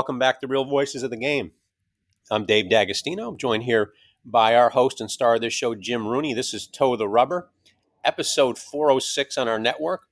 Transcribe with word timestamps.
Welcome 0.00 0.18
back 0.18 0.40
to 0.40 0.46
Real 0.46 0.64
Voices 0.64 1.02
of 1.02 1.10
the 1.10 1.18
Game. 1.18 1.50
I'm 2.30 2.46
Dave 2.46 2.70
D'Agostino. 2.70 3.28
I'm 3.28 3.36
joined 3.36 3.64
here 3.64 3.92
by 4.24 4.56
our 4.56 4.70
host 4.70 4.98
and 4.98 5.10
star 5.10 5.34
of 5.34 5.42
this 5.42 5.52
show, 5.52 5.74
Jim 5.74 6.08
Rooney. 6.08 6.32
This 6.32 6.54
is 6.54 6.66
Toe 6.66 6.96
the 6.96 7.06
Rubber, 7.06 7.50
episode 8.02 8.56
406 8.56 9.36
on 9.36 9.46
our 9.46 9.58
network. 9.58 10.04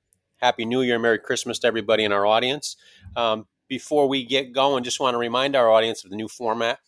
Happy 0.42 0.66
New 0.66 0.82
Year, 0.82 0.98
Merry 0.98 1.18
Christmas 1.18 1.58
to 1.60 1.68
everybody 1.68 2.04
in 2.04 2.12
our 2.12 2.26
audience. 2.26 2.76
Um, 3.16 3.46
before 3.66 4.06
we 4.10 4.26
get 4.26 4.52
going, 4.52 4.84
just 4.84 5.00
want 5.00 5.14
to 5.14 5.18
remind 5.18 5.56
our 5.56 5.70
audience 5.70 6.04
of 6.04 6.10
the 6.10 6.16
new 6.16 6.28
format. 6.28 6.80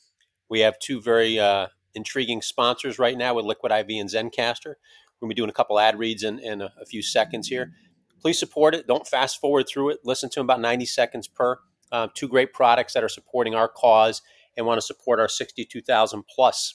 We 0.50 0.60
have 0.60 0.78
two 0.78 1.00
very 1.00 1.38
uh, 1.38 1.68
intriguing 1.94 2.42
sponsors 2.42 2.98
right 2.98 3.16
now 3.16 3.32
with 3.32 3.46
Liquid 3.46 3.72
IV 3.72 3.86
and 3.98 4.10
Zencastr. 4.10 4.66
We're 4.66 5.20
going 5.22 5.30
to 5.30 5.34
be 5.34 5.34
doing 5.36 5.48
a 5.48 5.54
couple 5.54 5.80
ad 5.80 5.98
reads 5.98 6.22
in, 6.22 6.38
in 6.38 6.60
a, 6.60 6.70
a 6.78 6.84
few 6.84 7.00
seconds 7.00 7.48
here. 7.48 7.72
Please 8.20 8.38
support 8.38 8.74
it. 8.74 8.86
Don't 8.86 9.06
fast 9.06 9.40
forward 9.40 9.66
through 9.66 9.88
it. 9.88 10.00
Listen 10.04 10.28
to 10.28 10.40
them 10.40 10.44
about 10.44 10.60
90 10.60 10.84
seconds 10.84 11.28
per. 11.28 11.60
Uh, 11.92 12.08
two 12.14 12.28
great 12.28 12.52
products 12.52 12.92
that 12.92 13.02
are 13.02 13.08
supporting 13.08 13.54
our 13.54 13.68
cause 13.68 14.22
and 14.56 14.66
want 14.66 14.78
to 14.78 14.86
support 14.86 15.18
our 15.18 15.28
62,000 15.28 16.24
plus 16.34 16.74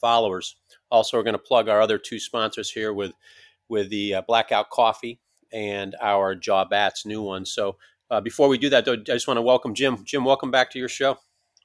followers. 0.00 0.56
Also, 0.90 1.16
we're 1.16 1.22
going 1.22 1.34
to 1.34 1.38
plug 1.38 1.68
our 1.68 1.80
other 1.80 1.98
two 1.98 2.18
sponsors 2.18 2.70
here 2.70 2.92
with 2.92 3.12
with 3.68 3.90
the 3.90 4.14
uh, 4.14 4.22
Blackout 4.26 4.70
Coffee 4.70 5.20
and 5.52 5.94
our 6.00 6.34
Jaw 6.34 6.64
Bats 6.64 7.04
new 7.04 7.22
one. 7.22 7.44
So 7.44 7.76
uh, 8.10 8.20
before 8.20 8.48
we 8.48 8.56
do 8.56 8.70
that, 8.70 8.84
though, 8.84 8.94
I 8.94 8.96
just 8.96 9.28
want 9.28 9.36
to 9.36 9.42
welcome 9.42 9.74
Jim. 9.74 10.04
Jim, 10.04 10.24
welcome 10.24 10.50
back 10.50 10.70
to 10.70 10.78
your 10.78 10.88
show. 10.88 11.18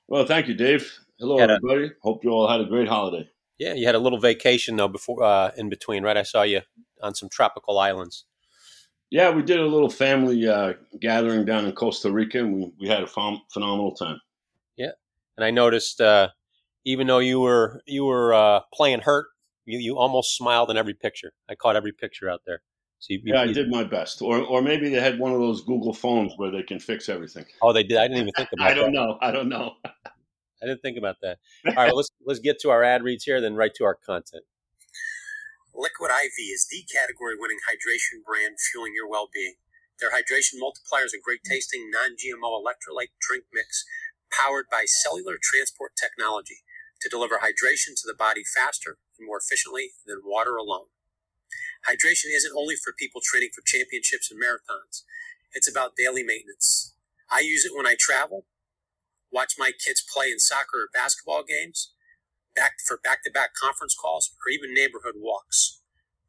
Well, 0.08 0.26
thank 0.26 0.48
you, 0.48 0.54
Dave. 0.54 0.91
Hello, 1.20 1.38
everybody. 1.38 1.85
A, 1.85 1.90
Hope 2.01 2.24
you 2.24 2.32
all 2.32 2.49
had 2.49 2.60
a 2.60 2.66
great 2.66 2.88
holiday. 2.88 3.29
Yeah, 3.57 3.74
you 3.74 3.85
had 3.85 3.96
a 3.96 3.99
little 3.99 4.20
vacation 4.20 4.76
though 4.76 4.88
before 4.88 5.24
uh, 5.24 5.51
in 5.55 5.70
between, 5.70 6.04
right? 6.04 6.18
I 6.18 6.24
saw 6.24 6.44
you 6.44 6.62
on 7.01 7.16
some 7.16 7.29
tropical 7.29 7.79
islands. 7.79 8.26
Yeah, 9.14 9.30
we 9.30 9.44
did 9.44 9.60
a 9.60 9.68
little 9.68 9.92
family 9.92 10.48
uh, 10.48 10.74
gathering 11.00 11.46
down 11.46 11.66
in 11.66 11.72
Costa 11.74 12.12
Rica, 12.12 12.40
and 12.40 12.56
we, 12.56 12.72
we 12.80 12.88
had 12.88 13.04
a 13.04 13.06
ph- 13.06 13.42
phenomenal 13.54 13.94
time. 13.94 14.20
Yeah, 14.76 14.94
and 15.38 15.46
I 15.46 15.52
noticed 15.52 16.02
uh, 16.02 16.30
even 16.84 17.06
though 17.06 17.20
you 17.20 17.40
were 17.40 17.84
you 17.86 18.06
were 18.06 18.34
uh, 18.34 18.62
playing 18.74 19.02
hurt, 19.02 19.28
you, 19.66 19.78
you 19.78 20.00
almost 20.00 20.36
smiled 20.36 20.72
in 20.72 20.78
every 20.78 20.96
picture. 20.96 21.32
I 21.48 21.54
caught 21.54 21.76
every 21.76 21.91
picture 21.91 22.28
out 22.28 22.41
there. 22.48 22.64
So 22.98 23.14
you, 23.14 23.22
yeah, 23.24 23.44
you, 23.44 23.52
I 23.52 23.54
did 23.54 23.70
my 23.70 23.84
best. 23.84 24.24
Or 24.24 24.40
or 24.40 24.64
maybe 24.64 24.90
they 24.90 25.00
had 25.00 25.20
one 25.20 25.32
of 25.32 25.38
those 25.38 25.64
Google 25.64 25.94
phones 25.94 26.34
where 26.38 26.50
they 26.50 26.64
can 26.64 26.80
fix 26.80 27.08
everything. 27.08 27.46
Oh, 27.62 27.72
they 27.72 27.84
did. 27.84 28.00
I 28.00 28.08
didn't 28.08 28.18
even 28.18 28.34
think 28.36 28.50
about. 28.54 28.72
I 28.72 28.74
don't 28.74 28.94
that. 28.94 29.00
know. 29.00 29.20
I 29.22 29.30
don't 29.30 29.48
know. 29.48 29.74
I 29.86 30.66
didn't 30.66 30.82
think 30.82 30.98
about 30.98 31.18
that. 31.22 31.38
All 31.68 31.74
right, 31.76 31.86
well, 31.86 31.98
let's 31.98 32.10
let's 32.26 32.40
get 32.40 32.60
to 32.62 32.72
our 32.72 32.84
ad 32.84 33.04
reads 33.04 33.26
here, 33.26 33.41
then 33.41 33.54
right 33.54 33.76
to 33.76 33.84
our 33.84 33.94
content. 33.94 34.44
Liquid 35.74 36.12
IV 36.13 36.38
is 36.54 36.68
the 36.70 36.85
category-winning 36.85 37.57
hydration 37.66 38.21
brand 38.21 38.62
fueling 38.62 38.93
your 38.93 39.10
well-being. 39.10 39.55
Their 39.99 40.13
hydration 40.13 40.62
multiplier 40.62 41.05
is 41.05 41.13
a 41.13 41.21
great-tasting, 41.21 41.90
non-GMO 41.90 42.54
electrolyte 42.62 43.18
drink 43.20 43.46
mix 43.52 43.84
powered 44.29 44.70
by 44.70 44.85
cellular 44.85 45.38
transport 45.41 45.94
technology 45.98 46.62
to 47.01 47.10
deliver 47.10 47.41
hydration 47.41 47.98
to 47.98 48.05
the 48.05 48.13
body 48.18 48.44
faster 48.46 48.98
and 49.18 49.26
more 49.26 49.41
efficiently 49.41 49.98
than 50.05 50.21
water 50.24 50.57
alone. 50.57 50.94
Hydration 51.90 52.29
isn't 52.29 52.55
only 52.55 52.76
for 52.77 52.94
people 52.94 53.21
training 53.24 53.49
for 53.54 53.66
championships 53.66 54.29
and 54.29 54.40
marathons. 54.40 55.04
It's 55.54 55.70
about 55.70 55.98
daily 55.98 56.24
maintenance. 56.24 56.94
I 57.29 57.41
use 57.41 57.66
it 57.66 57.76
when 57.76 57.88
I 57.88 57.96
travel, 57.99 58.46
watch 59.32 59.55
my 59.57 59.71
kids 59.74 60.05
play 60.05 60.29
in 60.32 60.40
soccer 60.40 60.85
or 60.85 60.94
basketball 60.94 61.44
games, 61.44 61.94
back 62.55 62.79
for 62.85 62.99
back-to-back 63.04 63.54
conference 63.55 63.96
calls, 63.96 64.34
or 64.41 64.51
even 64.51 64.73
neighborhood 64.73 65.16
walks. 65.18 65.81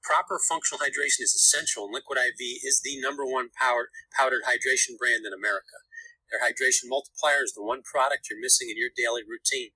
Proper 0.02 0.38
functional 0.38 0.84
hydration 0.84 1.24
is 1.24 1.32
essential, 1.32 1.84
and 1.86 1.94
Liquid 1.94 2.18
IV 2.18 2.40
is 2.64 2.80
the 2.84 3.00
number 3.00 3.24
one 3.24 3.48
powered, 3.56 3.88
powdered 4.12 4.44
hydration 4.44 4.98
brand 4.98 5.24
in 5.24 5.32
America. 5.32 5.80
Their 6.28 6.44
hydration 6.44 6.88
multiplier 6.92 7.42
is 7.44 7.54
the 7.54 7.64
one 7.64 7.82
product 7.82 8.28
you're 8.28 8.40
missing 8.40 8.68
in 8.68 8.76
your 8.76 8.92
daily 8.94 9.22
routine. 9.22 9.70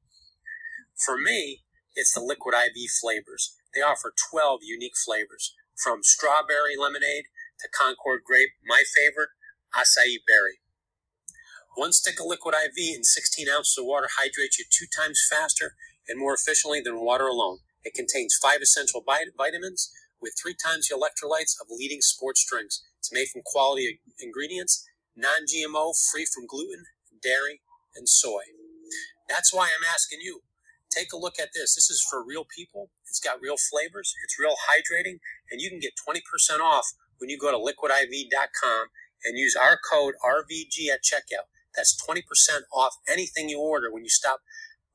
For 0.97 1.17
me, 1.17 1.65
it's 1.95 2.13
the 2.13 2.21
Liquid 2.21 2.55
IV 2.55 2.91
flavors. 3.01 3.57
They 3.75 3.81
offer 3.81 4.13
12 4.31 4.61
unique 4.65 4.97
flavors, 4.97 5.55
from 5.77 6.03
strawberry 6.03 6.77
lemonade 6.77 7.31
to 7.61 7.69
Concord 7.69 8.23
grape, 8.25 8.51
my 8.67 8.83
favorite, 8.83 9.31
acai 9.75 10.19
berry. 10.27 10.61
One 11.77 11.93
stick 11.93 12.19
of 12.19 12.27
liquid 12.27 12.55
IV 12.55 12.75
in 12.77 13.05
16 13.05 13.49
ounces 13.49 13.79
of 13.79 13.85
water 13.87 14.09
hydrates 14.19 14.59
you 14.59 14.65
two 14.69 14.87
times 14.91 15.23
faster 15.31 15.77
and 16.09 16.19
more 16.19 16.35
efficiently 16.35 16.81
than 16.81 17.01
water 17.01 17.27
alone. 17.27 17.59
It 17.85 17.95
contains 17.95 18.39
five 18.41 18.61
essential 18.63 19.05
vitamins 19.05 19.93
with 20.21 20.35
three 20.41 20.55
times 20.55 20.89
the 20.89 20.97
electrolytes 20.97 21.55
of 21.61 21.69
leading 21.71 22.01
sports 22.01 22.45
drinks. 22.49 22.83
It's 22.99 23.13
made 23.13 23.29
from 23.29 23.43
quality 23.45 24.01
ingredients, 24.21 24.85
non 25.17 25.47
GMO, 25.47 25.95
free 26.11 26.27
from 26.27 26.47
gluten, 26.47 26.85
dairy, 27.23 27.61
and 27.95 28.09
soy. 28.09 28.43
That's 29.29 29.53
why 29.53 29.67
I'm 29.67 29.85
asking 29.85 30.21
you 30.23 30.43
take 30.91 31.13
a 31.13 31.19
look 31.19 31.39
at 31.39 31.51
this. 31.55 31.75
This 31.75 31.91
is 31.91 32.05
for 32.09 32.25
real 32.25 32.45
people. 32.45 32.91
It's 33.07 33.21
got 33.21 33.41
real 33.41 33.57
flavors, 33.71 34.15
it's 34.25 34.39
real 34.39 34.57
hydrating, 34.69 35.19
and 35.51 35.61
you 35.61 35.71
can 35.71 35.81
get 35.81 35.93
20% 36.09 36.61
off 36.61 36.87
when 37.19 37.31
you 37.31 37.39
go 37.39 37.51
to 37.51 37.59
liquidiv.com 37.59 38.89
and 39.25 39.39
use 39.39 39.57
our 39.57 39.79
code 39.79 40.15
RVG 40.25 40.89
at 40.93 41.03
checkout. 41.03 41.49
That's 41.75 41.97
20% 42.09 42.23
off 42.73 42.95
anything 43.09 43.49
you 43.49 43.61
order 43.61 43.93
when 43.93 44.05
you 44.05 44.11
stop 44.11 44.41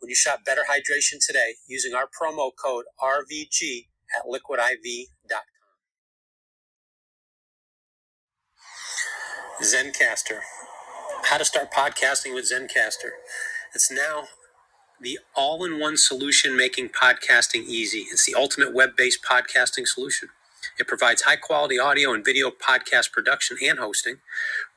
when 0.03 0.09
you 0.09 0.15
shop 0.15 0.43
Better 0.45 0.63
Hydration 0.69 1.25
today 1.25 1.55
using 1.65 1.93
our 1.93 2.03
promo 2.03 2.51
code 2.61 2.83
RVG 2.99 3.87
at 4.13 4.25
liquidiv.com. 4.25 5.41
Zencastr. 9.63 10.41
How 11.23 11.37
to 11.37 11.45
start 11.45 11.71
podcasting 11.71 12.35
with 12.35 12.51
Zencastr. 12.51 13.11
It's 13.73 13.89
now 13.89 14.25
the 14.99 15.19
all 15.37 15.63
in 15.63 15.79
one 15.79 15.95
solution 15.95 16.57
making 16.57 16.89
podcasting 16.89 17.63
easy. 17.63 17.99
It's 18.11 18.25
the 18.25 18.35
ultimate 18.35 18.73
web 18.73 18.97
based 18.97 19.23
podcasting 19.23 19.87
solution. 19.87 20.27
It 20.79 20.87
provides 20.87 21.23
high 21.23 21.37
quality 21.37 21.79
audio 21.79 22.13
and 22.13 22.25
video 22.25 22.51
podcast 22.51 23.11
production 23.11 23.57
and 23.63 23.79
hosting. 23.79 24.17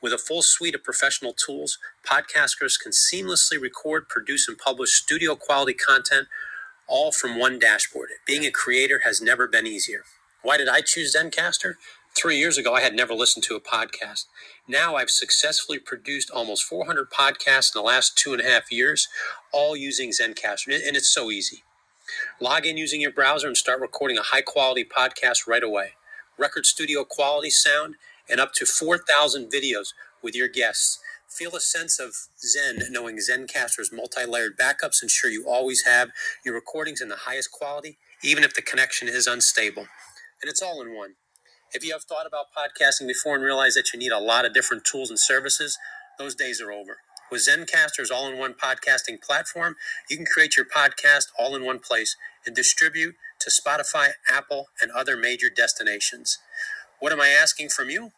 With 0.01 0.13
a 0.13 0.17
full 0.19 0.43
suite 0.43 0.75
of 0.75 0.83
professional 0.83 1.33
tools, 1.33 1.79
podcasters 2.05 2.79
can 2.81 2.93
seamlessly 2.93 3.61
record, 3.61 4.09
produce, 4.09 4.47
and 4.47 4.57
publish 4.57 4.91
studio 4.91 5.35
quality 5.35 5.73
content 5.73 6.27
all 6.87 7.11
from 7.11 7.39
one 7.39 7.59
dashboard. 7.59 8.09
Being 8.25 8.45
a 8.45 8.51
creator 8.51 9.01
has 9.03 9.21
never 9.21 9.47
been 9.47 9.67
easier. 9.67 10.03
Why 10.43 10.57
did 10.57 10.69
I 10.69 10.81
choose 10.81 11.15
Zencastr? 11.15 11.75
Three 12.15 12.37
years 12.37 12.57
ago, 12.57 12.73
I 12.73 12.81
had 12.81 12.95
never 12.95 13.13
listened 13.13 13.43
to 13.45 13.55
a 13.55 13.61
podcast. 13.61 14.25
Now 14.67 14.95
I've 14.95 15.11
successfully 15.11 15.79
produced 15.79 16.31
almost 16.31 16.63
400 16.63 17.11
podcasts 17.11 17.75
in 17.75 17.81
the 17.81 17.85
last 17.87 18.17
two 18.17 18.33
and 18.33 18.41
a 18.41 18.45
half 18.45 18.71
years, 18.71 19.07
all 19.53 19.77
using 19.77 20.11
Zencastr. 20.11 20.67
And 20.87 20.95
it's 20.97 21.13
so 21.13 21.31
easy. 21.31 21.63
Log 22.39 22.65
in 22.65 22.77
using 22.77 23.01
your 23.01 23.11
browser 23.11 23.47
and 23.47 23.57
start 23.57 23.81
recording 23.81 24.17
a 24.17 24.23
high 24.23 24.41
quality 24.41 24.85
podcast 24.85 25.47
right 25.47 25.63
away. 25.63 25.93
Record 26.37 26.65
studio 26.65 27.03
quality 27.03 27.49
sound 27.49 27.95
and 28.29 28.39
up 28.39 28.53
to 28.53 28.65
4,000 28.65 29.51
videos 29.51 29.89
with 30.21 30.35
your 30.35 30.47
guests. 30.47 30.99
Feel 31.29 31.55
a 31.55 31.59
sense 31.59 31.99
of 31.99 32.13
zen 32.39 32.79
knowing 32.91 33.17
Zencastr's 33.17 33.91
multi 33.91 34.25
layered 34.25 34.57
backups 34.57 35.03
ensure 35.03 35.29
you 35.29 35.45
always 35.47 35.83
have 35.83 36.09
your 36.45 36.55
recordings 36.55 37.01
in 37.01 37.09
the 37.09 37.17
highest 37.17 37.51
quality, 37.51 37.97
even 38.23 38.43
if 38.43 38.53
the 38.53 38.61
connection 38.61 39.07
is 39.07 39.27
unstable. 39.27 39.87
And 40.41 40.49
it's 40.49 40.61
all 40.61 40.81
in 40.81 40.95
one. 40.95 41.15
If 41.73 41.83
you 41.83 41.91
have 41.93 42.03
thought 42.03 42.27
about 42.27 42.47
podcasting 42.55 43.07
before 43.07 43.35
and 43.35 43.43
realized 43.43 43.77
that 43.77 43.91
you 43.93 43.99
need 43.99 44.11
a 44.11 44.19
lot 44.19 44.45
of 44.45 44.53
different 44.53 44.85
tools 44.85 45.09
and 45.09 45.19
services, 45.19 45.77
those 46.17 46.35
days 46.35 46.61
are 46.61 46.71
over. 46.71 46.97
With 47.31 47.47
Zencastr's 47.47 48.11
all 48.11 48.27
in 48.27 48.37
one 48.37 48.53
podcasting 48.53 49.21
platform, 49.21 49.75
you 50.09 50.17
can 50.17 50.25
create 50.25 50.57
your 50.57 50.65
podcast 50.65 51.25
all 51.37 51.55
in 51.55 51.65
one 51.65 51.79
place 51.79 52.15
and 52.45 52.55
distribute 52.55 53.15
to 53.39 53.51
Spotify, 53.51 54.11
Apple, 54.31 54.67
and 54.81 54.91
other 54.91 55.17
major 55.17 55.49
destinations. 55.55 56.39
What 56.99 57.11
am 57.11 57.21
I 57.21 57.29
asking 57.29 57.69
from 57.69 57.89
you? 57.89 58.11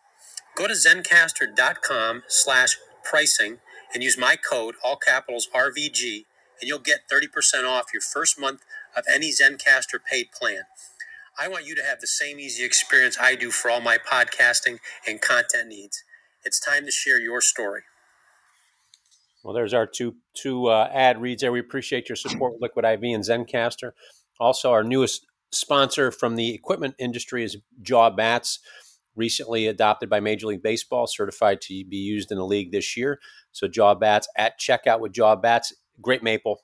Go 0.55 0.67
to 0.67 0.73
zencastr.com 0.73 2.23
slash 2.27 2.77
pricing 3.03 3.59
and 3.93 4.03
use 4.03 4.17
my 4.17 4.35
code, 4.35 4.75
all 4.83 4.97
capitals 4.97 5.47
RVG, 5.55 6.25
and 6.61 6.67
you'll 6.67 6.79
get 6.79 7.09
30% 7.11 7.65
off 7.67 7.93
your 7.93 8.01
first 8.01 8.39
month 8.39 8.61
of 8.95 9.05
any 9.11 9.31
Zencastr 9.31 9.99
paid 10.09 10.31
plan. 10.31 10.63
I 11.39 11.47
want 11.47 11.65
you 11.65 11.75
to 11.75 11.83
have 11.83 12.01
the 12.01 12.07
same 12.07 12.39
easy 12.39 12.65
experience 12.65 13.17
I 13.19 13.35
do 13.35 13.51
for 13.51 13.71
all 13.71 13.81
my 13.81 13.97
podcasting 13.97 14.79
and 15.07 15.21
content 15.21 15.69
needs. 15.69 16.03
It's 16.45 16.59
time 16.59 16.85
to 16.85 16.91
share 16.91 17.19
your 17.19 17.41
story. 17.41 17.83
Well, 19.43 19.53
there's 19.53 19.73
our 19.73 19.87
two 19.87 20.15
two 20.33 20.67
uh, 20.67 20.89
ad 20.91 21.21
reads 21.21 21.41
there. 21.41 21.51
We 21.51 21.59
appreciate 21.59 22.09
your 22.09 22.15
support 22.15 22.55
Liquid 22.59 22.85
IV 22.85 23.03
and 23.03 23.23
Zencastr. 23.23 23.91
Also, 24.39 24.71
our 24.71 24.83
newest 24.83 25.25
sponsor 25.51 26.11
from 26.11 26.35
the 26.35 26.53
equipment 26.53 26.95
industry 26.99 27.43
is 27.43 27.57
Jaw 27.81 28.09
Bats, 28.09 28.59
recently 29.15 29.67
adopted 29.67 30.09
by 30.09 30.19
Major 30.19 30.47
League 30.47 30.63
Baseball, 30.63 31.07
certified 31.07 31.61
to 31.61 31.85
be 31.85 31.97
used 31.97 32.31
in 32.31 32.37
the 32.37 32.45
league 32.45 32.71
this 32.71 32.95
year. 32.95 33.19
So, 33.51 33.67
Jaw 33.67 33.95
Bats 33.95 34.27
at 34.37 34.59
checkout 34.59 34.99
with 34.99 35.13
Jaw 35.13 35.35
Bats. 35.35 35.73
Great 36.01 36.23
maple 36.23 36.61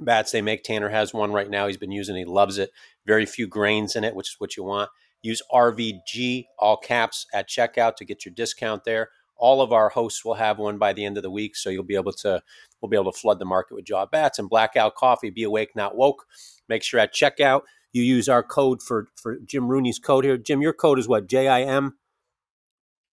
bats 0.00 0.32
they 0.32 0.42
make. 0.42 0.64
Tanner 0.64 0.88
has 0.88 1.12
one 1.14 1.32
right 1.32 1.50
now. 1.50 1.66
He's 1.66 1.76
been 1.76 1.92
using. 1.92 2.16
It. 2.16 2.20
He 2.20 2.24
loves 2.24 2.58
it. 2.58 2.70
Very 3.06 3.26
few 3.26 3.46
grains 3.46 3.96
in 3.96 4.04
it, 4.04 4.14
which 4.14 4.30
is 4.30 4.36
what 4.38 4.56
you 4.56 4.64
want. 4.64 4.90
Use 5.22 5.42
RVG 5.52 6.46
all 6.58 6.76
caps 6.78 7.26
at 7.32 7.48
checkout 7.48 7.96
to 7.96 8.04
get 8.04 8.24
your 8.24 8.34
discount 8.34 8.84
there. 8.84 9.10
All 9.40 9.62
of 9.62 9.72
our 9.72 9.88
hosts 9.88 10.24
will 10.24 10.34
have 10.34 10.58
one 10.58 10.78
by 10.78 10.92
the 10.92 11.04
end 11.04 11.16
of 11.16 11.22
the 11.22 11.30
week, 11.30 11.56
so 11.56 11.70
you'll 11.70 11.82
be 11.82 11.96
able 11.96 12.12
to 12.12 12.42
we'll 12.80 12.90
be 12.90 12.96
able 12.96 13.10
to 13.10 13.18
flood 13.18 13.38
the 13.38 13.44
market 13.44 13.74
with 13.74 13.86
Jaw 13.86 14.06
Bats 14.06 14.38
and 14.38 14.48
blackout 14.48 14.94
coffee. 14.94 15.30
Be 15.30 15.42
awake, 15.42 15.70
not 15.74 15.96
woke. 15.96 16.26
Make 16.68 16.82
sure 16.82 17.00
at 17.00 17.14
checkout 17.14 17.62
you 17.92 18.02
use 18.02 18.28
our 18.28 18.42
code 18.42 18.82
for 18.82 19.08
for 19.16 19.38
Jim 19.38 19.66
Rooney's 19.66 19.98
code 19.98 20.24
here. 20.24 20.36
Jim, 20.36 20.60
your 20.60 20.72
code 20.72 20.98
is 20.98 21.08
what? 21.08 21.26
J 21.26 21.48
I 21.48 21.62
M. 21.62 21.96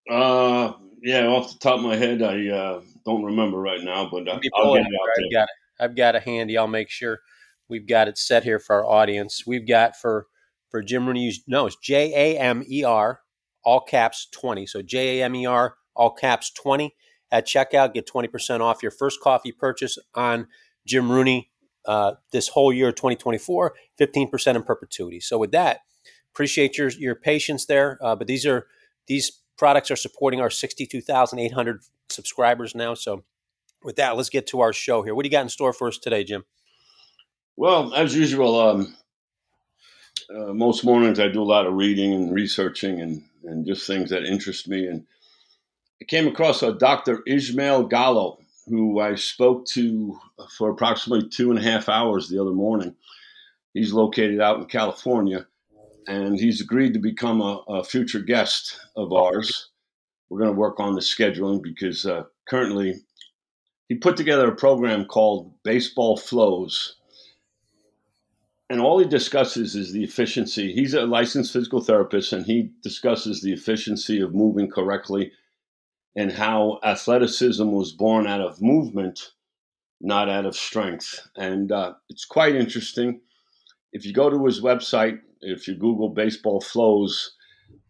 Uh, 0.10 0.74
yeah, 1.02 1.28
off 1.28 1.54
the 1.54 1.60
top 1.60 1.80
of 1.80 1.86
my 1.86 1.96
head, 1.96 2.22
I 2.22 2.48
uh, 2.48 2.82
don't 3.06 3.24
remember 3.24 3.60
right 3.60 3.82
now, 3.82 4.10
but 4.10 4.28
uh, 4.28 4.40
I'll 4.56 4.74
get 4.74 4.86
it 4.86 4.88
out 4.88 5.26
I've 5.26 5.32
got 5.32 5.44
it. 5.44 5.50
I've 5.80 5.96
got 5.96 6.16
a 6.16 6.20
handy. 6.20 6.58
I'll 6.58 6.68
make 6.68 6.90
sure 6.90 7.20
we've 7.70 7.88
got 7.88 8.08
it 8.08 8.18
set 8.18 8.44
here 8.44 8.60
for 8.60 8.78
our 8.78 8.86
audience. 8.86 9.46
We've 9.46 9.68
got 9.68 9.96
for 9.96 10.28
for 10.70 10.82
Jim 10.82 11.08
Rooney's 11.08 11.42
No, 11.48 11.68
it's 11.68 11.78
J 11.78 12.36
A 12.36 12.40
M 12.40 12.64
E 12.70 12.84
R, 12.84 13.22
all 13.64 13.82
caps 13.82 14.28
twenty. 14.32 14.66
So 14.66 14.82
J 14.82 15.20
A 15.20 15.26
M 15.26 15.36
E 15.36 15.46
R, 15.46 15.76
all 15.98 16.12
caps 16.12 16.50
twenty 16.52 16.96
at 17.32 17.46
checkout. 17.46 17.94
Get 17.94 18.06
twenty 18.08 18.30
percent 18.30 18.64
off 18.64 18.82
your 18.82 18.92
first 18.92 19.20
coffee 19.20 19.52
purchase 19.52 19.98
on 20.16 20.48
Jim 20.86 21.12
Rooney 21.12 21.52
uh, 21.88 22.14
this 22.32 22.50
whole 22.50 22.74
year, 22.74 22.92
2024, 22.92 23.74
15% 24.00 24.56
in 24.56 24.64
perpetuity. 24.64 25.22
So 25.22 25.38
with 25.38 25.52
that, 25.52 25.80
appreciate 26.34 26.78
your 26.78 26.90
your 26.90 27.16
patience 27.16 27.66
there. 27.66 27.98
Uh, 28.02 28.16
but 28.16 28.28
these 28.28 28.46
are 28.46 28.68
these 29.08 29.40
products 29.58 29.90
are 29.90 29.96
supporting 29.96 30.42
our 30.42 30.50
62,800 30.50 31.82
subscribers 32.10 32.76
now. 32.76 32.94
So 32.94 33.24
with 33.84 33.96
that, 33.96 34.18
let's 34.18 34.30
get 34.30 34.48
to 34.48 34.60
our 34.62 34.74
show 34.74 35.02
here. 35.02 35.16
What 35.16 35.24
do 35.24 35.28
you 35.28 35.32
got 35.32 35.44
in 35.44 35.50
store 35.50 35.74
for 35.74 35.88
us 35.88 35.98
today, 35.98 36.24
Jim? 36.24 36.44
Well, 37.56 37.94
as 37.94 38.16
usual, 38.16 38.60
um, 38.60 38.96
uh, 40.30 40.54
most 40.54 40.84
mornings 40.84 41.20
I 41.20 41.30
do 41.30 41.42
a 41.42 41.44
lot 41.44 41.66
of 41.66 41.74
reading 41.74 42.14
and 42.14 42.34
researching 42.34 43.02
and, 43.02 43.24
and 43.44 43.66
just 43.66 43.88
things 43.88 44.10
that 44.12 44.24
interest 44.24 44.68
me. 44.68 44.86
And 44.88 45.06
I 46.02 46.06
came 46.06 46.28
across 46.28 46.62
a 46.62 46.74
Dr. 46.74 47.24
Ismail 47.26 47.88
Gallo, 47.88 48.40
who 48.68 49.00
I 49.00 49.16
spoke 49.16 49.66
to 49.68 50.20
for 50.58 50.70
approximately 50.70 51.28
two 51.28 51.50
and 51.50 51.60
a 51.60 51.64
half 51.64 51.90
hours 51.90 52.30
the 52.30 52.40
other 52.40 52.52
morning. 52.52 52.96
He's 53.74 53.94
located 53.94 54.40
out 54.40 54.60
in 54.60 54.66
California, 54.66 55.48
and 56.08 56.40
he's 56.40 56.62
agreed 56.62 56.94
to 56.94 57.00
become 57.00 57.42
a, 57.42 57.64
a 57.68 57.84
future 57.84 58.20
guest 58.20 58.80
of 58.96 59.12
ours. 59.12 59.70
We're 60.30 60.40
going 60.40 60.54
to 60.54 60.60
work 60.60 60.80
on 60.80 60.94
the 60.94 61.02
scheduling 61.02 61.64
because 61.64 62.06
uh, 62.06 62.24
currently 62.48 63.02
he 63.90 63.96
put 63.96 64.18
together 64.18 64.50
a 64.50 64.56
program 64.56 65.06
called 65.06 65.54
Baseball 65.64 66.18
Flows. 66.18 66.96
And 68.70 68.82
all 68.82 69.00
he 69.00 69.06
discusses 69.06 69.76
is 69.76 69.94
the 69.94 70.04
efficiency. 70.04 70.74
He's 70.74 70.94
a 70.94 71.06
licensed 71.06 71.54
physical 71.54 71.82
therapist, 71.82 72.34
and 72.34 72.46
he 72.46 72.72
discusses 72.84 73.42
the 73.42 73.54
efficiency 73.54 74.20
of 74.20 74.36
moving 74.36 74.70
correctly 74.70 75.32
and 76.18 76.32
how 76.32 76.80
athleticism 76.84 77.72
was 77.72 77.92
born 77.92 78.26
out 78.26 78.42
of 78.42 78.60
movement, 78.60 79.34
not 80.02 80.28
out 80.28 80.48
of 80.48 80.56
strength. 80.56 81.22
And 81.36 81.72
uh, 81.72 81.94
it's 82.10 82.26
quite 82.26 82.56
interesting. 82.56 83.22
If 83.94 84.04
you 84.04 84.14
go 84.14 84.30
to 84.30 84.46
his 84.46 84.60
website, 84.60 85.20
if 85.42 85.68
you 85.68 85.76
Google 85.76 86.10
baseball 86.10 86.60
flows 86.60 87.36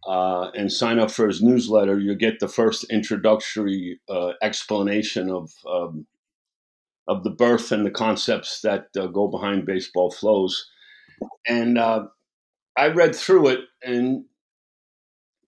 uh, 0.06 0.50
and 0.50 0.70
sign 0.70 0.98
up 0.98 1.10
for 1.10 1.26
his 1.26 1.42
newsletter, 1.42 1.98
you 1.98 2.14
get 2.14 2.38
the 2.38 2.48
first 2.48 2.84
introductory 2.90 3.98
uh, 4.10 4.32
explanation 4.42 5.30
of 5.30 5.50
um, 5.66 6.06
of 7.08 7.24
the 7.24 7.30
birth 7.30 7.72
and 7.72 7.86
the 7.86 7.90
concepts 7.90 8.60
that 8.60 8.88
uh, 8.98 9.06
go 9.06 9.28
behind 9.28 9.64
baseball 9.64 10.10
flows. 10.10 10.68
And 11.46 11.78
uh, 11.78 12.04
I 12.76 12.88
read 12.88 13.16
through 13.16 13.48
it, 13.48 13.60
and 13.82 14.26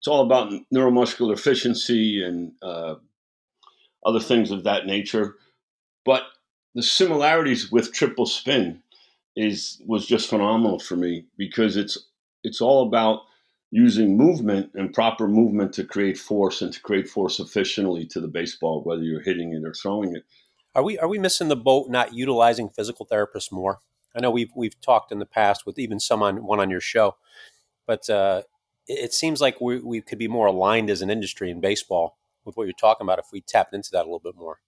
it's 0.01 0.07
all 0.07 0.25
about 0.25 0.51
neuromuscular 0.73 1.31
efficiency 1.31 2.23
and 2.23 2.53
uh, 2.63 2.95
other 4.03 4.19
things 4.19 4.49
of 4.49 4.63
that 4.63 4.87
nature. 4.87 5.35
But 6.05 6.23
the 6.73 6.81
similarities 6.81 7.71
with 7.71 7.93
triple 7.93 8.25
spin 8.25 8.81
is 9.35 9.79
was 9.85 10.07
just 10.07 10.27
phenomenal 10.27 10.79
for 10.79 10.95
me 10.95 11.27
because 11.37 11.77
it's 11.77 11.99
it's 12.43 12.61
all 12.61 12.87
about 12.87 13.19
using 13.69 14.17
movement 14.17 14.71
and 14.73 14.91
proper 14.91 15.27
movement 15.27 15.71
to 15.73 15.83
create 15.83 16.17
force 16.17 16.63
and 16.63 16.73
to 16.73 16.81
create 16.81 17.07
force 17.07 17.39
efficiently 17.39 18.03
to 18.07 18.19
the 18.19 18.27
baseball, 18.27 18.81
whether 18.81 19.03
you're 19.03 19.21
hitting 19.21 19.53
it 19.53 19.63
or 19.63 19.71
throwing 19.71 20.15
it. 20.15 20.23
Are 20.73 20.81
we 20.81 20.97
are 20.97 21.07
we 21.07 21.19
missing 21.19 21.47
the 21.47 21.55
boat 21.55 21.91
not 21.91 22.15
utilizing 22.15 22.69
physical 22.69 23.05
therapists 23.05 23.51
more? 23.51 23.81
I 24.15 24.19
know 24.19 24.31
we've 24.31 24.51
we've 24.55 24.81
talked 24.81 25.11
in 25.11 25.19
the 25.19 25.27
past 25.27 25.67
with 25.67 25.77
even 25.77 25.99
some 25.99 26.23
on 26.23 26.43
one 26.43 26.59
on 26.59 26.71
your 26.71 26.81
show, 26.81 27.17
but 27.85 28.09
uh, 28.09 28.41
it 28.91 29.13
seems 29.13 29.41
like 29.41 29.61
we, 29.61 29.79
we 29.79 30.01
could 30.01 30.19
be 30.19 30.27
more 30.27 30.47
aligned 30.47 30.89
as 30.89 31.01
an 31.01 31.09
industry 31.09 31.49
in 31.49 31.61
baseball 31.61 32.17
with 32.45 32.57
what 32.57 32.63
you're 32.63 32.73
talking 32.73 33.05
about 33.05 33.19
if 33.19 33.27
we 33.31 33.41
tapped 33.41 33.73
into 33.73 33.89
that 33.91 34.01
a 34.01 34.09
little 34.09 34.19
bit 34.19 34.35
more. 34.35 34.59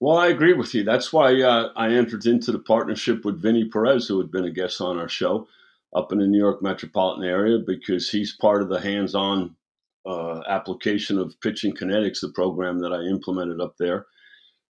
Well, 0.00 0.18
I 0.18 0.28
agree 0.28 0.52
with 0.52 0.74
you. 0.74 0.84
That's 0.84 1.12
why 1.12 1.40
uh, 1.40 1.70
I 1.74 1.90
entered 1.90 2.26
into 2.26 2.52
the 2.52 2.58
partnership 2.58 3.24
with 3.24 3.40
Vinny 3.40 3.68
Perez, 3.68 4.06
who 4.06 4.18
had 4.18 4.30
been 4.30 4.44
a 4.44 4.50
guest 4.50 4.80
on 4.80 4.98
our 4.98 5.08
show 5.08 5.48
up 5.94 6.12
in 6.12 6.18
the 6.18 6.26
New 6.26 6.38
York 6.38 6.62
metropolitan 6.62 7.24
area, 7.24 7.58
because 7.66 8.10
he's 8.10 8.36
part 8.36 8.60
of 8.60 8.68
the 8.68 8.80
hands 8.80 9.14
on 9.14 9.56
uh, 10.04 10.42
application 10.48 11.18
of 11.18 11.40
pitching 11.40 11.74
kinetics, 11.74 12.20
the 12.20 12.32
program 12.34 12.80
that 12.80 12.92
I 12.92 13.00
implemented 13.02 13.60
up 13.60 13.76
there 13.78 14.06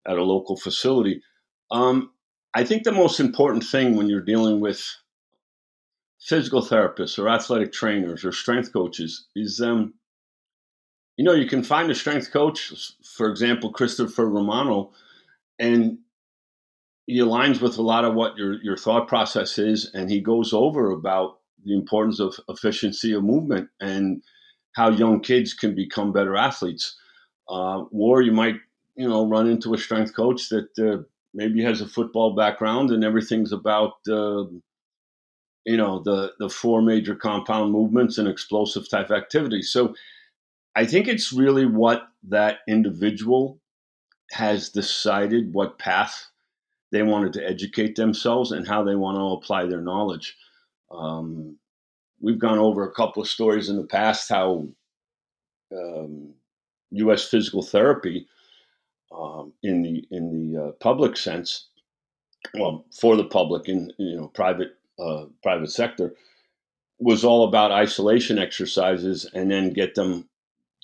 at 0.06 0.18
a 0.18 0.22
local 0.22 0.56
facility. 0.56 1.22
Um, 1.72 2.12
I 2.54 2.64
think 2.64 2.84
the 2.84 2.92
most 2.92 3.18
important 3.18 3.64
thing 3.64 3.96
when 3.96 4.08
you're 4.08 4.20
dealing 4.20 4.60
with 4.60 4.82
physical 6.26 6.60
therapists 6.60 7.18
or 7.18 7.28
athletic 7.28 7.72
trainers 7.72 8.24
or 8.24 8.32
strength 8.32 8.72
coaches 8.72 9.26
is 9.36 9.60
um, 9.60 9.94
you 11.16 11.24
know 11.24 11.32
you 11.32 11.46
can 11.46 11.62
find 11.62 11.90
a 11.90 11.94
strength 11.94 12.32
coach 12.32 12.72
for 13.16 13.30
example 13.30 13.70
christopher 13.70 14.28
romano 14.28 14.90
and 15.58 15.98
he 17.06 17.20
aligns 17.20 17.60
with 17.60 17.78
a 17.78 17.82
lot 17.82 18.04
of 18.04 18.14
what 18.14 18.36
your, 18.36 18.60
your 18.62 18.76
thought 18.76 19.06
process 19.06 19.58
is 19.58 19.90
and 19.94 20.10
he 20.10 20.20
goes 20.20 20.52
over 20.52 20.90
about 20.90 21.38
the 21.66 21.74
importance 21.74 22.20
of 22.20 22.38
efficiency 22.48 23.12
of 23.12 23.24
movement 23.24 23.68
and 23.80 24.22
how 24.72 24.90
young 24.90 25.20
kids 25.20 25.52
can 25.52 25.74
become 25.74 26.12
better 26.12 26.36
athletes. 26.36 26.96
Uh, 27.48 27.84
or 27.90 28.22
you 28.22 28.32
might 28.32 28.56
you 28.96 29.08
know 29.08 29.26
run 29.26 29.48
into 29.48 29.74
a 29.74 29.78
strength 29.78 30.14
coach 30.14 30.48
that 30.48 30.68
uh, 30.78 31.02
maybe 31.34 31.62
has 31.62 31.80
a 31.80 31.88
football 31.88 32.34
background 32.34 32.90
and 32.90 33.04
everything's 33.04 33.52
about 33.52 33.94
uh, 34.10 34.44
you 35.66 35.76
know 35.76 36.00
the 36.00 36.32
the 36.38 36.48
four 36.48 36.80
major 36.80 37.14
compound 37.14 37.72
movements 37.72 38.18
and 38.18 38.28
explosive 38.28 38.88
type 38.88 39.10
activities 39.10 39.70
so 39.70 39.94
i 40.74 40.84
think 40.86 41.08
it's 41.08 41.32
really 41.32 41.66
what 41.66 42.08
that 42.22 42.58
individual 42.68 43.60
has 44.30 44.70
decided 44.70 45.52
what 45.52 45.78
path 45.78 46.30
they 46.92 47.02
wanted 47.02 47.32
to 47.34 47.46
educate 47.46 47.96
themselves 47.96 48.52
and 48.52 48.66
how 48.66 48.82
they 48.82 48.94
want 48.94 49.16
to 49.16 49.22
apply 49.22 49.66
their 49.66 49.80
knowledge. 49.80 50.36
Um, 50.90 51.56
we've 52.20 52.38
gone 52.38 52.58
over 52.58 52.84
a 52.84 52.92
couple 52.92 53.22
of 53.22 53.28
stories 53.28 53.68
in 53.68 53.76
the 53.76 53.86
past 53.86 54.28
how 54.28 54.66
um, 55.72 56.32
u.s 56.90 57.28
physical 57.28 57.62
therapy 57.62 58.26
um, 59.12 59.52
in 59.62 59.82
the 59.82 60.04
in 60.12 60.52
the 60.52 60.62
uh, 60.62 60.70
public 60.80 61.16
sense 61.16 61.66
well 62.54 62.86
for 62.98 63.16
the 63.16 63.24
public 63.24 63.68
in 63.68 63.92
you 63.98 64.16
know 64.16 64.28
private 64.28 64.76
uh, 64.98 65.26
private 65.42 65.70
sector 65.70 66.14
was 66.98 67.24
all 67.24 67.46
about 67.46 67.72
isolation 67.72 68.38
exercises 68.38 69.28
and 69.34 69.50
then 69.50 69.72
get 69.72 69.94
them 69.94 70.28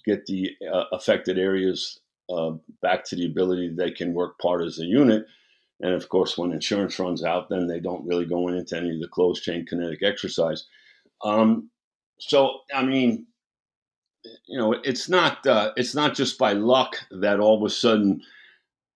get 0.05 0.27
the 0.27 0.51
uh, 0.73 0.85
affected 0.93 1.39
areas 1.39 2.01
uh, 2.31 2.51
back 2.83 3.05
to 3.05 3.17
the 3.17 3.27
ability 3.27 3.69
they 3.69 3.91
can 3.91 4.15
work 4.15 4.39
part 4.39 4.63
as 4.63 4.79
a 4.79 4.85
unit. 4.85 5.25
And 5.81 5.95
of 5.95 6.09
course 6.09 6.37
when 6.37 6.53
insurance 6.53 6.99
runs 6.99 7.25
out 7.25 7.49
then 7.49 7.67
they 7.67 7.81
don't 7.81 8.07
really 8.07 8.27
go 8.27 8.49
into 8.49 8.77
any 8.77 8.91
of 8.91 9.01
the 9.01 9.09
closed 9.09 9.43
chain 9.43 9.65
kinetic 9.67 10.03
exercise. 10.03 10.67
Um, 11.25 11.71
so 12.23 12.61
i 12.75 12.83
mean 12.83 13.27
you 14.47 14.59
know 14.59 14.73
it's 14.85 15.09
not 15.09 15.45
uh, 15.47 15.73
it's 15.77 15.95
not 15.95 16.15
just 16.15 16.39
by 16.39 16.53
luck 16.53 16.97
that 17.11 17.41
all 17.41 17.57
of 17.57 17.65
a 17.65 17.71
sudden 17.71 18.23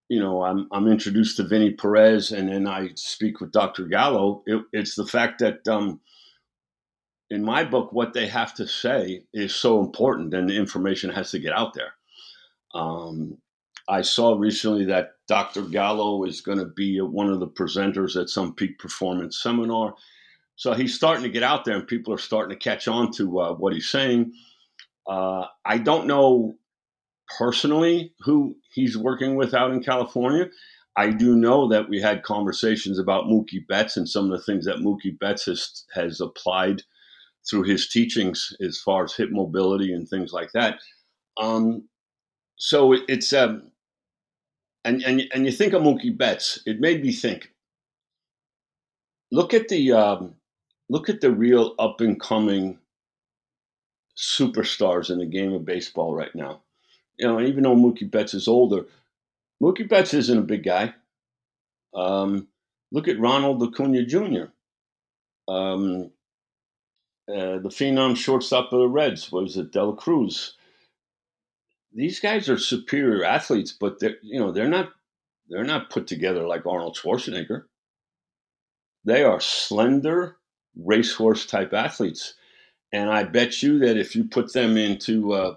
you 0.09 0.21
know, 0.21 0.43
I'm 0.43 0.69
I'm 0.71 0.87
introduced 0.87 1.37
to 1.37 1.45
Vinny 1.45 1.73
Perez, 1.73 2.33
and 2.33 2.49
then 2.49 2.67
I 2.67 2.91
speak 2.95 3.41
with 3.41 3.53
Dr. 3.53 3.85
Gallo. 3.85 4.43
It, 4.47 4.63
it's 4.73 4.95
the 4.95 5.07
fact 5.07 5.41
that 5.41 5.67
um, 5.67 6.01
in 7.31 7.45
my 7.45 7.65
book, 7.65 7.93
what 7.93 8.13
they 8.13 8.29
have 8.29 8.55
to 8.55 8.67
say 8.67 9.25
is 9.33 9.55
so 9.55 9.81
important, 9.81 10.33
and 10.33 10.49
the 10.49 10.57
information 10.57 11.11
has 11.11 11.31
to 11.33 11.39
get 11.39 11.53
out 11.53 11.75
there. 11.75 11.95
Um, 12.75 13.39
I 13.89 14.03
saw 14.03 14.37
recently 14.37 14.85
that 14.87 15.13
Dr. 15.29 15.63
Gallo 15.63 16.25
is 16.25 16.41
going 16.41 16.59
to 16.59 16.67
be 16.67 17.01
one 17.01 17.29
of 17.31 17.41
the 17.41 17.49
presenters 17.49 18.21
at 18.21 18.29
some 18.29 18.55
peak 18.55 18.79
performance 18.79 19.43
seminar. 19.43 19.95
So 20.57 20.73
he's 20.73 20.95
starting 20.95 21.23
to 21.25 21.31
get 21.31 21.43
out 21.43 21.65
there, 21.65 21.77
and 21.77 21.87
people 21.87 22.15
are 22.15 22.19
starting 22.19 22.57
to 22.57 22.63
catch 22.63 22.87
on 22.87 23.11
to 23.13 23.41
uh, 23.41 23.55
what 23.55 23.73
he's 23.73 23.89
saying. 23.89 24.33
Uh, 25.07 25.47
I 25.65 25.79
don't 25.79 26.07
know 26.07 26.57
personally 27.39 28.13
who 28.21 28.57
he's 28.73 28.97
working 28.97 29.37
with 29.37 29.55
out 29.55 29.73
in 29.73 29.83
California. 29.83 30.49
I 30.97 31.11
do 31.11 31.37
know 31.37 31.69
that 31.69 31.89
we 31.89 32.01
had 32.01 32.23
conversations 32.23 32.99
about 32.99 33.27
Mookie 33.27 33.67
Betts 33.69 33.97
and 33.97 34.09
some 34.09 34.31
of 34.31 34.31
the 34.31 34.45
things 34.45 34.65
that 34.65 34.77
Mookie 34.77 35.19
Betts 35.19 35.45
has, 35.45 35.85
has 35.95 36.21
applied 36.21 36.83
through 37.49 37.65
his 37.65 37.89
teachings 37.89 38.57
as 38.61 38.81
far 38.81 39.05
as 39.05 39.15
hip 39.15 39.31
mobility 39.31 39.93
and 39.93 40.09
things 40.09 40.33
like 40.33 40.53
that. 40.53 40.79
Um, 41.39 41.89
so 42.57 42.93
it, 42.93 43.03
it's 43.09 43.33
um, 43.33 43.71
and 44.85 45.03
and 45.03 45.23
and 45.35 45.45
you 45.45 45.53
think 45.53 45.73
of 45.75 45.83
Mookie 45.83 46.17
Betts, 46.17 46.61
it 46.65 46.81
made 46.81 47.03
me 47.03 47.13
think. 47.13 47.51
Look 49.31 49.53
at 49.53 49.69
the 49.69 49.93
um, 49.93 50.35
look 50.89 51.09
at 51.09 51.21
the 51.21 51.31
real 51.31 51.75
up 51.79 52.01
and 52.01 52.19
coming 52.19 52.79
superstars 54.17 55.11
in 55.11 55.19
the 55.19 55.27
game 55.27 55.53
of 55.53 55.65
baseball 55.65 56.15
right 56.15 56.35
now. 56.35 56.63
You 57.19 57.29
know, 57.29 57.41
even 57.41 57.63
though 57.63 57.77
Mookie 57.77 58.11
Betts 58.11 58.35
is 58.35 58.49
older, 58.49 58.87
Mookie 59.63 59.89
Betts 59.89 60.15
isn't 60.15 60.39
a 60.39 60.43
big 60.43 60.65
guy. 60.65 60.95
Um, 61.95 62.49
look 62.93 63.09
at 63.09 63.19
Ronald 63.19 63.63
Acuna 63.63 64.05
Jr. 64.05 64.47
Um, 65.49 66.11
uh, 67.29 67.59
the 67.59 67.71
phenom 67.71 68.17
shortstop 68.17 68.73
of 68.73 68.81
the 68.81 68.89
Reds 68.89 69.33
was 69.33 69.57
it 69.57 69.73
De 69.73 69.83
La 69.83 69.93
Cruz. 69.93 70.55
These 71.93 72.21
guys 72.21 72.49
are 72.49 72.59
superior 72.59 73.25
athletes, 73.25 73.73
but 73.73 73.99
they're 73.99 74.17
you 74.23 74.39
know 74.39 74.53
they're 74.53 74.69
not 74.69 74.93
they're 75.49 75.65
not 75.65 75.91
put 75.91 76.07
together 76.07 76.47
like 76.47 76.67
Arnold 76.67 76.97
Schwarzenegger. 76.97 77.65
They 79.05 79.23
are 79.23 79.41
slender 79.41 80.37
racehorse 80.77 81.47
type 81.47 81.73
athletes, 81.73 82.35
and 82.93 83.09
I 83.09 83.25
bet 83.25 83.63
you 83.63 83.79
that 83.81 83.97
if 83.97 84.15
you 84.15 84.25
put 84.25 84.53
them 84.53 84.77
into 84.77 85.33
uh, 85.33 85.57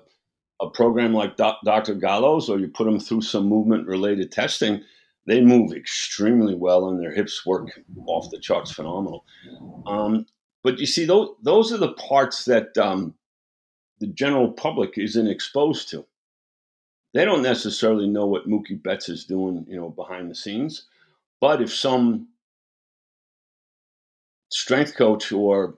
a 0.62 0.70
program 0.70 1.14
like 1.14 1.38
Dr. 1.38 1.96
Gallo's 1.96 2.50
or 2.50 2.60
you 2.60 2.68
put 2.68 2.86
them 2.86 3.00
through 3.00 3.22
some 3.22 3.48
movement 3.48 3.88
related 3.88 4.32
testing, 4.32 4.84
they 5.26 5.42
move 5.42 5.72
extremely 5.74 6.56
well 6.56 6.90
and 6.90 7.02
their 7.02 7.14
hips 7.14 7.46
work 7.46 7.70
off 8.06 8.30
the 8.30 8.40
charts 8.40 8.72
phenomenal. 8.72 9.26
Um, 9.86 10.26
but 10.64 10.80
you 10.80 10.86
see, 10.86 11.06
those, 11.06 11.30
those 11.42 11.72
are 11.72 11.78
the 11.78 11.94
parts 11.94 12.46
that 12.46 12.78
um, 12.78 13.16
the 14.00 14.08
general 14.08 14.52
public 14.52 14.98
isn't 14.98 15.28
exposed 15.28 15.90
to. 15.90 16.06
They 17.14 17.26
don't 17.26 17.42
necessarily 17.42 18.08
know 18.08 18.28
what 18.28 18.48
Mookie 18.48 18.82
Betts 18.82 19.10
is 19.10 19.26
doing, 19.26 19.66
you 19.68 19.78
know, 19.78 19.90
behind 19.90 20.30
the 20.30 20.36
scenes. 20.36 20.86
But 21.42 21.62
if 21.62 21.74
some 21.74 22.28
strength 24.52 24.96
coach 24.96 25.32
or 25.32 25.76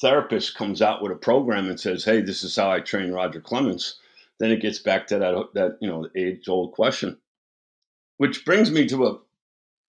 therapist 0.00 0.54
comes 0.56 0.82
out 0.82 1.02
with 1.02 1.12
a 1.12 1.16
program 1.16 1.68
and 1.68 1.80
says, 1.80 2.04
"Hey, 2.04 2.20
this 2.20 2.44
is 2.44 2.56
how 2.56 2.70
I 2.70 2.80
train 2.80 3.12
Roger 3.12 3.40
Clemens," 3.40 3.98
then 4.38 4.50
it 4.50 4.60
gets 4.60 4.78
back 4.78 5.06
to 5.08 5.18
that 5.18 5.48
that 5.54 5.78
you 5.80 5.88
know 5.88 6.08
age 6.14 6.48
old 6.48 6.72
question. 6.72 7.18
Which 8.18 8.44
brings 8.44 8.70
me 8.70 8.86
to 8.88 9.06
a 9.06 9.18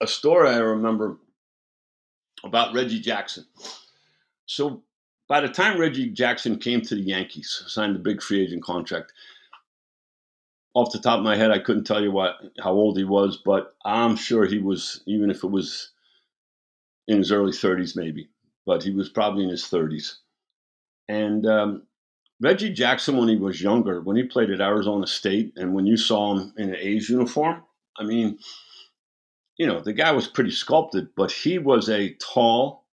a 0.01 0.07
story 0.07 0.51
I 0.51 0.59
remember 0.59 1.19
about 2.45 2.75
Reggie 2.75 3.01
Jackson. 3.01 3.47
So 4.47 4.85
by 5.29 5.41
the 5.41 5.49
time 5.49 5.81
Reggie 5.81 6.11
Jackson 6.11 6.59
came 6.59 6.83
to 6.83 6.95
the 6.95 7.01
Yankees, 7.01 7.65
signed 7.67 7.97
a 7.97 8.01
big 8.01 8.23
free 8.23 8.43
agent 8.43 8.63
contract. 8.63 9.13
Off 10.75 10.93
the 10.93 10.99
top 10.99 11.19
of 11.19 11.25
my 11.25 11.37
head, 11.37 11.51
I 11.51 11.59
couldn't 11.59 11.85
tell 11.85 12.03
you 12.03 12.13
what 12.13 12.37
how 12.61 12.73
old 12.73 12.99
he 12.99 13.05
was, 13.05 13.39
but 13.39 13.75
I'm 13.85 14.15
sure 14.15 14.45
he 14.45 14.59
was, 14.59 15.03
even 15.07 15.31
if 15.31 15.43
it 15.43 15.51
was 15.51 15.91
in 17.09 17.19
his 17.19 17.33
early 17.33 17.53
30s, 17.53 17.97
maybe 17.97 18.29
but 18.67 18.83
he 18.83 18.91
was 18.91 19.09
probably 19.09 19.45
in 19.45 19.51
his 19.51 19.65
30s. 19.65 20.17
And 21.09 21.47
um, 21.47 21.83
Reggie 22.41 22.73
Jackson, 22.73 23.17
when 23.17 23.29
he 23.29 23.37
was 23.37 23.63
younger, 23.63 24.01
when 24.01 24.17
he 24.17 24.25
played 24.25 24.51
at 24.51 24.61
Arizona 24.61 25.07
State, 25.07 25.53
and 25.57 25.73
when 25.73 25.87
you 25.87 25.97
saw 25.97 26.37
him 26.37 26.53
in 26.59 26.71
an 26.71 26.77
A's 26.77 27.09
uniform, 27.09 27.63
I 27.97 28.05
mean, 28.05 28.39
you 29.57 29.67
know, 29.67 29.81
the 29.81 29.93
guy 29.93 30.13
was 30.13 30.27
pretty 30.27 30.51
sculpted, 30.51 31.09
but 31.17 31.31
he 31.31 31.59
was 31.59 31.89
a 31.89 32.15
tall, 32.15 32.85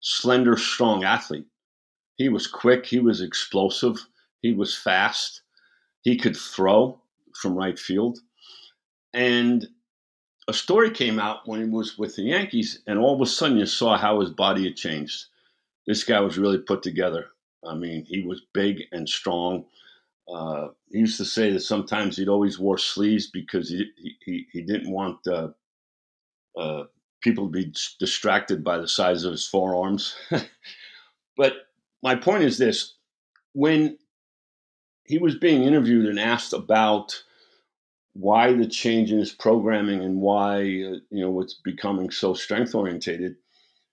slender, 0.00 0.56
strong 0.56 1.04
athlete. 1.04 1.46
He 2.16 2.28
was 2.28 2.46
quick, 2.46 2.86
he 2.86 2.98
was 2.98 3.20
explosive, 3.20 4.04
he 4.40 4.52
was 4.52 4.76
fast, 4.76 5.42
he 6.02 6.16
could 6.16 6.36
throw 6.36 7.00
from 7.40 7.54
right 7.54 7.78
field. 7.78 8.18
And 9.14 9.68
a 10.48 10.52
story 10.52 10.90
came 10.90 11.18
out 11.18 11.46
when 11.46 11.60
he 11.60 11.68
was 11.68 11.98
with 11.98 12.16
the 12.16 12.22
Yankees, 12.22 12.82
and 12.86 12.98
all 12.98 13.14
of 13.14 13.20
a 13.20 13.26
sudden 13.26 13.58
you 13.58 13.66
saw 13.66 13.96
how 13.96 14.20
his 14.20 14.30
body 14.30 14.64
had 14.64 14.76
changed. 14.76 15.26
This 15.86 16.04
guy 16.04 16.20
was 16.20 16.38
really 16.38 16.58
put 16.58 16.82
together. 16.82 17.28
I 17.64 17.74
mean, 17.74 18.04
he 18.04 18.22
was 18.22 18.42
big 18.52 18.82
and 18.92 19.08
strong. 19.08 19.66
Uh, 20.32 20.68
he 20.90 20.98
used 20.98 21.16
to 21.18 21.24
say 21.24 21.52
that 21.52 21.60
sometimes 21.60 22.16
he'd 22.16 22.28
always 22.28 22.58
wore 22.58 22.78
sleeves 22.78 23.28
because 23.28 23.68
he 23.68 23.90
he, 24.24 24.46
he 24.52 24.62
didn't 24.62 24.90
want 24.90 25.18
uh, 25.26 25.48
uh, 26.58 26.84
people 27.22 27.46
to 27.46 27.52
be 27.52 27.72
distracted 27.98 28.64
by 28.64 28.78
the 28.78 28.88
size 28.88 29.24
of 29.24 29.32
his 29.32 29.46
forearms. 29.46 30.14
but 31.36 31.54
my 32.02 32.14
point 32.14 32.44
is 32.44 32.58
this: 32.58 32.94
when 33.52 33.98
he 35.04 35.18
was 35.18 35.36
being 35.36 35.62
interviewed 35.62 36.06
and 36.06 36.18
asked 36.18 36.52
about 36.52 37.22
why 38.14 38.52
the 38.52 38.66
change 38.66 39.10
in 39.10 39.18
his 39.18 39.32
programming 39.32 40.02
and 40.02 40.20
why 40.20 40.58
uh, 40.58 40.98
you 41.10 41.22
know 41.22 41.40
it's 41.40 41.54
becoming 41.54 42.10
so 42.10 42.34
strength 42.34 42.74
orientated 42.74 43.36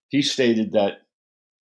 he 0.10 0.22
stated 0.22 0.74
that 0.74 1.04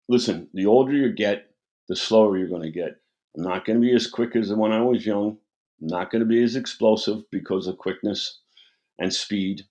listen 0.10 0.48
the 0.54 0.66
older 0.66 0.94
you 0.94 1.12
get 1.12 1.48
the 1.88 1.96
slower 1.96 2.38
you're 2.38 2.50
going 2.50 2.62
to 2.62 2.72
get. 2.72 3.00
I'm 3.36 3.44
not 3.44 3.66
going 3.66 3.80
to 3.80 3.86
be 3.86 3.94
as 3.94 4.08
quick 4.08 4.36
as 4.36 4.54
when 4.54 4.72
i 4.72 4.82
was 4.82 5.06
young. 5.06 5.38
I'm 5.82 5.88
not 5.88 6.12
going 6.12 6.22
to 6.22 6.26
be 6.26 6.44
as 6.44 6.56
explosive 6.56 7.24
because 7.32 7.68
of 7.68 7.78
quickness 7.78 8.40
and 9.00 9.14
speed. 9.14 9.64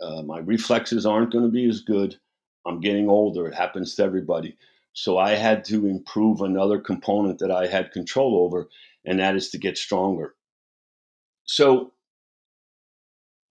Uh, 0.00 0.22
my 0.22 0.38
reflexes 0.38 1.04
aren't 1.04 1.32
going 1.32 1.44
to 1.44 1.50
be 1.50 1.68
as 1.68 1.80
good. 1.80 2.16
I'm 2.66 2.80
getting 2.80 3.08
older. 3.08 3.48
It 3.48 3.54
happens 3.54 3.94
to 3.96 4.04
everybody. 4.04 4.56
So 4.92 5.18
i 5.18 5.34
had 5.34 5.64
to 5.66 5.86
improve 5.86 6.40
another 6.40 6.78
component 6.78 7.38
that 7.38 7.52
i 7.52 7.66
had 7.66 7.92
control 7.92 8.44
over 8.44 8.68
and 9.04 9.20
that 9.20 9.36
is 9.36 9.50
to 9.50 9.58
get 9.58 9.78
stronger. 9.78 10.34
So 11.44 11.92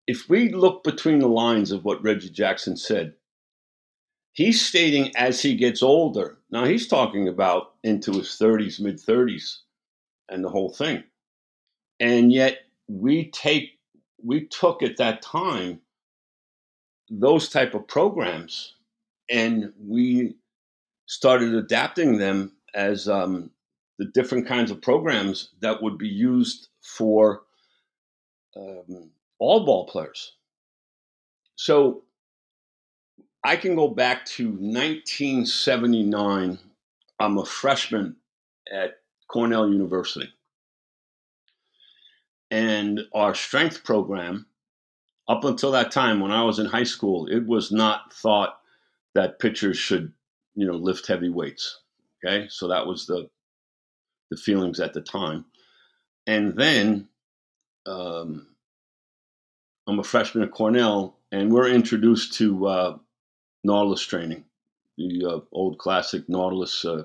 if 0.07 0.29
we 0.29 0.49
look 0.49 0.83
between 0.83 1.19
the 1.19 1.27
lines 1.27 1.71
of 1.71 1.83
what 1.83 2.01
Reggie 2.01 2.29
Jackson 2.29 2.77
said, 2.77 3.13
he's 4.31 4.65
stating 4.65 5.11
as 5.17 5.41
he 5.41 5.55
gets 5.55 5.83
older. 5.83 6.37
Now 6.49 6.63
he's 6.63 6.87
talking 6.87 7.27
about 7.27 7.73
into 7.83 8.13
his 8.13 8.29
30s, 8.29 8.79
mid 8.79 8.97
30s, 8.97 9.57
and 10.29 10.43
the 10.43 10.49
whole 10.49 10.71
thing. 10.71 11.03
And 11.99 12.31
yet 12.31 12.59
we 12.87 13.29
take 13.31 13.71
we 14.23 14.47
took 14.47 14.81
at 14.81 14.97
that 14.97 15.21
time 15.21 15.81
those 17.09 17.49
type 17.49 17.73
of 17.73 17.87
programs 17.87 18.73
and 19.29 19.71
we 19.79 20.35
started 21.05 21.53
adapting 21.53 22.17
them 22.17 22.51
as 22.73 23.07
um, 23.07 23.51
the 23.99 24.05
different 24.05 24.47
kinds 24.47 24.71
of 24.71 24.81
programs 24.81 25.49
that 25.61 25.81
would 25.81 25.97
be 25.97 26.07
used 26.07 26.67
for 26.81 27.43
um, 28.55 29.11
all 29.39 29.65
ball 29.65 29.88
players. 29.88 30.34
So 31.56 32.03
I 33.44 33.56
can 33.56 33.75
go 33.75 33.88
back 33.88 34.25
to 34.25 34.50
1979. 34.50 36.60
I'm 37.20 37.38
a 37.38 37.46
freshman 37.46 38.15
at 38.72 39.00
Cornell 39.27 39.70
University. 39.70 40.32
And 42.50 43.01
our 43.13 43.36
strength 43.36 43.84
program, 43.84 44.46
up 45.27 45.44
until 45.44 45.72
that 45.72 45.91
time 45.91 46.20
when 46.20 46.32
I 46.32 46.44
was 46.44 46.60
in 46.60 46.65
high 46.65 46.84
school, 46.84 47.27
it 47.27 47.46
was 47.46 47.72
not 47.72 48.13
thought 48.13 48.60
that 49.15 49.39
pitchers 49.39 49.77
should, 49.77 50.13
you 50.56 50.65
know, 50.65 50.77
lift 50.77 51.08
heavy 51.08 51.29
weights. 51.29 51.82
Okay. 52.25 52.48
So 52.50 52.70
that 52.70 52.88
was 52.88 53.06
the 53.06 53.29
the 54.29 54.38
feelings 54.38 54.79
at 54.79 54.94
the 54.94 55.01
time. 55.01 55.46
And 56.25 56.58
then 56.58 57.08
um, 57.86 58.48
I'm 59.88 60.00
a 60.00 60.03
freshman 60.03 60.44
at 60.44 60.51
Cornell, 60.51 61.17
and 61.32 61.51
we're 61.51 61.70
introduced 61.70 62.34
to 62.34 62.67
uh, 62.67 62.98
Nautilus 63.63 64.01
training, 64.01 64.44
the 64.98 65.25
uh, 65.25 65.39
old 65.53 65.77
classic 65.77 66.27
Nautilus 66.27 66.84
uh, 66.84 67.03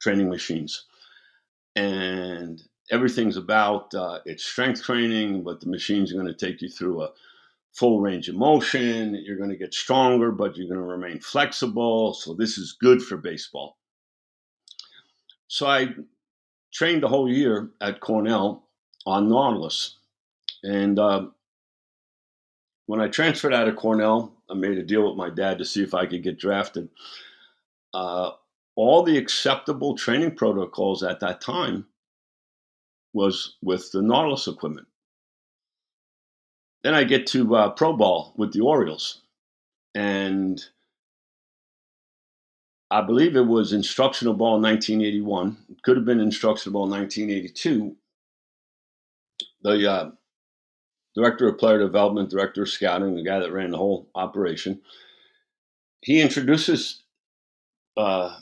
training 0.00 0.28
machines. 0.28 0.86
And 1.76 2.60
everything's 2.90 3.36
about 3.36 3.94
uh, 3.94 4.18
it's 4.24 4.44
strength 4.44 4.82
training, 4.82 5.44
but 5.44 5.60
the 5.60 5.68
machines 5.68 6.10
are 6.10 6.16
going 6.16 6.26
to 6.26 6.34
take 6.34 6.60
you 6.60 6.68
through 6.68 7.02
a 7.02 7.12
full 7.72 8.00
range 8.00 8.28
of 8.28 8.34
motion. 8.34 9.14
You're 9.14 9.36
going 9.36 9.50
to 9.50 9.56
get 9.56 9.72
stronger, 9.72 10.32
but 10.32 10.56
you're 10.56 10.66
going 10.66 10.80
to 10.80 10.86
remain 10.86 11.20
flexible. 11.20 12.14
So 12.14 12.34
this 12.34 12.58
is 12.58 12.76
good 12.80 13.00
for 13.00 13.16
baseball. 13.16 13.76
So 15.46 15.68
I 15.68 15.94
trained 16.72 17.04
the 17.04 17.08
whole 17.08 17.30
year 17.30 17.70
at 17.80 18.00
Cornell 18.00 18.64
on 19.06 19.28
Nautilus. 19.28 19.98
And 20.64 20.98
uh, 20.98 21.26
when 22.88 23.02
I 23.02 23.08
transferred 23.08 23.52
out 23.52 23.68
of 23.68 23.76
Cornell, 23.76 24.32
I 24.50 24.54
made 24.54 24.78
a 24.78 24.82
deal 24.82 25.06
with 25.06 25.14
my 25.14 25.28
dad 25.28 25.58
to 25.58 25.64
see 25.66 25.82
if 25.82 25.92
I 25.92 26.06
could 26.06 26.22
get 26.22 26.38
drafted. 26.38 26.88
Uh, 27.92 28.30
all 28.76 29.02
the 29.02 29.18
acceptable 29.18 29.94
training 29.94 30.34
protocols 30.36 31.02
at 31.02 31.20
that 31.20 31.42
time 31.42 31.84
was 33.12 33.56
with 33.60 33.92
the 33.92 34.00
Nautilus 34.00 34.48
equipment. 34.48 34.86
Then 36.82 36.94
I 36.94 37.04
get 37.04 37.26
to 37.28 37.56
uh, 37.56 37.70
pro 37.70 37.92
ball 37.92 38.32
with 38.38 38.54
the 38.54 38.60
Orioles, 38.62 39.20
and 39.94 40.64
I 42.90 43.02
believe 43.02 43.36
it 43.36 43.46
was 43.46 43.74
instructional 43.74 44.32
ball 44.32 44.58
1981. 44.62 45.58
It 45.68 45.82
could 45.82 45.96
have 45.98 46.06
been 46.06 46.20
instructional 46.20 46.72
ball 46.72 46.88
1982. 46.88 47.94
the 49.60 49.92
uh, 49.92 50.10
director 51.18 51.48
of 51.48 51.58
player 51.58 51.78
development, 51.78 52.30
director 52.30 52.62
of 52.62 52.68
scouting, 52.68 53.16
the 53.16 53.24
guy 53.24 53.40
that 53.40 53.52
ran 53.52 53.72
the 53.72 53.78
whole 53.78 54.08
operation, 54.14 54.80
he 56.00 56.20
introduces 56.20 57.02
uh, 57.96 58.36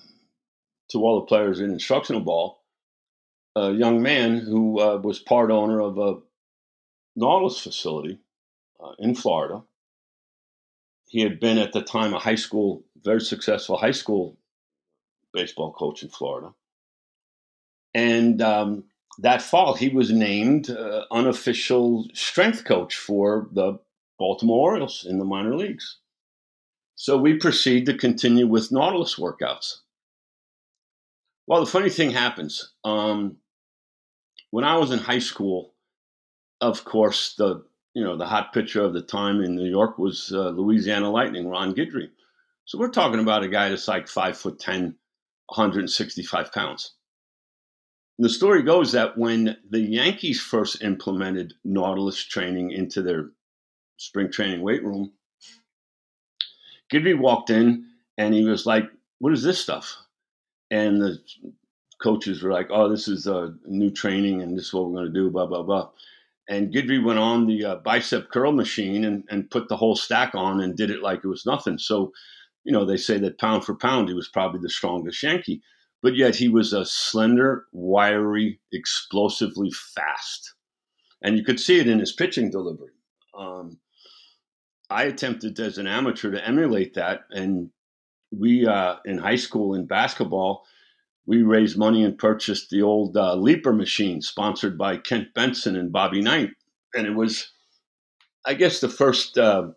to 0.90 0.98
all 0.98 1.20
the 1.20 1.26
players 1.26 1.60
in 1.60 1.70
instructional 1.70 2.20
ball 2.20 2.60
a 3.56 3.72
young 3.72 4.02
man 4.02 4.38
who 4.38 4.78
uh, 4.78 4.98
was 4.98 5.18
part 5.18 5.50
owner 5.50 5.80
of 5.80 5.96
a 5.98 6.18
Nautilus 7.16 7.58
facility 7.58 8.18
uh, 8.78 8.92
in 8.98 9.14
Florida. 9.14 9.62
He 11.08 11.22
had 11.22 11.40
been 11.40 11.56
at 11.56 11.72
the 11.72 11.80
time 11.80 12.12
a 12.12 12.18
high 12.18 12.34
school, 12.34 12.84
very 13.02 13.22
successful 13.22 13.78
high 13.78 13.92
school 13.92 14.36
baseball 15.32 15.72
coach 15.72 16.02
in 16.02 16.10
Florida. 16.10 16.52
And 17.94 18.42
um, 18.42 18.84
that 19.18 19.42
fall, 19.42 19.74
he 19.74 19.88
was 19.88 20.10
named 20.10 20.70
uh, 20.70 21.04
unofficial 21.10 22.06
strength 22.12 22.64
coach 22.64 22.96
for 22.96 23.48
the 23.52 23.78
Baltimore 24.18 24.70
Orioles 24.70 25.06
in 25.08 25.18
the 25.18 25.24
minor 25.24 25.56
leagues. 25.56 25.98
So 26.94 27.18
we 27.18 27.34
proceed 27.34 27.86
to 27.86 27.96
continue 27.96 28.46
with 28.46 28.72
Nautilus 28.72 29.16
workouts. 29.16 29.80
Well, 31.46 31.60
the 31.60 31.70
funny 31.70 31.90
thing 31.90 32.10
happens. 32.10 32.72
Um, 32.84 33.36
when 34.50 34.64
I 34.64 34.78
was 34.78 34.90
in 34.90 34.98
high 34.98 35.20
school, 35.20 35.74
of 36.60 36.84
course, 36.84 37.34
the 37.36 37.64
you 37.94 38.02
know 38.02 38.16
the 38.16 38.26
hot 38.26 38.52
pitcher 38.52 38.82
of 38.82 38.94
the 38.94 39.02
time 39.02 39.42
in 39.42 39.54
New 39.54 39.68
York 39.68 39.98
was 39.98 40.32
uh, 40.32 40.50
Louisiana 40.50 41.10
Lightning, 41.10 41.48
Ron 41.48 41.74
Guidry. 41.74 42.08
So 42.64 42.78
we're 42.78 42.88
talking 42.88 43.20
about 43.20 43.44
a 43.44 43.48
guy 43.48 43.68
that's 43.68 43.86
like 43.86 44.08
five 44.08 44.36
foot 44.36 44.58
10, 44.58 44.96
165 45.46 46.52
pounds. 46.52 46.95
The 48.18 48.28
story 48.30 48.62
goes 48.62 48.92
that 48.92 49.18
when 49.18 49.56
the 49.68 49.80
Yankees 49.80 50.40
first 50.40 50.82
implemented 50.82 51.54
Nautilus 51.64 52.22
training 52.24 52.70
into 52.70 53.02
their 53.02 53.30
spring 53.98 54.30
training 54.30 54.62
weight 54.62 54.82
room, 54.82 55.12
Guidry 56.90 57.18
walked 57.18 57.50
in 57.50 57.86
and 58.16 58.32
he 58.32 58.44
was 58.44 58.64
like, 58.64 58.90
"What 59.18 59.32
is 59.32 59.42
this 59.42 59.58
stuff?" 59.58 59.96
And 60.70 61.00
the 61.00 61.18
coaches 62.00 62.42
were 62.42 62.52
like, 62.52 62.68
"Oh, 62.70 62.88
this 62.88 63.06
is 63.06 63.26
a 63.26 63.54
new 63.66 63.90
training, 63.90 64.40
and 64.40 64.56
this 64.56 64.66
is 64.66 64.72
what 64.72 64.86
we're 64.86 65.00
going 65.00 65.12
to 65.12 65.20
do." 65.20 65.30
Blah 65.30 65.46
blah 65.46 65.62
blah. 65.62 65.90
And 66.48 66.72
Guidry 66.72 67.04
went 67.04 67.18
on 67.18 67.46
the 67.46 67.64
uh, 67.64 67.76
bicep 67.76 68.30
curl 68.30 68.52
machine 68.52 69.04
and, 69.04 69.24
and 69.28 69.50
put 69.50 69.68
the 69.68 69.76
whole 69.76 69.96
stack 69.96 70.34
on 70.34 70.60
and 70.60 70.76
did 70.76 70.90
it 70.90 71.02
like 71.02 71.24
it 71.24 71.28
was 71.28 71.44
nothing. 71.44 71.76
So, 71.76 72.12
you 72.64 72.72
know, 72.72 72.84
they 72.84 72.96
say 72.96 73.18
that 73.18 73.38
pound 73.38 73.64
for 73.64 73.74
pound, 73.74 74.08
he 74.08 74.14
was 74.14 74.28
probably 74.28 74.60
the 74.60 74.70
strongest 74.70 75.22
Yankee, 75.22 75.60
but 76.06 76.14
yet 76.14 76.36
he 76.36 76.48
was 76.48 76.72
a 76.72 76.86
slender, 76.86 77.66
wiry, 77.72 78.60
explosively 78.72 79.72
fast, 79.72 80.54
and 81.20 81.36
you 81.36 81.42
could 81.42 81.58
see 81.58 81.80
it 81.80 81.88
in 81.88 81.98
his 81.98 82.12
pitching 82.12 82.48
delivery. 82.48 82.92
Um, 83.36 83.80
I 84.88 85.02
attempted 85.02 85.58
as 85.58 85.78
an 85.78 85.88
amateur 85.88 86.30
to 86.30 86.46
emulate 86.46 86.94
that, 86.94 87.22
and 87.30 87.70
we 88.30 88.68
uh, 88.68 88.98
in 89.04 89.18
high 89.18 89.34
school 89.34 89.74
in 89.74 89.86
basketball 89.86 90.64
we 91.26 91.42
raised 91.42 91.76
money 91.76 92.04
and 92.04 92.16
purchased 92.16 92.70
the 92.70 92.82
old 92.82 93.16
uh, 93.16 93.34
leaper 93.34 93.72
machine 93.72 94.22
sponsored 94.22 94.78
by 94.78 94.98
Kent 94.98 95.34
Benson 95.34 95.74
and 95.74 95.90
Bobby 95.90 96.22
Knight, 96.22 96.50
and 96.94 97.04
it 97.04 97.16
was, 97.16 97.50
I 98.46 98.54
guess, 98.54 98.78
the 98.78 98.88
first 98.88 99.36
uh, 99.38 99.70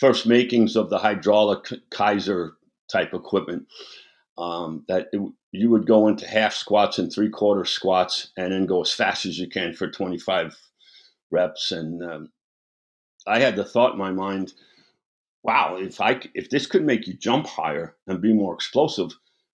first 0.00 0.26
makings 0.26 0.76
of 0.76 0.88
the 0.88 0.96
hydraulic 0.96 1.64
Keiser 1.90 2.52
type 2.90 3.12
equipment. 3.12 3.66
Um, 4.38 4.84
that 4.88 5.08
it, 5.12 5.20
you 5.52 5.70
would 5.70 5.86
go 5.86 6.08
into 6.08 6.26
half 6.26 6.54
squats 6.54 6.98
and 6.98 7.12
three 7.12 7.28
quarter 7.28 7.64
squats, 7.64 8.30
and 8.36 8.52
then 8.52 8.66
go 8.66 8.82
as 8.82 8.92
fast 8.92 9.26
as 9.26 9.38
you 9.38 9.48
can 9.48 9.74
for 9.74 9.90
twenty 9.90 10.18
five 10.18 10.56
reps. 11.30 11.72
And 11.72 12.02
um, 12.02 12.32
I 13.26 13.40
had 13.40 13.56
the 13.56 13.64
thought 13.64 13.92
in 13.92 13.98
my 13.98 14.12
mind, 14.12 14.54
wow, 15.42 15.76
if 15.76 16.00
I 16.00 16.20
if 16.34 16.50
this 16.50 16.66
could 16.66 16.84
make 16.84 17.06
you 17.06 17.14
jump 17.14 17.46
higher 17.46 17.96
and 18.06 18.22
be 18.22 18.32
more 18.32 18.54
explosive 18.54 19.12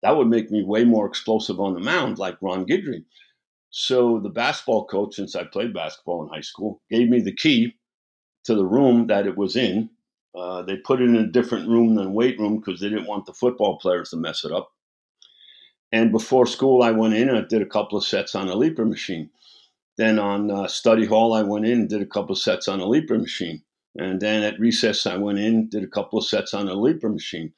that 0.02 0.16
would 0.16 0.28
make 0.28 0.50
me 0.50 0.62
way 0.62 0.84
more 0.84 1.06
explosive 1.06 1.60
on 1.60 1.74
the 1.74 1.80
mound, 1.80 2.18
like 2.18 2.38
Ron 2.40 2.66
Guidry. 2.66 3.04
So 3.70 4.18
the 4.20 4.30
basketball 4.30 4.86
coach, 4.86 5.16
since 5.16 5.34
I 5.34 5.44
played 5.44 5.74
basketball 5.74 6.22
in 6.22 6.28
high 6.28 6.40
school, 6.40 6.80
gave 6.90 7.08
me 7.08 7.20
the 7.20 7.34
key 7.34 7.74
to 8.44 8.54
the 8.54 8.64
room 8.64 9.08
that 9.08 9.26
it 9.26 9.36
was 9.36 9.56
in. 9.56 9.90
Uh, 10.34 10.62
they 10.62 10.76
put 10.76 11.00
it 11.00 11.08
in 11.08 11.16
a 11.16 11.26
different 11.26 11.68
room 11.68 11.94
than 11.94 12.14
weight 12.14 12.38
room 12.38 12.58
because 12.58 12.80
they 12.80 12.88
didn't 12.88 13.06
want 13.06 13.26
the 13.26 13.32
football 13.32 13.78
players 13.78 14.10
to 14.10 14.16
mess 14.16 14.44
it 14.44 14.52
up. 14.52 14.70
And 15.90 16.12
before 16.12 16.46
school, 16.46 16.82
I 16.82 16.90
went 16.90 17.14
in 17.14 17.28
and 17.28 17.38
I 17.38 17.42
did 17.48 17.62
a 17.62 17.66
couple 17.66 17.96
of 17.96 18.04
sets 18.04 18.34
on 18.34 18.48
a 18.48 18.54
leaper 18.54 18.84
machine. 18.84 19.30
Then 19.96 20.18
on 20.18 20.50
uh, 20.50 20.68
study 20.68 21.06
hall, 21.06 21.32
I 21.32 21.42
went 21.42 21.66
in 21.66 21.80
and 21.80 21.88
did 21.88 22.02
a 22.02 22.06
couple 22.06 22.32
of 22.32 22.38
sets 22.38 22.68
on 22.68 22.80
a 22.80 22.86
leaper 22.86 23.18
machine. 23.18 23.62
And 23.96 24.20
then 24.20 24.42
at 24.42 24.60
recess, 24.60 25.06
I 25.06 25.16
went 25.16 25.38
in, 25.38 25.68
did 25.68 25.82
a 25.82 25.88
couple 25.88 26.18
of 26.18 26.26
sets 26.26 26.54
on 26.54 26.68
a 26.68 26.74
leaper 26.74 27.08
machine. 27.08 27.52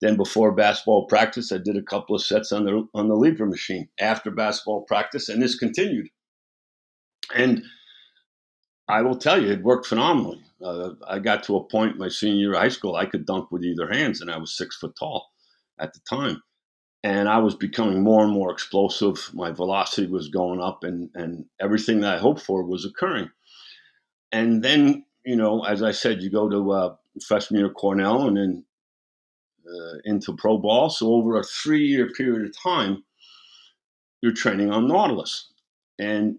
Then 0.00 0.16
before 0.16 0.52
basketball 0.52 1.06
practice, 1.06 1.52
I 1.52 1.58
did 1.58 1.76
a 1.76 1.82
couple 1.82 2.16
of 2.16 2.22
sets 2.22 2.52
on 2.52 2.64
the 2.64 2.86
on 2.94 3.08
the 3.08 3.14
leaper 3.14 3.46
machine 3.46 3.88
after 4.00 4.30
basketball 4.30 4.82
practice, 4.82 5.28
and 5.28 5.40
this 5.40 5.54
continued. 5.54 6.08
And 7.34 7.62
I 8.88 9.02
will 9.02 9.16
tell 9.16 9.42
you, 9.42 9.50
it 9.50 9.62
worked 9.62 9.86
phenomenally. 9.86 10.42
Uh, 10.62 10.90
I 11.08 11.18
got 11.18 11.42
to 11.44 11.56
a 11.56 11.64
point 11.64 11.98
my 11.98 12.08
senior 12.08 12.36
year 12.36 12.54
of 12.54 12.60
high 12.60 12.68
school, 12.68 12.96
I 12.96 13.06
could 13.06 13.26
dunk 13.26 13.50
with 13.50 13.64
either 13.64 13.90
hands, 13.90 14.20
and 14.20 14.30
I 14.30 14.36
was 14.36 14.56
six 14.56 14.76
foot 14.76 14.94
tall 14.98 15.30
at 15.78 15.94
the 15.94 16.00
time. 16.08 16.42
And 17.02 17.28
I 17.28 17.38
was 17.38 17.54
becoming 17.54 18.02
more 18.02 18.22
and 18.22 18.32
more 18.32 18.50
explosive. 18.50 19.30
My 19.34 19.50
velocity 19.50 20.06
was 20.06 20.28
going 20.28 20.60
up, 20.60 20.84
and, 20.84 21.10
and 21.14 21.46
everything 21.60 22.00
that 22.00 22.16
I 22.16 22.18
hoped 22.18 22.40
for 22.40 22.62
was 22.62 22.84
occurring. 22.84 23.30
And 24.32 24.62
then, 24.62 25.04
you 25.24 25.36
know, 25.36 25.64
as 25.64 25.82
I 25.82 25.92
said, 25.92 26.22
you 26.22 26.30
go 26.30 26.48
to 26.48 26.72
uh, 26.72 26.96
freshman 27.26 27.60
year 27.60 27.70
Cornell, 27.70 28.26
and 28.26 28.36
then 28.36 28.64
uh, 29.66 29.98
into 30.04 30.34
pro 30.34 30.58
ball. 30.58 30.90
So 30.90 31.12
over 31.14 31.38
a 31.38 31.42
three 31.42 31.86
year 31.86 32.10
period 32.10 32.46
of 32.46 32.56
time, 32.62 33.04
you're 34.22 34.32
training 34.32 34.70
on 34.70 34.88
Nautilus, 34.88 35.50
and 35.98 36.38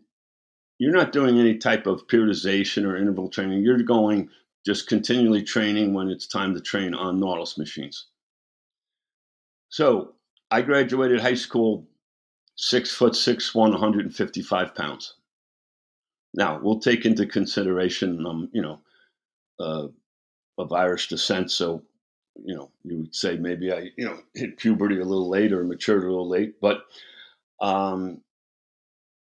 you're 0.78 0.94
not 0.94 1.12
doing 1.12 1.40
any 1.40 1.58
type 1.58 1.88
of 1.88 2.08
periodization 2.08 2.86
or 2.86 2.98
interval 2.98 3.30
training. 3.30 3.64
You're 3.64 3.78
going 3.84 4.30
just 4.66 4.88
continually 4.88 5.44
training 5.44 5.94
when 5.94 6.10
it's 6.10 6.28
time 6.28 6.54
to 6.54 6.62
train 6.62 6.94
on 6.94 7.20
Nautilus 7.20 7.58
machines. 7.58 8.08
So 9.70 10.14
I 10.52 10.62
graduated 10.62 11.22
high 11.22 11.36
school 11.36 11.88
six 12.56 12.94
foot 12.94 13.16
six 13.16 13.54
one, 13.54 13.72
155 13.72 14.76
pounds. 14.76 15.16
Now 16.34 16.60
we'll 16.62 16.80
take 16.80 17.06
into 17.06 17.26
consideration, 17.26 18.26
um, 18.26 18.50
you 18.54 18.62
know, 18.62 18.80
uh, 19.60 19.88
of 20.58 20.74
Irish 20.74 21.08
descent, 21.10 21.52
so 21.52 21.84
you 22.44 22.56
know, 22.56 22.70
you 22.84 22.98
would 23.00 23.16
say 23.16 23.38
maybe 23.38 23.72
I, 23.72 23.92
you 23.98 24.06
know, 24.06 24.20
hit 24.34 24.58
puberty 24.58 25.00
a 25.00 25.06
little 25.06 25.30
late 25.30 25.54
or 25.54 25.64
matured 25.64 26.04
a 26.04 26.08
little 26.08 26.28
late. 26.28 26.60
But 26.60 26.82
um, 27.62 28.22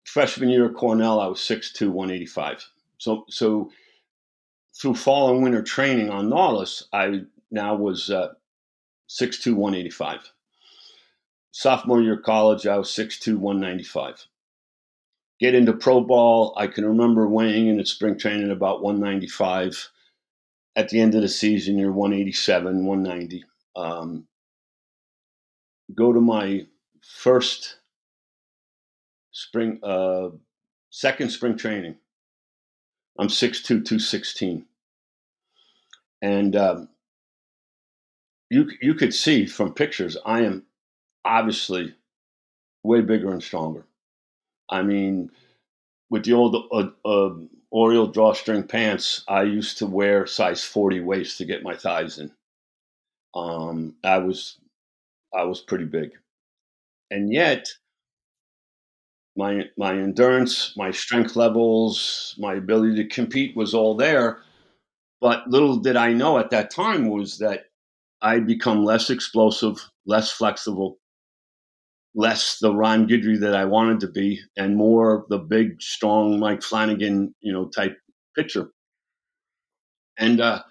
freshman 0.08 0.48
year 0.48 0.66
at 0.66 0.74
Cornell, 0.74 1.20
I 1.20 1.26
was 1.26 1.40
6'2", 1.40 1.90
185. 1.90 2.66
So, 2.98 3.24
so 3.28 3.70
through 4.80 4.94
fall 4.94 5.30
and 5.30 5.42
winter 5.42 5.62
training 5.62 6.10
on 6.10 6.28
Nautilus, 6.28 6.84
I 6.92 7.22
now 7.50 7.76
was 7.76 8.10
uh, 8.10 8.34
6'2", 9.08 9.54
185. 9.54 10.32
Sophomore 11.50 12.00
year 12.00 12.14
of 12.14 12.22
college, 12.22 12.66
I 12.66 12.76
was 12.76 12.88
6'2", 12.90 13.36
195. 13.36 14.26
Get 15.40 15.54
into 15.54 15.72
pro 15.72 16.00
ball, 16.00 16.54
I 16.56 16.66
can 16.66 16.84
remember 16.84 17.28
weighing 17.28 17.68
in 17.68 17.78
at 17.78 17.86
spring 17.86 18.18
training 18.18 18.50
about 18.50 18.82
195 18.82 19.90
at 20.78 20.90
the 20.90 21.00
end 21.00 21.16
of 21.16 21.22
the 21.22 21.28
season, 21.28 21.76
you're 21.76 21.90
187, 21.90 22.86
190. 22.86 23.44
Um, 23.74 24.28
go 25.92 26.12
to 26.12 26.20
my 26.20 26.66
first 27.02 27.77
spring, 29.38 29.78
uh, 29.82 30.30
second 30.90 31.30
spring 31.30 31.56
training. 31.56 31.96
I'm 33.18 33.28
6'2, 33.28 33.66
216. 33.66 34.66
And 36.20 36.56
um, 36.56 36.88
you, 38.50 38.68
you 38.80 38.94
could 38.94 39.14
see 39.14 39.46
from 39.46 39.74
pictures, 39.74 40.16
I 40.26 40.42
am 40.42 40.64
obviously 41.24 41.94
way 42.82 43.00
bigger 43.00 43.30
and 43.30 43.42
stronger. 43.42 43.84
I 44.68 44.82
mean, 44.82 45.30
with 46.10 46.24
the 46.24 46.32
old 46.32 46.56
uh, 46.72 47.08
uh, 47.08 48.06
drawstring 48.06 48.64
pants, 48.64 49.24
I 49.28 49.42
used 49.42 49.78
to 49.78 49.86
wear 49.86 50.26
size 50.26 50.64
40 50.64 51.00
waist 51.00 51.38
to 51.38 51.44
get 51.44 51.62
my 51.62 51.76
thighs 51.76 52.18
in. 52.18 52.32
Um, 53.34 53.94
I 54.02 54.18
was 54.18 54.58
I 55.34 55.44
was 55.44 55.60
pretty 55.60 55.84
big, 55.84 56.12
and 57.10 57.30
yet 57.30 57.68
my 59.38 59.62
my 59.78 59.92
endurance, 59.92 60.74
my 60.76 60.90
strength 60.90 61.36
levels, 61.36 62.34
my 62.38 62.54
ability 62.54 62.96
to 62.96 63.08
compete 63.08 63.56
was 63.56 63.72
all 63.72 63.96
there. 63.96 64.42
But 65.20 65.48
little 65.48 65.76
did 65.76 65.94
I 65.96 66.12
know 66.12 66.38
at 66.38 66.50
that 66.50 66.70
time 66.70 67.08
was 67.08 67.38
that 67.38 67.66
I'd 68.20 68.48
become 68.48 68.84
less 68.84 69.10
explosive, 69.10 69.88
less 70.04 70.32
flexible, 70.32 70.98
less 72.16 72.58
the 72.58 72.74
Ron 72.74 73.06
Guidry 73.06 73.40
that 73.40 73.54
I 73.54 73.64
wanted 73.66 74.00
to 74.00 74.08
be, 74.08 74.40
and 74.56 74.76
more 74.76 75.24
the 75.28 75.38
big, 75.38 75.80
strong 75.80 76.40
Mike 76.40 76.62
Flanagan, 76.62 77.32
you 77.40 77.52
know, 77.52 77.68
type 77.68 77.96
pitcher. 78.36 78.70
And 80.18 80.40
uh, 80.40 80.62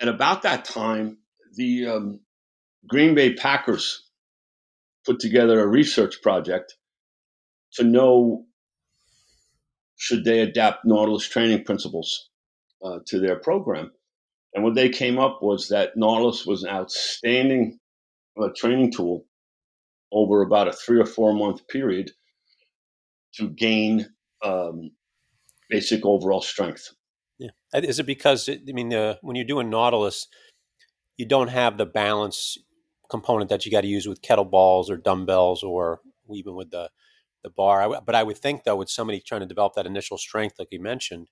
at 0.00 0.08
about 0.08 0.42
that 0.42 0.64
time, 0.64 1.18
the 1.54 1.86
um, 1.86 2.20
Green 2.88 3.14
Bay 3.14 3.34
Packers 3.34 4.04
put 5.06 5.20
together 5.20 5.60
a 5.60 5.66
research 5.66 6.20
project 6.22 6.74
to 7.74 7.84
know 7.84 8.44
should 9.96 10.24
they 10.24 10.40
adapt 10.40 10.84
Nautilus 10.84 11.28
training 11.28 11.64
principles 11.64 12.30
uh, 12.84 12.98
to 13.06 13.18
their 13.18 13.36
program. 13.36 13.90
And 14.54 14.64
what 14.64 14.74
they 14.74 14.88
came 14.88 15.18
up 15.18 15.42
was 15.42 15.68
that 15.68 15.96
Nautilus 15.96 16.46
was 16.46 16.62
an 16.62 16.70
outstanding 16.70 17.78
uh, 18.40 18.48
training 18.56 18.92
tool 18.92 19.26
over 20.12 20.42
about 20.42 20.68
a 20.68 20.72
three 20.72 21.00
or 21.00 21.06
four 21.06 21.34
month 21.34 21.66
period 21.68 22.12
to 23.34 23.48
gain 23.50 24.06
um, 24.44 24.90
basic 25.68 26.04
overall 26.04 26.40
strength. 26.40 26.88
Yeah. 27.38 27.50
Is 27.74 27.98
it 27.98 28.06
because, 28.06 28.48
I 28.48 28.58
mean, 28.72 28.94
uh, 28.94 29.16
when 29.20 29.36
you're 29.36 29.44
doing 29.44 29.68
Nautilus, 29.70 30.26
you 31.16 31.26
don't 31.26 31.48
have 31.48 31.76
the 31.76 31.86
balance 31.86 32.56
component 33.10 33.50
that 33.50 33.66
you 33.66 33.72
got 33.72 33.82
to 33.82 33.88
use 33.88 34.06
with 34.06 34.22
kettlebells 34.22 34.90
or 34.90 34.96
dumbbells 34.96 35.62
or 35.62 36.00
even 36.32 36.54
with 36.54 36.70
the 36.70 36.90
the 37.42 37.50
bar. 37.50 37.82
I, 37.82 38.00
but 38.00 38.14
I 38.14 38.22
would 38.22 38.38
think 38.38 38.64
though, 38.64 38.76
with 38.76 38.90
somebody 38.90 39.20
trying 39.20 39.40
to 39.42 39.46
develop 39.46 39.74
that 39.74 39.86
initial 39.86 40.18
strength, 40.18 40.56
like 40.58 40.68
you 40.70 40.80
mentioned, 40.80 41.28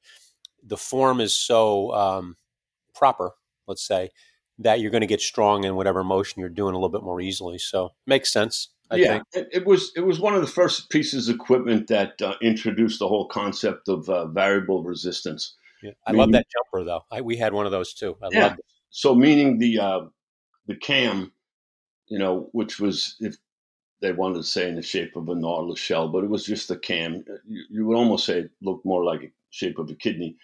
the 0.62 0.76
form 0.76 1.20
is 1.20 1.36
so 1.36 1.92
um, 1.92 2.36
proper. 2.94 3.32
Let's 3.66 3.86
say 3.86 4.10
that 4.58 4.80
you're 4.80 4.90
going 4.90 5.02
to 5.02 5.06
get 5.06 5.20
strong 5.20 5.64
in 5.64 5.76
whatever 5.76 6.02
motion 6.02 6.40
you're 6.40 6.48
doing 6.48 6.74
a 6.74 6.78
little 6.78 6.88
bit 6.88 7.02
more 7.02 7.20
easily. 7.20 7.58
So 7.58 7.92
makes 8.06 8.32
sense. 8.32 8.70
I 8.90 8.96
yeah, 8.96 9.20
think. 9.32 9.48
it 9.52 9.66
was 9.66 9.92
it 9.96 10.02
was 10.02 10.20
one 10.20 10.34
of 10.34 10.40
the 10.40 10.46
first 10.46 10.90
pieces 10.90 11.28
of 11.28 11.34
equipment 11.34 11.88
that 11.88 12.22
uh, 12.22 12.34
introduced 12.40 13.00
the 13.00 13.08
whole 13.08 13.26
concept 13.26 13.88
of 13.88 14.08
uh, 14.08 14.26
variable 14.28 14.84
resistance. 14.84 15.56
Yeah. 15.82 15.90
I 16.06 16.12
meaning, 16.12 16.20
love 16.20 16.32
that 16.32 16.46
jumper 16.52 16.84
though. 16.84 17.04
I, 17.10 17.20
we 17.20 17.36
had 17.36 17.52
one 17.52 17.66
of 17.66 17.72
those 17.72 17.94
too. 17.94 18.16
I 18.22 18.28
yeah. 18.30 18.56
So 18.90 19.14
meaning 19.14 19.58
the 19.58 19.80
uh, 19.80 20.00
the 20.66 20.76
cam, 20.76 21.32
you 22.06 22.18
know, 22.18 22.48
which 22.52 22.78
was 22.78 23.16
if 23.18 23.36
they 24.00 24.12
wanted 24.12 24.36
to 24.36 24.44
say 24.44 24.68
in 24.68 24.76
the 24.76 24.82
shape 24.82 25.16
of 25.16 25.28
a 25.28 25.34
nautilus 25.34 25.78
shell, 25.78 26.08
but 26.08 26.24
it 26.24 26.30
was 26.30 26.44
just 26.44 26.70
a 26.70 26.76
cam. 26.76 27.24
You, 27.46 27.62
you 27.70 27.86
would 27.86 27.96
almost 27.96 28.26
say 28.26 28.40
it 28.40 28.50
looked 28.62 28.84
more 28.84 29.04
like 29.04 29.22
a 29.22 29.32
shape 29.50 29.78
of 29.78 29.90
a 29.90 29.94
kidney. 29.94 30.36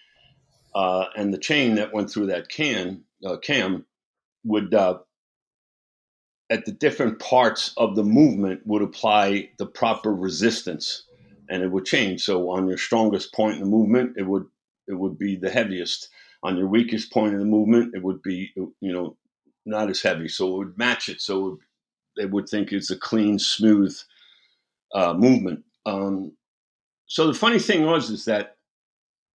Uh, 0.73 1.05
and 1.15 1.33
the 1.33 1.37
chain 1.37 1.75
that 1.75 1.93
went 1.93 2.09
through 2.09 2.27
that 2.27 2.49
can 2.49 3.03
uh, 3.25 3.37
cam 3.37 3.85
would 4.43 4.73
uh, 4.73 4.97
at 6.49 6.65
the 6.65 6.71
different 6.71 7.19
parts 7.19 7.73
of 7.77 7.95
the 7.95 8.03
movement 8.03 8.61
would 8.65 8.81
apply 8.81 9.49
the 9.57 9.65
proper 9.65 10.13
resistance 10.13 11.03
and 11.49 11.63
it 11.63 11.71
would 11.71 11.85
change 11.85 12.21
so 12.23 12.49
on 12.49 12.67
your 12.67 12.77
strongest 12.77 13.33
point 13.33 13.55
in 13.55 13.61
the 13.61 13.69
movement 13.69 14.13
it 14.17 14.23
would 14.23 14.45
it 14.87 14.93
would 14.93 15.17
be 15.17 15.35
the 15.35 15.49
heaviest 15.49 16.09
on 16.43 16.57
your 16.57 16.67
weakest 16.67 17.11
point 17.11 17.33
in 17.33 17.39
the 17.39 17.45
movement 17.45 17.95
it 17.95 18.03
would 18.03 18.21
be 18.21 18.51
you 18.55 18.93
know 18.93 19.15
not 19.65 19.89
as 19.89 20.01
heavy 20.01 20.27
so 20.27 20.47
it 20.47 20.57
would 20.57 20.77
match 20.77 21.09
it 21.09 21.21
so 21.21 21.37
it 21.37 21.49
would, 21.51 21.59
they 22.17 22.25
would 22.25 22.47
think 22.47 22.71
it's 22.71 22.91
a 22.91 22.97
clean 22.97 23.39
smooth 23.39 23.97
uh, 24.93 25.13
movement 25.13 25.63
um, 25.85 26.31
so 27.07 27.27
the 27.27 27.33
funny 27.33 27.59
thing 27.59 27.85
was 27.85 28.09
is 28.09 28.25
that 28.25 28.57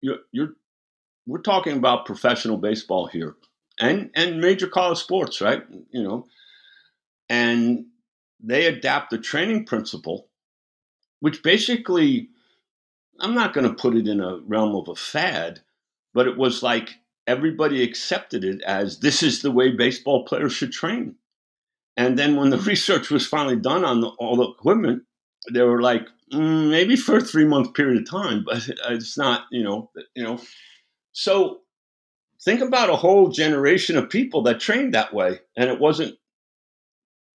you're, 0.01 0.19
you're 0.33 0.55
we're 1.27 1.43
talking 1.43 1.77
about 1.77 2.07
professional 2.07 2.57
baseball 2.57 3.07
here 3.07 3.37
and 3.79 4.11
and 4.15 4.41
major 4.41 4.67
college 4.67 4.99
sports, 4.99 5.41
right? 5.41 5.63
You 5.91 6.03
know, 6.03 6.27
and 7.29 7.87
they 8.41 8.67
adapt 8.67 9.11
the 9.11 9.19
training 9.19 9.65
principle, 9.67 10.29
which 11.21 11.43
basically, 11.43 12.31
I'm 13.21 13.35
not 13.35 13.53
going 13.53 13.69
to 13.69 13.75
put 13.75 13.97
it 13.97 14.09
in 14.09 14.21
a 14.21 14.39
realm 14.39 14.75
of 14.75 14.89
a 14.89 14.95
fad, 14.95 15.61
but 16.15 16.27
it 16.27 16.37
was 16.37 16.63
like 16.63 16.95
everybody 17.27 17.83
accepted 17.83 18.43
it 18.43 18.63
as 18.63 19.01
this 19.01 19.23
is 19.23 19.43
the 19.43 19.51
way 19.51 19.71
baseball 19.71 20.25
players 20.25 20.53
should 20.53 20.73
train. 20.73 21.15
And 21.99 22.17
then 22.17 22.37
when 22.37 22.51
the 22.51 22.59
research 22.73 23.11
was 23.11 23.27
finally 23.27 23.57
done 23.57 23.85
on 23.85 24.01
the, 24.01 24.07
all 24.19 24.37
the 24.37 24.49
equipment, 24.49 25.03
they 25.53 25.63
were 25.63 25.83
like, 25.83 26.07
mm, 26.33 26.71
maybe 26.71 26.97
for 26.97 27.19
a 27.19 27.21
three 27.21 27.45
month 27.45 27.75
period 27.75 28.01
of 28.01 28.09
time, 28.09 28.45
but 28.47 28.67
it's 28.89 29.19
not, 29.19 29.45
you 29.51 29.63
know, 29.63 29.91
you 30.15 30.23
know. 30.23 30.41
So 31.13 31.59
think 32.41 32.61
about 32.61 32.89
a 32.89 32.97
whole 32.97 33.29
generation 33.29 33.99
of 33.99 34.09
people 34.09 34.43
that 34.45 34.61
trained 34.61 34.95
that 34.95 35.13
way, 35.13 35.41
and 35.57 35.69
it 35.69 35.81
wasn't 35.81 36.17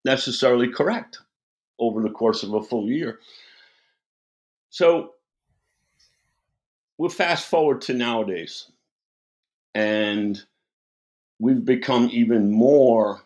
necessarily 0.04 0.68
correct 0.68 1.18
over 1.78 2.00
the 2.00 2.10
course 2.10 2.44
of 2.44 2.54
a 2.54 2.62
full 2.62 2.88
year. 2.88 3.18
So 4.70 5.14
we'll 6.96 7.10
fast 7.10 7.48
forward 7.48 7.80
to 7.82 7.94
nowadays, 7.94 8.70
and 9.74 10.40
we've 11.40 11.64
become 11.64 12.08
even 12.12 12.52
more 12.52 13.22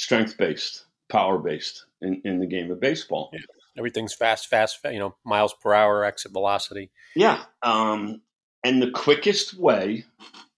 strength 0.00 0.36
based, 0.38 0.86
power 1.10 1.38
based 1.38 1.84
in, 2.00 2.22
in 2.24 2.40
the 2.40 2.46
game 2.46 2.70
of 2.70 2.80
baseball. 2.80 3.30
Yeah. 3.32 3.40
Everything's 3.76 4.14
fast, 4.14 4.48
fast, 4.48 4.80
you 4.84 4.98
know, 4.98 5.14
miles 5.24 5.54
per 5.62 5.74
hour, 5.74 6.04
exit 6.04 6.32
velocity. 6.32 6.90
Yeah. 7.14 7.44
Um, 7.62 8.22
and 8.64 8.82
the 8.82 8.90
quickest 8.90 9.54
way, 9.54 10.04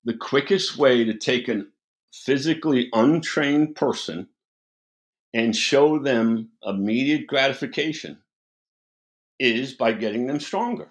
the 0.04 0.14
quickest 0.14 0.76
way 0.76 1.04
to 1.04 1.14
take 1.14 1.48
a 1.48 1.64
physically 2.12 2.88
untrained 2.92 3.74
person 3.74 4.28
and 5.34 5.56
show 5.56 5.98
them 5.98 6.50
immediate 6.64 7.26
gratification 7.26 8.18
is 9.38 9.72
by 9.74 9.92
getting 9.92 10.26
them 10.26 10.38
stronger. 10.38 10.88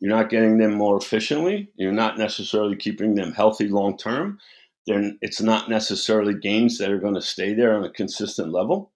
You're 0.00 0.16
not 0.16 0.30
getting 0.30 0.58
them 0.58 0.74
more 0.74 0.96
efficiently. 0.96 1.70
You're 1.76 1.92
not 1.92 2.18
necessarily 2.18 2.76
keeping 2.76 3.14
them 3.14 3.32
healthy 3.32 3.68
long 3.68 3.96
term. 3.96 4.38
Then 4.86 5.18
it's 5.20 5.40
not 5.40 5.68
necessarily 5.68 6.34
gains 6.34 6.78
that 6.78 6.90
are 6.90 7.00
going 7.00 7.14
to 7.14 7.22
stay 7.22 7.54
there 7.54 7.76
on 7.76 7.84
a 7.84 7.90
consistent 7.90 8.52
level. 8.52 8.92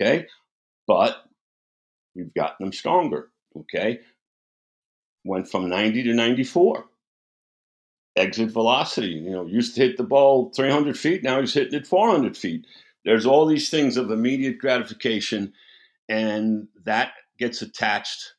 Okay. 0.00 0.26
But 0.86 1.16
we've 2.14 2.34
gotten 2.34 2.66
them 2.66 2.72
stronger. 2.72 3.30
Okay 3.56 4.00
went 5.28 5.48
from 5.48 5.68
90 5.68 6.04
to 6.04 6.14
94. 6.14 6.84
Exit 8.16 8.50
velocity, 8.50 9.10
you 9.10 9.30
know, 9.30 9.46
used 9.46 9.76
to 9.76 9.82
hit 9.82 9.96
the 9.96 10.02
ball 10.02 10.50
300 10.56 10.98
feet, 10.98 11.22
now 11.22 11.40
he's 11.40 11.54
hitting 11.54 11.78
it 11.78 11.86
400 11.86 12.36
feet. 12.36 12.66
There's 13.04 13.26
all 13.26 13.46
these 13.46 13.70
things 13.70 13.96
of 13.96 14.10
immediate 14.10 14.58
gratification, 14.58 15.52
and 16.08 16.66
that 16.84 17.12
gets 17.38 17.62
attached 17.62 18.34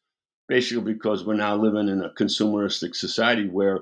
basically 0.50 0.94
because 0.94 1.24
we're 1.24 1.36
now 1.36 1.56
living 1.56 1.88
in 1.88 2.02
a 2.02 2.10
consumeristic 2.10 2.96
society 2.96 3.48
where 3.48 3.82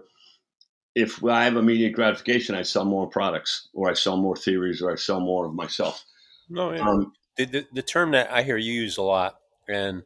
if 0.98 1.24
I 1.24 1.44
have 1.44 1.58
immediate 1.58 1.94
gratification, 1.94 2.56
I 2.56 2.64
sell 2.64 2.84
more 2.84 3.08
products, 3.08 3.68
or 3.72 3.88
I 3.88 3.94
sell 3.94 4.18
more 4.18 4.36
theories, 4.36 4.82
or 4.82 4.92
I 4.92 4.96
sell 4.96 5.20
more 5.20 5.46
of 5.46 5.54
myself. 5.54 6.04
No, 6.50 6.74
yeah. 6.74 6.82
um, 6.82 7.14
the, 7.38 7.46
the, 7.46 7.68
the 7.72 7.82
term 7.84 8.12
that 8.12 8.32
I 8.32 8.42
hear 8.42 8.58
you 8.58 8.74
use 8.74 8.98
a 8.98 9.04
lot, 9.04 9.36
and 9.70 10.02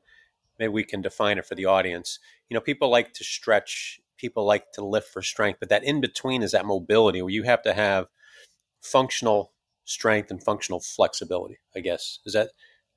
maybe 0.60 0.74
we 0.74 0.84
can 0.84 1.02
define 1.02 1.38
it 1.38 1.46
for 1.46 1.56
the 1.56 1.64
audience. 1.64 2.20
You 2.50 2.56
know, 2.56 2.62
people 2.62 2.90
like 2.90 3.14
to 3.14 3.24
stretch, 3.24 4.02
people 4.18 4.46
like 4.46 4.74
to 4.74 4.86
lift 4.86 5.08
for 5.08 5.22
strength, 5.22 5.62
but 5.62 5.70
that 5.70 5.86
in 5.86 6.02
between 6.02 6.44
is 6.44 6.52
that 6.52 6.66
mobility 6.66 7.22
where 7.22 7.32
you 7.32 7.44
have 7.44 7.62
to 7.64 7.74
have 7.74 8.08
functional 8.82 9.54
strength 9.86 10.30
and 10.30 10.44
functional 10.44 10.82
flexibility. 10.82 11.60
I 11.74 11.80
guess 11.80 12.20
is 12.26 12.34
that 12.34 12.48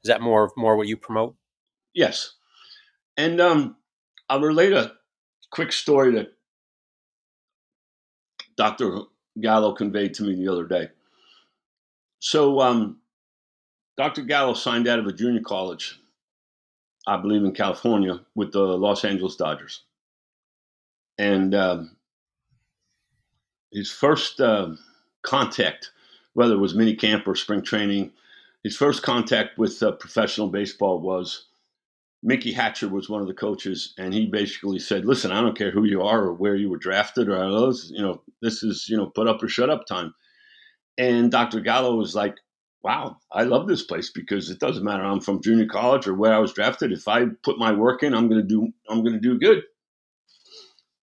is 0.03 0.09
that 0.09 0.21
more 0.21 0.51
more 0.57 0.77
what 0.77 0.89
you 0.89 0.97
promote? 0.97 1.37
Yes, 1.95 2.33
and 3.17 3.41
um, 3.41 3.77
I'll 4.29 4.41
relate 4.41 4.73
a 4.73 4.95
quick 5.53 5.71
story 5.71 6.13
that 6.17 6.33
Dr. 8.57 9.01
Gallo 9.41 9.73
conveyed 9.73 10.15
to 10.15 10.23
me 10.23 10.35
the 10.35 10.51
other 10.51 10.65
day. 10.65 10.89
So, 12.21 12.61
um, 12.61 12.99
Dr. 13.97 14.23
Gallo 14.23 14.55
signed 14.55 14.89
out 14.89 14.99
of 14.99 15.07
a 15.07 15.13
junior 15.13 15.43
college 15.43 16.01
I 17.07 17.17
believe, 17.19 17.45
in 17.45 17.53
California 17.53 18.21
with 18.35 18.53
the 18.53 18.61
Los 18.61 19.05
Angeles 19.05 19.37
Dodgers. 19.37 19.83
And 21.19 21.55
um, 21.55 21.97
his 23.73 23.91
first 23.91 24.41
uh, 24.41 24.71
contact, 25.23 25.91
whether 26.33 26.55
it 26.55 26.59
was 26.59 26.75
mini 26.75 26.95
camp 26.97 27.29
or 27.29 27.37
spring 27.37 27.63
training, 27.63 28.13
his 28.63 28.77
first 28.77 29.03
contact 29.03 29.59
with 29.59 29.83
uh, 29.83 29.93
professional 29.93 30.49
baseball 30.49 30.99
was 31.01 31.47
Mickey 32.25 32.53
Hatcher 32.53 32.89
was 32.89 33.09
one 33.09 33.21
of 33.21 33.29
the 33.29 33.35
coaches, 33.35 33.95
and 33.99 34.13
he 34.13 34.27
basically 34.27 34.79
said, 34.79 35.05
"Listen, 35.05 35.31
I 35.31 35.41
don't 35.41 35.57
care 35.57 35.71
who 35.71 35.85
you 35.85 36.03
are 36.03 36.25
or 36.25 36.33
where 36.33 36.57
you 36.57 36.71
were 36.71 36.79
drafted 36.79 37.29
or 37.29 37.37
those, 37.37 37.91
you 37.95 38.03
know, 38.03 38.23
this 38.41 38.63
is 38.63 38.89
you 38.89 38.97
know 38.97 39.07
put 39.07 39.29
up 39.29 39.43
or 39.43 39.49
shut 39.49 39.71
up 39.71 39.87
time." 39.87 40.15
And 40.97 41.31
Dr. 41.31 41.61
Gallo 41.61 41.97
was 41.97 42.15
like, 42.15 42.37
wow, 42.85 43.17
I 43.33 43.45
love 43.45 43.67
this 43.67 43.83
place 43.83 44.11
because 44.11 44.51
it 44.51 44.61
doesn't 44.61 44.85
matter 44.85 45.03
I'm 45.03 45.21
from 45.21 45.43
junior 45.43 45.67
college 45.67 46.07
or 46.07 46.15
where 46.15 46.35
I 46.35 46.39
was 46.39 46.53
drafted. 46.53 46.93
If 46.93 47.09
I 47.09 47.25
put 47.43 47.59
my 47.59 47.73
work 47.73 48.03
in, 48.03 48.15
I'm 48.15 48.29
going 48.29 48.43
to 48.43 48.47
do 48.47 48.73
I'm 48.89 49.01
going 49.01 49.15
to 49.15 49.21
do 49.21 49.39
good. 49.39 49.65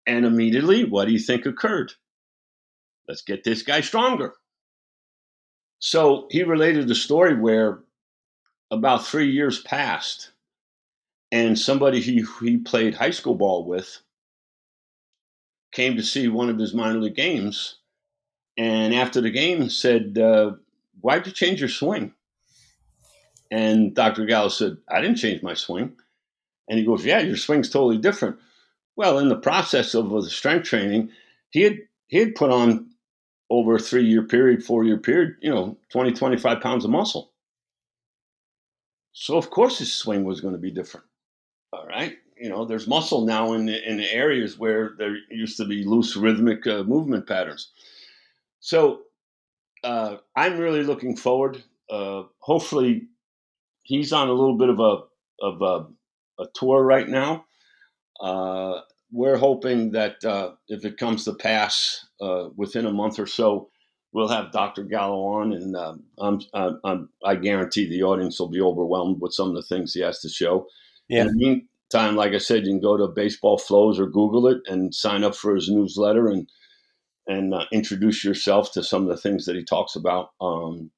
And 0.05 0.25
immediately, 0.25 0.85
what 0.85 1.05
do 1.05 1.11
you 1.11 1.19
think 1.19 1.45
occurred? 1.45 1.91
Let's 3.07 3.23
get 3.23 3.43
this 3.43 3.63
guy 3.63 3.81
stronger. 3.81 4.33
So 5.79 6.27
he 6.29 6.43
related 6.43 6.89
a 6.89 6.95
story 6.95 7.35
where 7.35 7.79
about 8.69 9.05
three 9.05 9.31
years 9.31 9.61
passed, 9.61 10.30
and 11.31 11.57
somebody 11.57 12.01
he 12.01 12.25
he 12.41 12.57
played 12.57 12.95
high 12.95 13.11
school 13.11 13.35
ball 13.35 13.65
with 13.65 14.01
came 15.71 15.95
to 15.95 16.03
see 16.03 16.27
one 16.27 16.49
of 16.49 16.59
his 16.59 16.73
minor 16.73 16.99
league 16.99 17.15
games, 17.15 17.77
and 18.57 18.93
after 18.93 19.21
the 19.21 19.31
game 19.31 19.69
said, 19.69 20.17
uh, 20.17 20.51
"Why'd 20.99 21.25
you 21.25 21.31
change 21.31 21.59
your 21.59 21.69
swing?" 21.69 22.13
And 23.49 23.93
Dr. 23.93 24.25
Gallo 24.25 24.49
said, 24.49 24.77
"I 24.87 25.01
didn't 25.01 25.17
change 25.17 25.41
my 25.41 25.53
swing." 25.53 25.95
And 26.67 26.77
he 26.77 26.85
goes, 26.85 27.05
"Yeah, 27.05 27.19
your 27.19 27.37
swing's 27.37 27.69
totally 27.69 27.97
different." 27.97 28.37
Well, 28.95 29.19
in 29.19 29.29
the 29.29 29.37
process 29.37 29.93
of 29.93 30.09
the 30.09 30.29
strength 30.29 30.67
training, 30.67 31.11
he 31.49 31.61
had 31.61 31.77
he 32.07 32.17
had 32.17 32.35
put 32.35 32.51
on 32.51 32.91
over 33.49 33.75
a 33.75 33.79
three 33.79 34.05
year 34.05 34.23
period, 34.23 34.63
four 34.63 34.83
year 34.83 34.97
period, 34.97 35.35
you 35.41 35.49
know, 35.49 35.77
20, 35.89 36.13
25 36.13 36.61
pounds 36.61 36.85
of 36.85 36.91
muscle. 36.91 37.31
So 39.13 39.37
of 39.37 39.49
course 39.49 39.79
his 39.79 39.93
swing 39.93 40.23
was 40.23 40.39
going 40.39 40.53
to 40.53 40.59
be 40.59 40.71
different. 40.71 41.05
All 41.73 41.85
right. 41.87 42.17
You 42.37 42.49
know, 42.49 42.65
there's 42.65 42.87
muscle 42.87 43.25
now 43.25 43.53
in 43.53 43.65
the, 43.65 43.89
in 43.89 43.97
the 43.97 44.11
areas 44.11 44.57
where 44.57 44.93
there 44.97 45.15
used 45.29 45.57
to 45.57 45.65
be 45.65 45.83
loose 45.83 46.15
rhythmic 46.15 46.65
uh, 46.67 46.83
movement 46.83 47.27
patterns. 47.27 47.71
So 48.59 49.01
uh, 49.83 50.17
I'm 50.35 50.57
really 50.57 50.83
looking 50.83 51.15
forward. 51.15 51.63
Uh, 51.89 52.23
hopefully, 52.39 53.07
he's 53.83 54.13
on 54.13 54.29
a 54.29 54.33
little 54.33 54.57
bit 54.57 54.69
of 54.69 54.79
a 54.79 55.03
of 55.41 55.61
a, 55.61 56.41
a 56.41 56.47
tour 56.53 56.83
right 56.83 57.07
now. 57.07 57.45
Uh, 58.19 58.81
we're 59.11 59.37
hoping 59.37 59.91
that 59.91 60.23
uh, 60.23 60.51
if 60.67 60.85
it 60.85 60.97
comes 60.97 61.25
to 61.25 61.33
pass 61.33 62.05
uh, 62.21 62.49
within 62.55 62.85
a 62.85 62.91
month 62.91 63.19
or 63.19 63.25
so, 63.27 63.69
we'll 64.13 64.27
have 64.27 64.51
Dr. 64.51 64.83
Gallo 64.83 65.23
on, 65.25 65.51
and 65.51 65.75
um, 65.75 66.03
I'm, 66.19 66.39
I'm, 66.83 67.09
i 67.25 67.35
guarantee 67.35 67.89
the 67.89 68.03
audience 68.03 68.39
will 68.39 68.49
be 68.49 68.61
overwhelmed 68.61 69.19
with 69.19 69.33
some 69.33 69.49
of 69.49 69.55
the 69.55 69.63
things 69.63 69.93
he 69.93 70.01
has 70.01 70.19
to 70.19 70.29
show. 70.29 70.67
Yeah. 71.11 71.23
In 71.23 71.27
the 71.27 71.33
meantime, 71.33 72.15
like 72.15 72.33
I 72.33 72.37
said, 72.37 72.65
you 72.65 72.71
can 72.71 72.79
go 72.79 72.95
to 72.95 73.07
Baseball 73.07 73.57
Flows 73.57 73.99
or 73.99 74.07
Google 74.07 74.47
it 74.47 74.61
and 74.65 74.95
sign 74.95 75.25
up 75.25 75.35
for 75.35 75.53
his 75.53 75.69
newsletter 75.69 76.27
and 76.29 76.49
and 77.27 77.53
uh, 77.53 77.65
introduce 77.71 78.23
yourself 78.23 78.71
to 78.71 78.83
some 78.83 79.03
of 79.03 79.09
the 79.09 79.21
things 79.21 79.45
that 79.45 79.55
he 79.55 79.63
talks 79.63 79.95
about. 79.95 80.29
Um, 80.39 80.89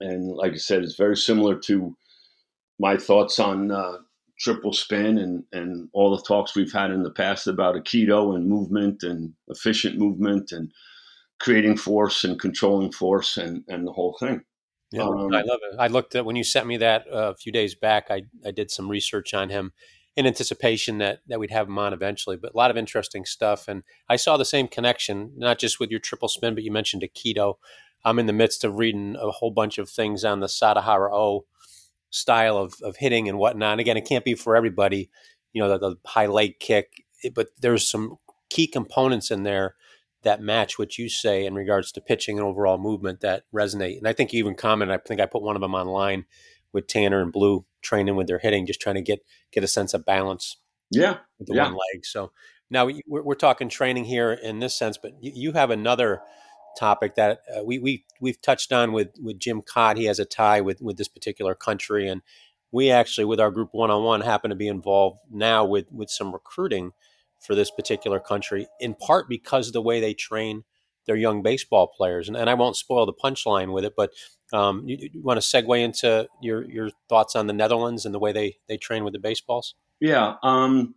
and 0.00 0.34
like 0.34 0.52
I 0.52 0.56
said, 0.56 0.82
it's 0.82 0.96
very 0.96 1.16
similar 1.16 1.56
to 1.60 1.96
my 2.80 2.96
thoughts 2.96 3.38
on 3.38 3.70
uh, 3.70 3.98
triple 4.38 4.72
spin 4.72 5.18
and, 5.18 5.44
and 5.52 5.88
all 5.92 6.14
the 6.14 6.22
talks 6.22 6.56
we've 6.56 6.72
had 6.72 6.90
in 6.90 7.02
the 7.02 7.10
past 7.10 7.46
about 7.46 7.76
Aikido 7.76 8.34
and 8.34 8.48
movement 8.48 9.02
and 9.02 9.34
efficient 9.48 9.98
movement 9.98 10.50
and 10.50 10.72
creating 11.38 11.76
force 11.76 12.24
and 12.24 12.40
controlling 12.40 12.90
force 12.90 13.36
and, 13.36 13.62
and 13.68 13.86
the 13.86 13.92
whole 13.92 14.16
thing. 14.18 14.42
Yeah, 14.92 15.02
um, 15.02 15.34
I 15.34 15.42
love 15.42 15.60
it. 15.70 15.76
I 15.78 15.88
looked 15.88 16.14
at 16.14 16.24
when 16.24 16.36
you 16.36 16.44
sent 16.44 16.66
me 16.66 16.76
that 16.78 17.06
uh, 17.12 17.32
a 17.32 17.36
few 17.36 17.52
days 17.52 17.74
back. 17.74 18.06
I, 18.10 18.22
I 18.44 18.52
did 18.52 18.70
some 18.70 18.88
research 18.88 19.34
on 19.34 19.50
him 19.50 19.72
in 20.16 20.26
anticipation 20.26 20.98
that 20.98 21.20
that 21.26 21.38
we'd 21.40 21.50
have 21.50 21.66
him 21.68 21.78
on 21.78 21.92
eventually. 21.92 22.36
But 22.36 22.54
a 22.54 22.56
lot 22.56 22.70
of 22.70 22.76
interesting 22.76 23.24
stuff, 23.24 23.68
and 23.68 23.82
I 24.08 24.16
saw 24.16 24.36
the 24.36 24.44
same 24.44 24.68
connection, 24.68 25.32
not 25.36 25.58
just 25.58 25.80
with 25.80 25.90
your 25.90 26.00
triple 26.00 26.28
spin, 26.28 26.54
but 26.54 26.62
you 26.64 26.70
mentioned 26.72 27.02
Aikido. 27.02 27.54
I'm 28.04 28.18
in 28.20 28.26
the 28.26 28.32
midst 28.32 28.62
of 28.62 28.78
reading 28.78 29.16
a 29.20 29.30
whole 29.30 29.50
bunch 29.50 29.78
of 29.78 29.90
things 29.90 30.24
on 30.24 30.40
the 30.40 30.46
Sadahara 30.46 31.10
O 31.12 31.46
style 32.10 32.56
of, 32.56 32.74
of 32.82 32.96
hitting 32.96 33.28
and 33.28 33.38
whatnot. 33.38 33.72
And 33.72 33.80
again, 33.80 33.96
it 33.96 34.08
can't 34.08 34.24
be 34.24 34.34
for 34.34 34.54
everybody, 34.54 35.10
you 35.52 35.60
know, 35.60 35.68
the, 35.68 35.78
the 35.78 35.96
high 36.06 36.26
leg 36.26 36.60
kick, 36.60 37.04
but 37.34 37.48
there's 37.60 37.88
some 37.90 38.16
key 38.48 38.68
components 38.68 39.32
in 39.32 39.42
there 39.42 39.74
that 40.26 40.40
match 40.40 40.78
what 40.78 40.98
you 40.98 41.08
say 41.08 41.46
in 41.46 41.54
regards 41.54 41.92
to 41.92 42.00
pitching 42.00 42.36
and 42.38 42.46
overall 42.46 42.78
movement 42.78 43.20
that 43.20 43.44
resonate. 43.54 43.96
And 43.96 44.08
I 44.08 44.12
think 44.12 44.32
you 44.32 44.40
even 44.40 44.56
commented, 44.56 44.92
I 44.94 44.98
think 45.06 45.20
I 45.20 45.26
put 45.26 45.42
one 45.42 45.54
of 45.54 45.62
them 45.62 45.74
online 45.74 46.24
with 46.72 46.88
Tanner 46.88 47.22
and 47.22 47.32
Blue 47.32 47.64
training 47.80 48.16
with 48.16 48.26
their 48.26 48.40
hitting, 48.40 48.66
just 48.66 48.80
trying 48.80 48.96
to 48.96 49.02
get 49.02 49.20
get 49.52 49.64
a 49.64 49.68
sense 49.68 49.94
of 49.94 50.04
balance. 50.04 50.56
Yeah, 50.90 51.18
with 51.38 51.48
the 51.48 51.54
yeah. 51.54 51.64
one 51.64 51.72
leg. 51.72 52.04
So 52.04 52.32
now 52.70 52.86
we're, 52.86 53.22
we're 53.22 53.34
talking 53.34 53.68
training 53.68 54.04
here 54.04 54.32
in 54.32 54.58
this 54.58 54.76
sense, 54.76 54.98
but 54.98 55.12
you 55.20 55.52
have 55.52 55.70
another 55.70 56.20
topic 56.76 57.14
that 57.14 57.40
uh, 57.56 57.64
we 57.64 57.78
we 57.78 58.04
we've 58.20 58.42
touched 58.42 58.72
on 58.72 58.92
with 58.92 59.08
with 59.22 59.38
Jim 59.38 59.62
Kaat. 59.62 59.96
He 59.96 60.06
has 60.06 60.18
a 60.18 60.24
tie 60.24 60.60
with 60.60 60.82
with 60.82 60.96
this 60.96 61.08
particular 61.08 61.54
country, 61.54 62.08
and 62.08 62.20
we 62.72 62.90
actually 62.90 63.24
with 63.24 63.40
our 63.40 63.52
group 63.52 63.68
one 63.72 63.90
on 63.90 64.02
one 64.02 64.22
happen 64.22 64.50
to 64.50 64.56
be 64.56 64.68
involved 64.68 65.20
now 65.30 65.64
with 65.64 65.86
with 65.92 66.10
some 66.10 66.32
recruiting 66.32 66.92
for 67.46 67.54
this 67.54 67.70
particular 67.70 68.20
country, 68.20 68.66
in 68.80 68.94
part 68.94 69.28
because 69.28 69.68
of 69.68 69.72
the 69.72 69.82
way 69.82 70.00
they 70.00 70.14
train 70.14 70.64
their 71.06 71.16
young 71.16 71.42
baseball 71.42 71.86
players. 71.86 72.28
And, 72.28 72.36
and 72.36 72.50
I 72.50 72.54
won't 72.54 72.76
spoil 72.76 73.06
the 73.06 73.12
punchline 73.12 73.72
with 73.72 73.84
it, 73.84 73.94
but 73.96 74.10
um, 74.52 74.82
you, 74.86 75.08
you, 75.12 75.22
want 75.22 75.40
to 75.40 75.46
segue 75.46 75.80
into 75.80 76.28
your 76.40 76.68
your 76.70 76.90
thoughts 77.08 77.34
on 77.34 77.46
the 77.46 77.52
Netherlands 77.52 78.04
and 78.04 78.14
the 78.14 78.18
way 78.18 78.32
they 78.32 78.56
they 78.68 78.76
train 78.76 79.04
with 79.04 79.12
the 79.12 79.18
baseballs? 79.18 79.74
Yeah. 80.00 80.34
Um, 80.42 80.94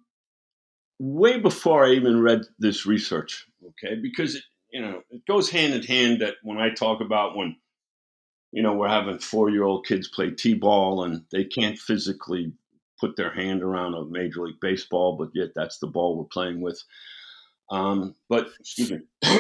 way 1.00 1.40
before 1.40 1.86
I 1.86 1.92
even 1.92 2.22
read 2.22 2.42
this 2.60 2.86
research, 2.86 3.48
okay, 3.70 3.96
because 3.96 4.36
it, 4.36 4.44
you 4.72 4.82
know, 4.82 5.02
it 5.10 5.26
goes 5.26 5.50
hand 5.50 5.74
in 5.74 5.84
hand 5.84 6.22
that 6.22 6.36
when 6.44 6.58
I 6.58 6.70
talk 6.70 7.02
about 7.02 7.36
when, 7.36 7.56
you 8.52 8.62
know, 8.62 8.74
we're 8.74 8.88
having 8.88 9.20
four 9.20 9.50
year 9.50 9.64
old 9.64 9.86
kids 9.86 10.08
play 10.08 10.32
T 10.32 10.54
ball 10.54 11.04
and 11.04 11.24
they 11.32 11.44
can't 11.44 11.78
physically 11.78 12.52
put 13.00 13.16
their 13.16 13.32
hand 13.34 13.64
around 13.64 13.94
a 13.94 14.06
Major 14.06 14.46
League 14.46 14.60
Baseball, 14.62 15.18
but 15.18 15.30
yet 15.34 15.50
that's 15.56 15.80
the 15.80 15.88
ball 15.88 16.18
we're 16.18 16.26
playing 16.26 16.62
with. 16.62 16.84
Um, 17.72 18.16
but, 18.28 18.48
excuse 18.60 18.92
me. 18.92 19.00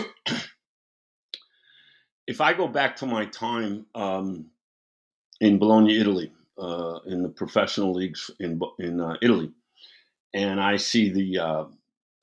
if 2.27 2.41
I 2.41 2.53
go 2.53 2.67
back 2.67 2.97
to 2.97 3.05
my 3.05 3.25
time 3.25 3.85
um, 3.95 4.45
in 5.41 5.57
Bologna, 5.57 5.97
Italy, 5.97 6.31
uh, 6.59 6.99
in 7.07 7.23
the 7.23 7.29
professional 7.29 7.93
leagues 7.93 8.29
in, 8.39 8.61
in 8.79 9.01
uh, 9.01 9.15
Italy, 9.21 9.51
and 10.33 10.61
I 10.61 10.77
see 10.77 11.09
the 11.09 11.39
uh, 11.39 11.65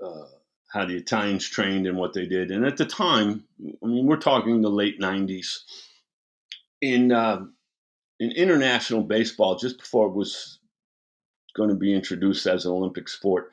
uh 0.04 0.26
how 0.72 0.84
the 0.84 0.96
Italians 0.96 1.48
trained 1.48 1.86
and 1.86 1.96
what 1.96 2.12
they 2.12 2.26
did. 2.26 2.50
And 2.50 2.64
at 2.66 2.76
the 2.76 2.84
time, 2.84 3.44
I 3.82 3.86
mean, 3.86 4.06
we're 4.06 4.16
talking 4.16 4.60
the 4.60 4.68
late 4.68 5.00
'90s 5.00 5.60
in 6.80 7.12
uh, 7.12 7.44
in 8.20 8.30
international 8.32 9.02
baseball, 9.02 9.56
just 9.56 9.78
before 9.78 10.08
it 10.08 10.14
was 10.14 10.58
going 11.56 11.70
to 11.70 11.74
be 11.74 11.94
introduced 11.94 12.46
as 12.46 12.64
an 12.64 12.72
Olympic 12.72 13.08
sport. 13.08 13.50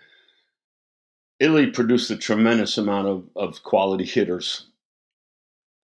Italy 1.40 1.68
produced 1.68 2.12
a 2.12 2.18
tremendous 2.18 2.78
amount 2.78 3.08
of, 3.08 3.28
of 3.36 3.64
quality 3.64 4.06
hitters. 4.06 4.68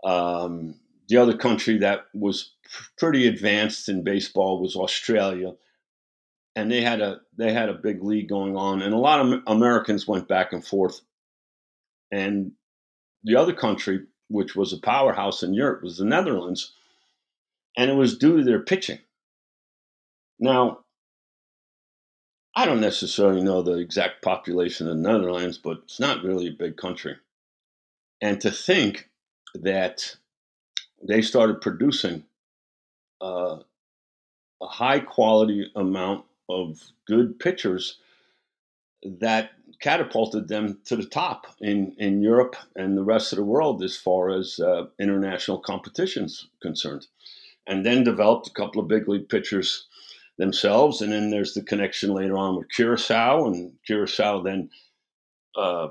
Um, 0.04 0.74
the 1.08 1.16
other 1.16 1.36
country 1.36 1.78
that 1.78 2.06
was 2.12 2.52
pretty 2.98 3.26
advanced 3.26 3.88
in 3.88 4.04
baseball 4.04 4.60
was 4.60 4.76
Australia, 4.76 5.54
and 6.54 6.70
they 6.70 6.82
had 6.82 7.00
a 7.00 7.20
they 7.36 7.52
had 7.52 7.68
a 7.68 7.74
big 7.74 8.02
league 8.02 8.28
going 8.28 8.56
on, 8.56 8.82
and 8.82 8.92
a 8.92 8.98
lot 8.98 9.20
of 9.20 9.42
Americans 9.46 10.06
went 10.06 10.28
back 10.28 10.52
and 10.52 10.64
forth 10.64 11.00
and 12.10 12.52
the 13.22 13.36
other 13.36 13.52
country, 13.52 14.06
which 14.28 14.56
was 14.56 14.72
a 14.72 14.78
powerhouse 14.78 15.42
in 15.42 15.54
Europe, 15.54 15.82
was 15.82 15.98
the 15.98 16.04
Netherlands. 16.04 16.72
And 17.76 17.90
it 17.90 17.94
was 17.94 18.18
due 18.18 18.38
to 18.38 18.44
their 18.44 18.60
pitching. 18.60 18.98
Now, 20.38 20.80
I 22.58 22.66
don't 22.66 22.80
necessarily 22.80 23.40
know 23.40 23.62
the 23.62 23.78
exact 23.78 24.20
population 24.20 24.88
of 24.88 24.96
the 24.96 25.00
Netherlands, 25.00 25.58
but 25.58 25.78
it's 25.84 26.00
not 26.00 26.24
really 26.24 26.48
a 26.48 26.52
big 26.52 26.76
country. 26.76 27.14
And 28.20 28.40
to 28.40 28.50
think 28.50 29.08
that 29.54 30.16
they 31.00 31.22
started 31.22 31.60
producing 31.60 32.24
uh, 33.20 33.58
a 34.60 34.66
high 34.66 34.98
quality 34.98 35.70
amount 35.76 36.24
of 36.48 36.82
good 37.06 37.38
pitchers 37.38 37.98
that 39.04 39.52
catapulted 39.78 40.48
them 40.48 40.80
to 40.86 40.96
the 40.96 41.06
top 41.06 41.46
in, 41.60 41.94
in 41.96 42.22
Europe 42.22 42.56
and 42.74 42.98
the 42.98 43.04
rest 43.04 43.32
of 43.32 43.36
the 43.36 43.44
world 43.44 43.84
as 43.84 43.96
far 43.96 44.30
as 44.30 44.58
uh, 44.58 44.86
international 44.98 45.60
competitions 45.60 46.48
concerned. 46.60 47.06
And 47.68 47.86
then 47.86 48.02
developed 48.02 48.48
a 48.48 48.52
couple 48.52 48.82
of 48.82 48.88
big 48.88 49.06
league 49.06 49.28
pitchers 49.28 49.86
themselves. 50.38 51.02
And 51.02 51.12
then 51.12 51.30
there's 51.30 51.54
the 51.54 51.62
connection 51.62 52.14
later 52.14 52.36
on 52.36 52.56
with 52.56 52.70
Curacao, 52.70 53.46
and 53.46 53.72
Curacao 53.86 54.42
then 54.42 54.70
uh, 55.56 55.88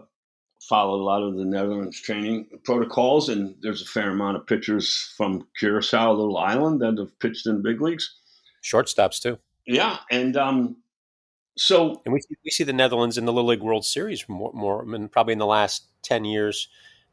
followed 0.67 1.01
a 1.01 1.03
lot 1.03 1.23
of 1.23 1.35
the 1.35 1.45
Netherlands 1.45 1.99
training 2.01 2.47
protocols. 2.63 3.29
And 3.29 3.55
there's 3.61 3.81
a 3.81 3.85
fair 3.85 4.09
amount 4.09 4.37
of 4.37 4.47
pitchers 4.47 5.13
from 5.15 5.47
Curacao, 5.59 6.13
little 6.13 6.37
island, 6.37 6.81
that 6.81 6.97
have 6.97 7.19
pitched 7.19 7.45
in 7.45 7.61
big 7.61 7.81
leagues. 7.81 8.15
Shortstops 8.63 9.21
too. 9.21 9.37
Yeah, 9.65 9.97
and 10.09 10.37
um, 10.37 10.77
so, 11.57 12.01
and 12.05 12.13
we 12.13 12.21
we 12.45 12.51
see 12.51 12.63
the 12.63 12.73
Netherlands 12.73 13.17
in 13.17 13.25
the 13.25 13.33
Little 13.33 13.49
League 13.49 13.61
World 13.61 13.85
Series 13.85 14.27
more, 14.29 14.51
more 14.53 14.81
I 14.81 14.85
mean, 14.85 15.09
probably 15.09 15.33
in 15.33 15.39
the 15.39 15.45
last 15.45 15.85
ten 16.03 16.23
years 16.23 16.69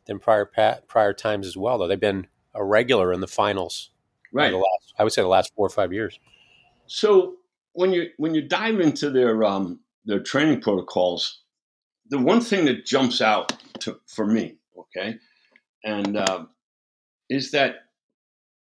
than 0.06 0.18
prior 0.18 0.46
prior 0.86 1.12
times 1.12 1.46
as 1.46 1.56
well. 1.56 1.78
Though 1.78 1.88
they've 1.88 1.98
been 1.98 2.28
a 2.54 2.64
regular 2.64 3.12
in 3.12 3.20
the 3.20 3.26
finals, 3.26 3.90
right? 4.32 4.50
The 4.50 4.56
last, 4.56 4.94
I 4.98 5.02
would 5.02 5.12
say 5.12 5.22
the 5.22 5.28
last 5.28 5.52
four 5.56 5.66
or 5.66 5.70
five 5.70 5.92
years. 5.92 6.18
So 6.86 7.36
when 7.74 7.92
you 7.92 8.10
when 8.18 8.34
you 8.34 8.42
dive 8.42 8.80
into 8.80 9.10
their 9.10 9.44
um, 9.44 9.80
their 10.04 10.20
training 10.20 10.62
protocols, 10.62 11.42
the 12.08 12.18
one 12.18 12.40
thing 12.42 12.66
that 12.66 12.86
jumps 12.86 13.20
out 13.22 13.52
to, 13.80 14.00
for 14.06 14.26
me, 14.26 14.56
okay, 14.78 15.18
and 15.84 16.16
uh, 16.16 16.46
is 17.30 17.52
that 17.52 17.76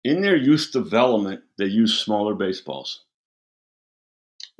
in 0.03 0.21
their 0.21 0.37
youth 0.37 0.71
development 0.73 1.41
they 1.57 1.65
use 1.65 1.99
smaller 1.99 2.35
baseballs. 2.35 3.01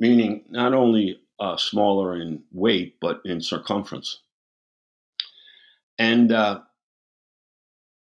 meaning 0.00 0.44
not 0.50 0.74
only 0.74 1.20
uh, 1.40 1.56
smaller 1.56 2.16
in 2.20 2.42
weight 2.52 2.96
but 3.00 3.20
in 3.24 3.40
circumference. 3.40 4.20
And 5.98 6.32
uh, 6.32 6.60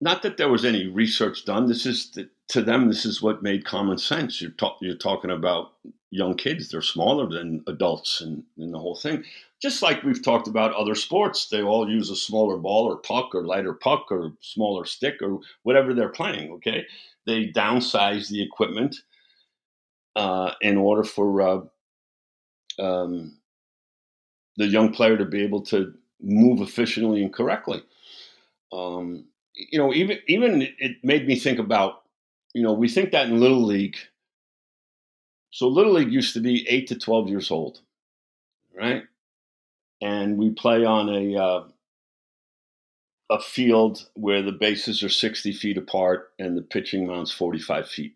not 0.02 0.22
that 0.24 0.38
there 0.38 0.50
was 0.50 0.66
any 0.66 0.88
research 0.88 1.46
done. 1.46 1.68
This 1.68 1.86
is 1.86 2.12
the, 2.12 2.30
to 2.50 2.62
them. 2.62 2.88
This 2.88 3.06
is 3.06 3.22
what 3.22 3.44
made 3.44 3.66
common 3.66 3.98
sense. 3.98 4.42
You're, 4.42 4.52
talk, 4.52 4.78
you're 4.82 4.96
talking 4.96 5.32
about 5.32 5.74
young 6.12 6.36
kids. 6.36 6.70
They're 6.70 6.82
smaller 6.82 7.28
than 7.28 7.64
adults, 7.68 8.22
and, 8.22 8.44
and 8.58 8.74
the 8.74 8.80
whole 8.80 8.96
thing. 8.96 9.24
Just 9.62 9.82
like 9.82 10.04
we've 10.04 10.24
talked 10.24 10.48
about 10.48 10.74
other 10.74 10.96
sports, 10.96 11.48
they 11.50 11.62
all 11.62 11.90
use 11.90 12.10
a 12.10 12.16
smaller 12.16 12.58
ball 12.58 12.86
or 12.86 12.98
puck 12.98 13.34
or 13.34 13.46
lighter 13.46 13.74
puck 13.74 14.12
or 14.12 14.34
smaller 14.42 14.86
stick 14.86 15.16
or 15.22 15.40
whatever 15.64 15.94
they're 15.94 16.10
playing. 16.10 16.52
Okay, 16.54 16.86
they 17.26 17.48
downsize 17.48 18.30
the 18.30 18.44
equipment 18.44 18.98
uh, 20.16 20.52
in 20.62 20.78
order 20.78 21.04
for 21.04 21.42
uh, 21.42 22.82
um, 22.82 23.38
the 24.58 24.68
young 24.68 24.94
player 24.94 25.18
to 25.18 25.26
be 25.26 25.42
able 25.42 25.62
to 25.62 25.94
move 26.22 26.62
efficiently 26.62 27.24
and 27.24 27.34
correctly. 27.34 27.84
Um, 28.72 29.26
you 29.56 29.80
know, 29.80 29.94
even 29.94 30.20
even 30.28 30.62
it 30.80 30.98
made 31.04 31.28
me 31.28 31.40
think 31.40 31.60
about, 31.60 32.04
you 32.54 32.62
know, 32.62 32.74
we 32.74 32.90
think 32.90 33.12
that 33.12 33.28
in 33.28 33.40
little 33.40 33.64
league. 33.64 33.98
So 35.52 35.68
little 35.68 35.94
league 35.94 36.12
used 36.12 36.34
to 36.34 36.42
be 36.42 36.68
eight 36.70 36.88
to 36.88 36.96
twelve 36.96 37.30
years 37.30 37.50
old, 37.50 37.80
right? 38.78 39.04
And 40.02 40.38
we 40.38 40.50
play 40.50 40.84
on 40.84 41.10
a 41.10 41.42
uh, 41.42 41.64
a 43.30 43.40
field 43.40 44.10
where 44.14 44.42
the 44.42 44.52
bases 44.52 45.02
are 45.04 45.10
sixty 45.10 45.54
feet 45.54 45.78
apart 45.78 46.32
and 46.38 46.58
the 46.58 46.62
pitching 46.62 47.08
mound's 47.08 47.32
forty 47.32 47.60
five 47.60 47.88
feet. 47.88 48.16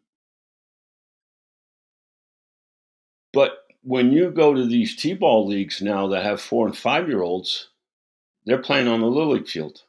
But 3.31 3.65
when 3.83 4.11
you 4.11 4.31
go 4.31 4.53
to 4.53 4.65
these 4.65 4.95
t-ball 4.95 5.47
leagues 5.47 5.81
now 5.81 6.07
that 6.07 6.23
have 6.23 6.41
four 6.41 6.67
and 6.67 6.77
five 6.77 7.07
year 7.07 7.21
olds, 7.21 7.69
they're 8.45 8.57
playing 8.57 8.87
on 8.89 8.99
the 8.99 9.07
little 9.07 9.33
league 9.33 9.47
field. 9.47 9.83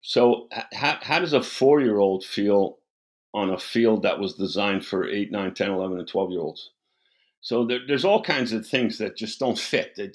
So 0.00 0.48
how, 0.72 0.98
how 1.02 1.18
does 1.18 1.32
a 1.32 1.42
four 1.42 1.80
year 1.80 1.98
old 1.98 2.24
feel 2.24 2.78
on 3.34 3.50
a 3.50 3.58
field 3.58 4.02
that 4.02 4.18
was 4.18 4.34
designed 4.34 4.84
for 4.84 5.08
8, 5.08 5.30
9, 5.30 5.54
10, 5.54 5.70
11, 5.70 5.98
and 5.98 6.08
12 6.08 6.30
year 6.30 6.40
olds? 6.40 6.70
So 7.40 7.64
there, 7.66 7.80
there's 7.86 8.04
all 8.04 8.22
kinds 8.22 8.52
of 8.52 8.66
things 8.66 8.98
that 8.98 9.16
just 9.16 9.38
don't 9.38 9.58
fit. 9.58 9.96
They, 9.96 10.10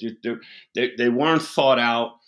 they, 0.76 0.92
they 0.98 1.10
weren't 1.10 1.42
thought 1.42 1.80
out. 1.80 2.20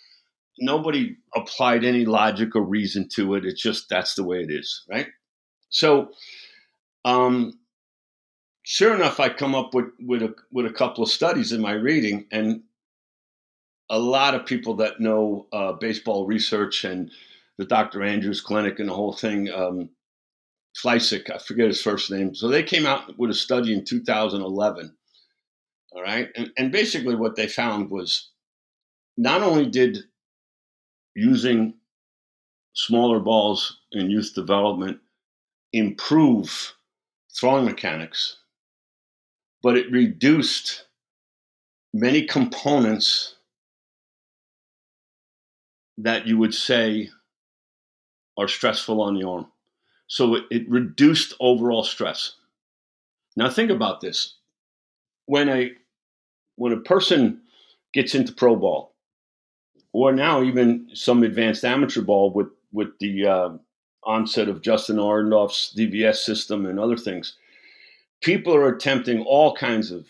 Nobody 0.58 1.16
applied 1.34 1.84
any 1.84 2.06
logic 2.06 2.56
or 2.56 2.62
reason 2.62 3.08
to 3.10 3.34
it. 3.34 3.44
It's 3.44 3.62
just 3.62 3.88
that's 3.90 4.14
the 4.14 4.24
way 4.24 4.38
it 4.38 4.50
is, 4.50 4.84
right? 4.88 5.08
So, 5.68 6.12
um, 7.04 7.58
sure 8.62 8.94
enough, 8.94 9.20
I 9.20 9.28
come 9.28 9.54
up 9.54 9.74
with 9.74 9.86
with 10.00 10.22
a 10.22 10.34
with 10.50 10.64
a 10.64 10.72
couple 10.72 11.04
of 11.04 11.10
studies 11.10 11.52
in 11.52 11.60
my 11.60 11.72
reading, 11.72 12.26
and 12.32 12.62
a 13.90 13.98
lot 13.98 14.34
of 14.34 14.46
people 14.46 14.76
that 14.76 14.98
know 14.98 15.46
uh, 15.52 15.72
baseball 15.72 16.26
research 16.26 16.84
and 16.84 17.10
the 17.58 17.64
Dr. 17.64 18.02
Andrews 18.02 18.40
Clinic 18.40 18.78
and 18.78 18.88
the 18.88 18.94
whole 18.94 19.12
thing. 19.12 19.50
Um, 19.50 19.90
Fleisig, 20.82 21.30
I 21.30 21.38
forget 21.38 21.68
his 21.68 21.80
first 21.80 22.10
name. 22.10 22.34
So 22.34 22.48
they 22.48 22.62
came 22.62 22.84
out 22.84 23.18
with 23.18 23.30
a 23.30 23.34
study 23.34 23.72
in 23.72 23.84
2011. 23.84 24.94
All 25.92 26.02
right. 26.02 26.28
And, 26.36 26.50
and 26.58 26.70
basically, 26.70 27.14
what 27.14 27.36
they 27.36 27.48
found 27.48 27.90
was 27.90 28.30
not 29.16 29.42
only 29.42 29.66
did 29.66 29.98
using 31.14 31.74
smaller 32.74 33.20
balls 33.20 33.78
in 33.92 34.10
youth 34.10 34.34
development 34.34 34.98
improve 35.72 36.74
throwing 37.34 37.64
mechanics, 37.64 38.36
but 39.62 39.78
it 39.78 39.90
reduced 39.90 40.84
many 41.94 42.26
components 42.26 43.36
that 45.96 46.26
you 46.26 46.36
would 46.36 46.54
say 46.54 47.08
are 48.36 48.48
stressful 48.48 49.00
on 49.00 49.14
the 49.14 49.26
arm. 49.26 49.46
So 50.08 50.36
it, 50.36 50.44
it 50.50 50.70
reduced 50.70 51.34
overall 51.40 51.84
stress. 51.84 52.34
Now 53.36 53.50
think 53.50 53.70
about 53.70 54.00
this. 54.00 54.34
When 55.26 55.48
a 55.48 55.72
when 56.56 56.72
a 56.72 56.78
person 56.78 57.42
gets 57.92 58.14
into 58.14 58.32
pro 58.32 58.56
ball, 58.56 58.94
or 59.92 60.12
now 60.12 60.42
even 60.42 60.88
some 60.94 61.22
advanced 61.22 61.64
amateur 61.64 62.02
ball 62.02 62.32
with 62.32 62.48
with 62.72 62.98
the 63.00 63.26
uh, 63.26 63.50
onset 64.04 64.48
of 64.48 64.62
Justin 64.62 64.96
Orenduff's 64.96 65.74
DVS 65.76 66.16
system 66.16 66.66
and 66.66 66.78
other 66.78 66.96
things, 66.96 67.36
people 68.22 68.54
are 68.54 68.68
attempting 68.68 69.22
all 69.22 69.54
kinds 69.54 69.90
of 69.90 70.06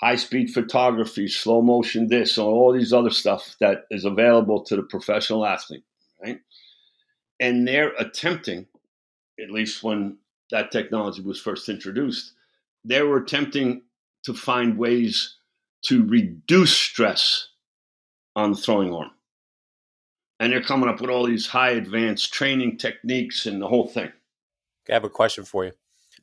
high 0.00 0.16
speed 0.16 0.50
photography, 0.50 1.28
slow 1.28 1.60
motion 1.60 2.08
this, 2.08 2.38
and 2.38 2.46
all 2.46 2.72
these 2.72 2.92
other 2.92 3.10
stuff 3.10 3.56
that 3.60 3.86
is 3.90 4.04
available 4.04 4.62
to 4.64 4.76
the 4.76 4.82
professional 4.82 5.44
athlete, 5.44 5.84
right? 6.22 6.40
And 7.40 7.66
they're 7.66 7.94
attempting, 7.98 8.66
at 9.42 9.50
least 9.50 9.82
when 9.82 10.18
that 10.50 10.70
technology 10.70 11.22
was 11.22 11.40
first 11.40 11.68
introduced, 11.68 12.34
they 12.84 13.02
were 13.02 13.16
attempting 13.16 13.82
to 14.24 14.34
find 14.34 14.76
ways 14.76 15.36
to 15.82 16.04
reduce 16.04 16.76
stress 16.76 17.48
on 18.36 18.52
the 18.52 18.56
throwing 18.56 18.94
arm. 18.94 19.10
And 20.38 20.52
they're 20.52 20.62
coming 20.62 20.88
up 20.88 21.00
with 21.00 21.10
all 21.10 21.26
these 21.26 21.46
high 21.46 21.70
advanced 21.70 22.32
training 22.32 22.78
techniques 22.78 23.46
and 23.46 23.60
the 23.60 23.68
whole 23.68 23.88
thing. 23.88 24.12
I 24.88 24.94
have 24.94 25.04
a 25.04 25.10
question 25.10 25.44
for 25.44 25.64
you. 25.64 25.72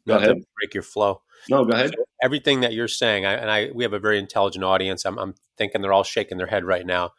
Go 0.07 0.15
Not 0.15 0.23
ahead. 0.23 0.43
break 0.59 0.73
your 0.73 0.83
flow. 0.83 1.21
No, 1.49 1.65
go 1.65 1.73
ahead. 1.73 1.93
So 1.95 2.03
everything 2.21 2.61
that 2.61 2.73
you're 2.73 2.87
saying, 2.87 3.25
I, 3.25 3.33
and 3.33 3.49
I, 3.49 3.69
we 3.73 3.83
have 3.83 3.93
a 3.93 3.99
very 3.99 4.17
intelligent 4.17 4.63
audience. 4.63 5.05
I'm, 5.05 5.17
I'm, 5.17 5.35
thinking 5.57 5.81
they're 5.81 5.93
all 5.93 6.03
shaking 6.03 6.37
their 6.37 6.45
head 6.45 6.63
right 6.63 6.85
now. 6.85 7.13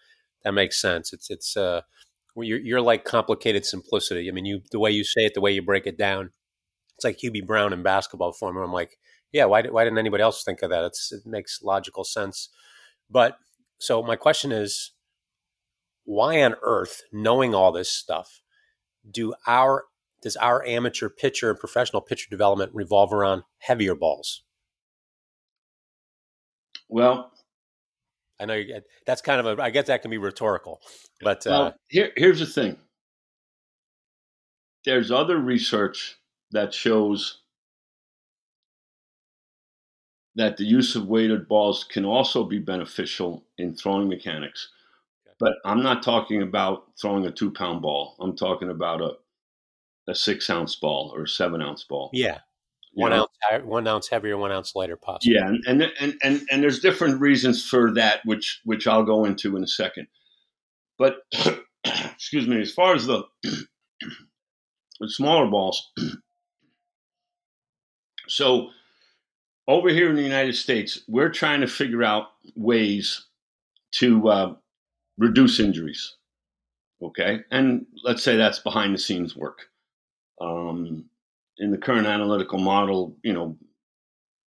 That 0.45 0.53
makes 0.53 0.81
sense. 0.81 1.13
It's, 1.13 1.29
it's, 1.29 1.57
uh, 1.57 1.81
you're, 2.42 2.59
you're 2.61 2.81
like 2.81 3.05
complicated 3.05 3.64
simplicity. 3.64 4.29
I 4.29 4.33
mean, 4.33 4.44
you 4.44 4.61
the 4.70 4.79
way 4.79 4.90
you 4.90 5.05
say 5.05 5.24
it, 5.24 5.35
the 5.35 5.40
way 5.40 5.53
you 5.53 5.62
break 5.62 5.87
it 5.87 5.98
down, 5.98 6.31
it's 6.96 7.05
like 7.05 7.18
Hubie 7.18 7.46
Brown 7.46 7.72
in 7.72 7.83
basketball 7.83 8.33
form. 8.33 8.57
I'm 8.57 8.72
like, 8.72 8.98
yeah, 9.33 9.44
why, 9.44 9.62
why 9.62 9.85
didn't 9.85 9.98
anybody 9.98 10.22
else 10.22 10.42
think 10.42 10.62
of 10.62 10.70
that? 10.70 10.85
It's, 10.85 11.12
it 11.12 11.27
makes 11.27 11.62
logical 11.62 12.05
sense. 12.05 12.48
But 13.11 13.38
so 13.79 14.03
my 14.03 14.16
question 14.16 14.53
is, 14.53 14.92
why 16.05 16.42
on 16.42 16.55
earth, 16.62 17.03
knowing 17.12 17.55
all 17.55 17.70
this 17.70 17.90
stuff, 17.92 18.40
do 19.11 19.35
our 19.46 19.85
does 20.22 20.37
our 20.37 20.64
amateur 20.66 21.09
pitcher 21.09 21.51
and 21.51 21.59
professional 21.59 22.03
pitcher 22.03 22.29
development 22.29 22.72
revolve 22.74 23.12
around 23.12 23.44
heavier 23.59 23.94
balls? 23.94 24.42
Well, 26.88 27.31
I 28.40 28.44
know 28.44 28.55
you, 28.55 28.81
that's 29.07 29.20
kind 29.20 29.44
of 29.44 29.59
a. 29.59 29.62
I 29.62 29.70
guess 29.70 29.87
that 29.87 30.03
can 30.03 30.11
be 30.11 30.18
rhetorical, 30.18 30.81
but 31.20 31.42
well, 31.46 31.62
uh, 31.62 31.72
here, 31.88 32.12
here's 32.16 32.40
the 32.40 32.46
thing. 32.46 32.77
There's 34.85 35.11
other 35.11 35.38
research 35.38 36.16
that 36.53 36.72
shows 36.72 37.40
that 40.37 40.57
the 40.57 40.64
use 40.64 40.94
of 40.94 41.09
weighted 41.09 41.48
balls 41.48 41.85
can 41.85 42.05
also 42.05 42.44
be 42.44 42.59
beneficial 42.59 43.44
in 43.59 43.74
throwing 43.74 44.09
mechanics. 44.09 44.68
But 45.40 45.55
I'm 45.64 45.83
not 45.83 46.03
talking 46.03 46.42
about 46.42 46.85
throwing 47.01 47.27
a 47.27 47.31
two 47.31 47.51
pound 47.51 47.83
ball. 47.83 48.16
I'm 48.20 48.37
talking 48.37 48.70
about 48.70 49.01
a 49.01 49.12
a 50.07 50.14
six 50.14 50.48
ounce 50.48 50.77
ball 50.77 51.12
or 51.14 51.24
a 51.24 51.29
seven 51.29 51.61
ounce 51.61 51.85
ball. 51.85 52.11
Yeah 52.12 52.38
one 52.94 53.11
know? 53.11 53.29
ounce 53.53 53.64
one 53.64 53.87
ounce 53.87 54.09
heavier, 54.09 54.37
one 54.37 54.53
ounce 54.53 54.75
lighter, 54.75 54.96
possible. 54.96 55.35
Yeah, 55.35 55.52
and, 55.67 55.83
and 56.00 56.15
and 56.23 56.42
and 56.50 56.63
there's 56.63 56.81
different 56.81 57.21
reasons 57.21 57.65
for 57.65 57.92
that, 57.94 58.21
which 58.25 58.60
which 58.65 58.87
I'll 58.87 59.04
go 59.04 59.25
into 59.25 59.56
in 59.56 59.63
a 59.63 59.69
second. 59.69 60.08
But 60.98 61.19
excuse 61.85 62.46
me, 62.46 62.60
as 62.60 62.73
far 62.73 62.94
as 62.94 63.06
the, 63.06 63.23
the 63.42 65.08
smaller 65.08 65.48
balls, 65.48 65.90
so 68.29 68.71
over 69.69 69.90
here 69.90 70.10
in 70.10 70.17
the 70.17 70.23
United 70.23 70.56
States, 70.56 71.02
we're 71.08 71.31
trying 71.31 71.60
to 71.60 71.67
figure 71.67 72.02
out 72.02 72.27
ways 72.56 73.27
to 73.92 74.29
uh, 74.29 74.54
reduce 75.17 75.60
injuries. 75.60 76.17
Okay, 77.00 77.40
and 77.52 77.87
let's 78.02 78.25
say 78.25 78.37
that's 78.37 78.58
behind 78.58 78.92
the 78.92 78.98
scenes 78.98 79.37
work. 79.37 79.67
Um, 80.40 81.04
in 81.59 81.71
the 81.71 81.79
current 81.79 82.06
analytical 82.06 82.59
model, 82.59 83.17
you 83.23 83.33
know, 83.33 83.56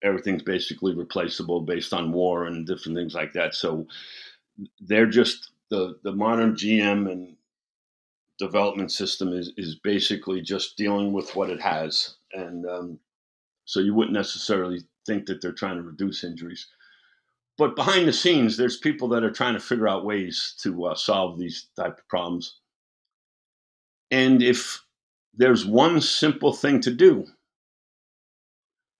everything's 0.02 0.42
basically 0.42 0.94
replaceable 0.94 1.60
based 1.60 1.92
on 1.92 2.12
WAR 2.12 2.44
and 2.44 2.66
different 2.66 2.96
things 2.96 3.14
like 3.14 3.32
that. 3.34 3.54
So 3.54 3.86
they're 4.80 5.06
just 5.06 5.50
the 5.70 5.98
the 6.02 6.12
modern 6.12 6.54
GM 6.54 7.10
and 7.10 7.36
development 8.38 8.92
system 8.92 9.32
is 9.32 9.52
is 9.56 9.76
basically 9.76 10.40
just 10.40 10.76
dealing 10.76 11.12
with 11.12 11.34
what 11.36 11.50
it 11.50 11.60
has, 11.60 12.16
and 12.32 12.66
um, 12.66 12.98
so 13.64 13.80
you 13.80 13.94
wouldn't 13.94 14.14
necessarily 14.14 14.82
think 15.06 15.26
that 15.26 15.40
they're 15.40 15.52
trying 15.52 15.76
to 15.76 15.82
reduce 15.82 16.24
injuries. 16.24 16.66
But 17.58 17.76
behind 17.76 18.08
the 18.08 18.12
scenes, 18.12 18.56
there's 18.56 18.78
people 18.78 19.08
that 19.08 19.24
are 19.24 19.30
trying 19.30 19.54
to 19.54 19.60
figure 19.60 19.88
out 19.88 20.04
ways 20.04 20.54
to 20.62 20.86
uh, 20.86 20.94
solve 20.94 21.38
these 21.38 21.68
type 21.76 21.98
of 21.98 22.08
problems. 22.08 22.58
And 24.10 24.42
if 24.42 24.82
there's 25.34 25.64
one 25.64 26.00
simple 26.00 26.52
thing 26.52 26.80
to 26.80 26.90
do. 26.92 27.26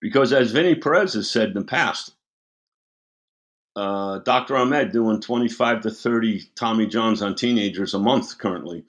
Because 0.00 0.32
as 0.32 0.50
Vinny 0.50 0.74
Perez 0.74 1.14
has 1.14 1.30
said 1.30 1.48
in 1.48 1.54
the 1.54 1.64
past, 1.64 2.12
uh, 3.76 4.18
Dr. 4.18 4.56
Ahmad 4.56 4.92
doing 4.92 5.20
25 5.20 5.82
to 5.82 5.90
30 5.90 6.42
Tommy 6.54 6.86
Johns 6.86 7.22
on 7.22 7.34
teenagers 7.34 7.94
a 7.94 7.98
month 7.98 8.38
currently. 8.38 8.84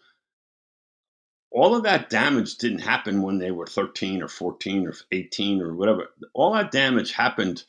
All 1.52 1.76
of 1.76 1.84
that 1.84 2.10
damage 2.10 2.58
didn't 2.58 2.80
happen 2.80 3.22
when 3.22 3.38
they 3.38 3.52
were 3.52 3.68
13 3.68 4.24
or 4.24 4.28
14 4.28 4.88
or 4.88 4.94
18 5.12 5.62
or 5.62 5.76
whatever. 5.76 6.10
All 6.34 6.54
that 6.54 6.72
damage 6.72 7.14
happened, 7.14 7.64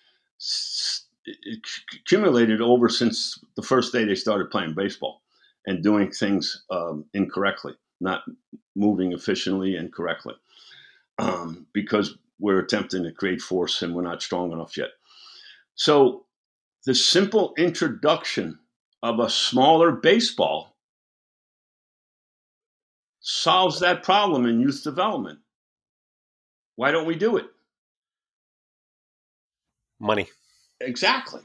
accumulated 2.00 2.60
over 2.62 2.88
since 2.88 3.38
the 3.56 3.62
first 3.62 3.92
day 3.92 4.04
they 4.04 4.14
started 4.14 4.50
playing 4.50 4.74
baseball 4.74 5.22
and 5.66 5.82
doing 5.82 6.10
things 6.10 6.64
um, 6.70 7.04
incorrectly, 7.12 7.74
not 8.04 8.22
moving 8.76 9.12
efficiently 9.12 9.76
and 9.76 9.92
correctly, 9.92 10.34
um, 11.18 11.66
because 11.72 12.16
we're 12.38 12.60
attempting 12.60 13.02
to 13.02 13.10
create 13.10 13.40
force 13.40 13.82
and 13.82 13.94
we're 13.94 14.02
not 14.02 14.22
strong 14.22 14.52
enough 14.52 14.76
yet. 14.76 14.90
So 15.74 16.26
the 16.84 16.94
simple 16.94 17.54
introduction 17.58 18.58
of 19.02 19.18
a 19.18 19.30
smaller 19.30 19.90
baseball 19.90 20.76
solves 23.20 23.80
that 23.80 24.02
problem 24.02 24.46
in 24.46 24.60
youth 24.60 24.84
development. 24.84 25.38
Why 26.76 26.90
don't 26.90 27.06
we 27.06 27.14
do 27.14 27.38
it? 27.38 27.46
Money. 29.98 30.28
Exactly. 30.80 31.40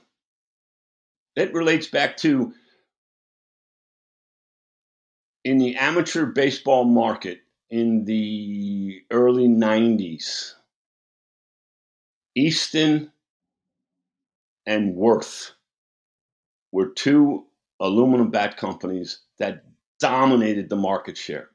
It 1.36 1.53
relates 1.53 1.88
back 1.88 2.18
to 2.18 2.53
in 5.50 5.58
the 5.58 5.76
amateur 5.78 6.28
baseball 6.28 6.84
market 6.84 7.41
in 7.72 8.06
the 8.06 9.04
early 9.10 9.47
90s, 9.47 10.54
Easton 12.36 13.12
and 14.68 14.93
Worth 14.93 15.54
were 16.72 16.89
two 16.89 17.47
aluminum 17.80 18.30
bat 18.30 18.58
companies 18.58 19.22
that 19.39 19.64
dominated 20.00 20.70
the 20.70 20.76
market 20.76 21.18
share. 21.18 21.50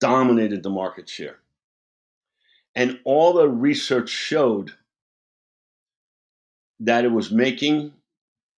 Dominated 0.00 0.64
the 0.64 0.70
market 0.70 1.08
share. 1.08 1.38
And 2.74 2.98
all 3.04 3.32
the 3.32 3.48
research 3.48 4.08
showed 4.08 4.72
that 6.80 7.04
it 7.04 7.12
was 7.12 7.30
making 7.30 7.92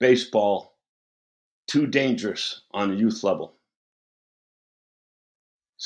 baseball 0.00 0.72
too 1.68 1.86
dangerous 1.86 2.62
on 2.70 2.90
a 2.90 2.94
youth 2.94 3.22
level. 3.22 3.52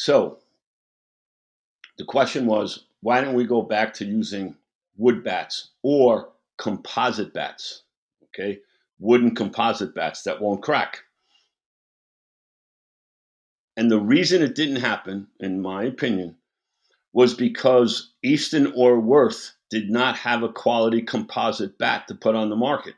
So 0.01 0.38
the 1.98 2.07
question 2.07 2.46
was 2.46 2.86
why 3.03 3.20
don't 3.20 3.34
we 3.34 3.44
go 3.44 3.61
back 3.61 3.92
to 3.94 4.07
using 4.07 4.57
wood 4.96 5.22
bats 5.22 5.72
or 5.82 6.30
composite 6.57 7.34
bats? 7.34 7.82
Okay, 8.24 8.61
wooden 8.98 9.34
composite 9.34 9.94
bats 9.94 10.22
that 10.22 10.40
won't 10.40 10.62
crack. 10.62 11.01
And 13.76 13.90
the 13.90 14.01
reason 14.01 14.40
it 14.40 14.55
didn't 14.55 14.76
happen, 14.76 15.26
in 15.38 15.61
my 15.61 15.84
opinion, 15.84 16.36
was 17.12 17.34
because 17.34 18.14
Easton 18.22 18.72
or 18.74 18.98
Worth 18.98 19.53
did 19.68 19.90
not 19.90 20.16
have 20.16 20.42
a 20.42 20.48
quality 20.48 21.03
composite 21.03 21.76
bat 21.76 22.09
to 22.09 22.14
put 22.14 22.34
on 22.34 22.48
the 22.48 22.57
market. 22.57 22.94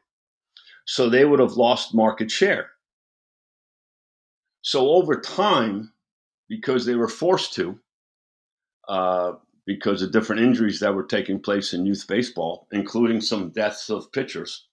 So 0.85 1.09
they 1.09 1.25
would 1.25 1.41
have 1.41 1.55
lost 1.55 1.97
market 1.97 2.31
share. 2.31 2.71
So 4.61 4.91
over 4.91 5.21
time, 5.21 5.92
because 6.53 6.85
they 6.85 6.97
were 6.97 7.09
forced 7.09 7.55
to, 7.55 7.79
uh, 8.87 9.33
because 9.65 10.03
of 10.03 10.13
different 10.13 10.43
injuries 10.43 10.81
that 10.81 10.95
were 10.95 11.03
taking 11.03 11.41
place 11.41 11.73
in 11.73 11.87
youth 11.87 12.05
baseball, 12.07 12.69
including 12.73 13.23
some 13.23 13.49
deaths 13.49 13.89
of 13.89 14.13
pitchers. 14.13 14.67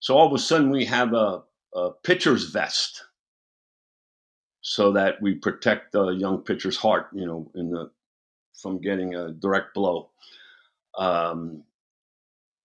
So 0.00 0.18
all 0.18 0.26
of 0.26 0.34
a 0.34 0.38
sudden, 0.38 0.68
we 0.68 0.84
have 0.84 1.14
a, 1.14 1.44
a 1.74 1.92
pitcher's 2.04 2.50
vest 2.50 3.04
so 4.60 4.92
that 4.92 5.22
we 5.22 5.36
protect 5.36 5.92
the 5.92 6.08
young 6.08 6.42
pitcher's 6.42 6.76
heart, 6.76 7.06
you 7.14 7.24
know, 7.24 7.50
in 7.54 7.70
the 7.70 7.90
from 8.60 8.82
getting 8.82 9.14
a 9.14 9.32
direct 9.32 9.72
blow. 9.72 10.10
Um, 10.98 11.64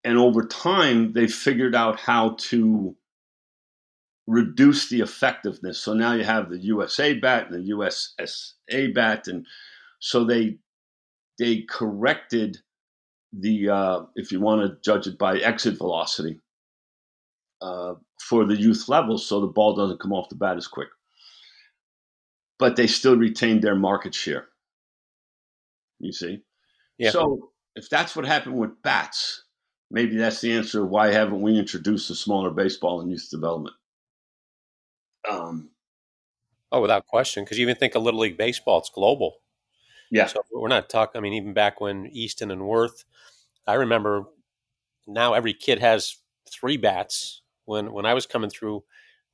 and 0.03 0.19
over 0.19 0.45
time, 0.45 1.13
they 1.13 1.29
figured 1.29 1.77
out 1.77 2.01
how 2.01 2.31
to 2.51 2.97
reduce 4.27 4.89
the 4.89 5.01
effectiveness. 5.01 5.79
So 5.79 5.95
now 5.95 6.15
you 6.15 6.25
have 6.25 6.51
the 6.51 6.59
USA 6.59 7.15
bat 7.15 7.51
and 7.51 7.55
the 7.55 7.73
USSSA 7.73 8.95
bat, 8.95 9.29
and 9.29 9.47
so 10.01 10.25
they 10.25 10.59
they 11.39 11.63
corrected 11.63 12.59
the 13.33 13.71
uh, 13.71 14.01
if 14.15 14.33
you 14.33 14.41
want 14.41 14.63
to 14.63 14.79
judge 14.83 15.07
it 15.07 15.19
by 15.19 15.39
exit 15.39 15.79
velocity 15.79 16.41
uh, 17.61 17.95
for 18.21 18.45
the 18.45 18.57
youth 18.57 18.89
level, 18.89 19.19
so 19.19 19.41
the 19.41 19.47
ball 19.47 19.75
doesn't 19.75 20.01
come 20.01 20.13
off 20.13 20.29
the 20.29 20.35
bat 20.35 20.57
as 20.57 20.67
quick. 20.67 20.89
But 22.59 22.77
they 22.77 22.87
still 22.87 23.17
retained 23.17 23.63
their 23.63 23.75
market 23.75 24.15
share. 24.15 24.49
You 25.99 26.13
see, 26.13 26.43
yeah. 26.99 27.11
So 27.11 27.51
if 27.75 27.89
that's 27.89 28.17
what 28.17 28.27
happened 28.27 28.57
with 28.57 28.83
bats, 28.83 29.45
maybe 29.91 30.17
that's 30.17 30.41
the 30.41 30.53
answer. 30.53 30.85
Why 30.85 31.13
haven't 31.13 31.43
we 31.43 31.59
introduced 31.59 32.11
a 32.11 32.15
smaller 32.15 32.51
baseball 32.51 33.01
in 33.03 33.11
youth 33.11 33.29
development? 33.31 33.75
Um, 35.29 35.71
oh, 36.73 36.81
without 36.81 37.07
question, 37.07 37.45
because 37.45 37.59
you 37.59 37.63
even 37.63 37.77
think 37.77 37.95
of 37.95 38.03
Little 38.03 38.21
League 38.21 38.39
baseball, 38.39 38.79
it's 38.79 38.91
global. 38.91 39.39
Yeah. 40.11 40.27
So 40.27 40.43
we're 40.53 40.69
not 40.69 40.89
talking. 40.89 41.19
I 41.19 41.23
mean, 41.23 41.35
even 41.35 41.53
back 41.53 41.81
when 41.81 42.07
Easton 42.07 42.51
and 42.51 42.67
Worth, 42.67 43.05
I 43.67 43.75
remember. 43.75 44.25
Now 45.09 45.35
every 45.35 45.55
kid 45.55 45.79
has 45.79 46.17
three 46.51 46.77
bats. 46.77 47.43
When 47.65 47.93
when 47.93 48.07
I 48.07 48.15
was 48.15 48.27
coming 48.27 48.51
through 48.51 48.85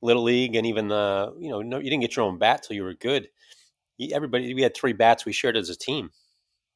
Little 0.01 0.23
League, 0.23 0.55
and 0.55 0.65
even 0.67 0.87
the 0.87 1.33
you 1.39 1.49
know 1.49 1.61
no, 1.61 1.77
you 1.77 1.89
didn't 1.89 2.01
get 2.01 2.15
your 2.15 2.25
own 2.25 2.37
bat 2.37 2.63
till 2.63 2.75
you 2.75 2.83
were 2.83 2.93
good. 2.93 3.29
Everybody, 4.11 4.53
we 4.53 4.61
had 4.61 4.75
three 4.75 4.93
bats 4.93 5.25
we 5.25 5.31
shared 5.31 5.55
as 5.55 5.69
a 5.69 5.75
team. 5.75 6.11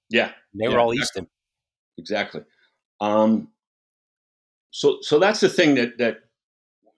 Yeah, 0.10 0.32
they 0.54 0.66
yeah, 0.66 0.70
were 0.70 0.80
all 0.80 0.92
exactly. 0.92 1.22
Easton. 1.22 1.28
Exactly. 1.98 2.42
Um, 3.02 3.50
so 4.72 5.00
so 5.02 5.20
that's 5.20 5.40
the 5.40 5.50
thing 5.50 5.76
that 5.76 5.98
that 5.98 6.20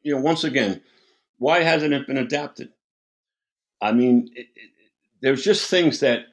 you 0.01 0.13
know 0.13 0.21
once 0.21 0.43
again 0.43 0.81
why 1.39 1.63
hasn't 1.63 1.93
it 1.93 2.05
been 2.05 2.17
adapted? 2.17 2.69
I 3.81 3.93
mean, 3.93 4.29
it, 4.35 4.47
it, 4.55 4.71
there's 5.21 5.43
just 5.43 5.69
things 5.69 6.01
that, 6.01 6.25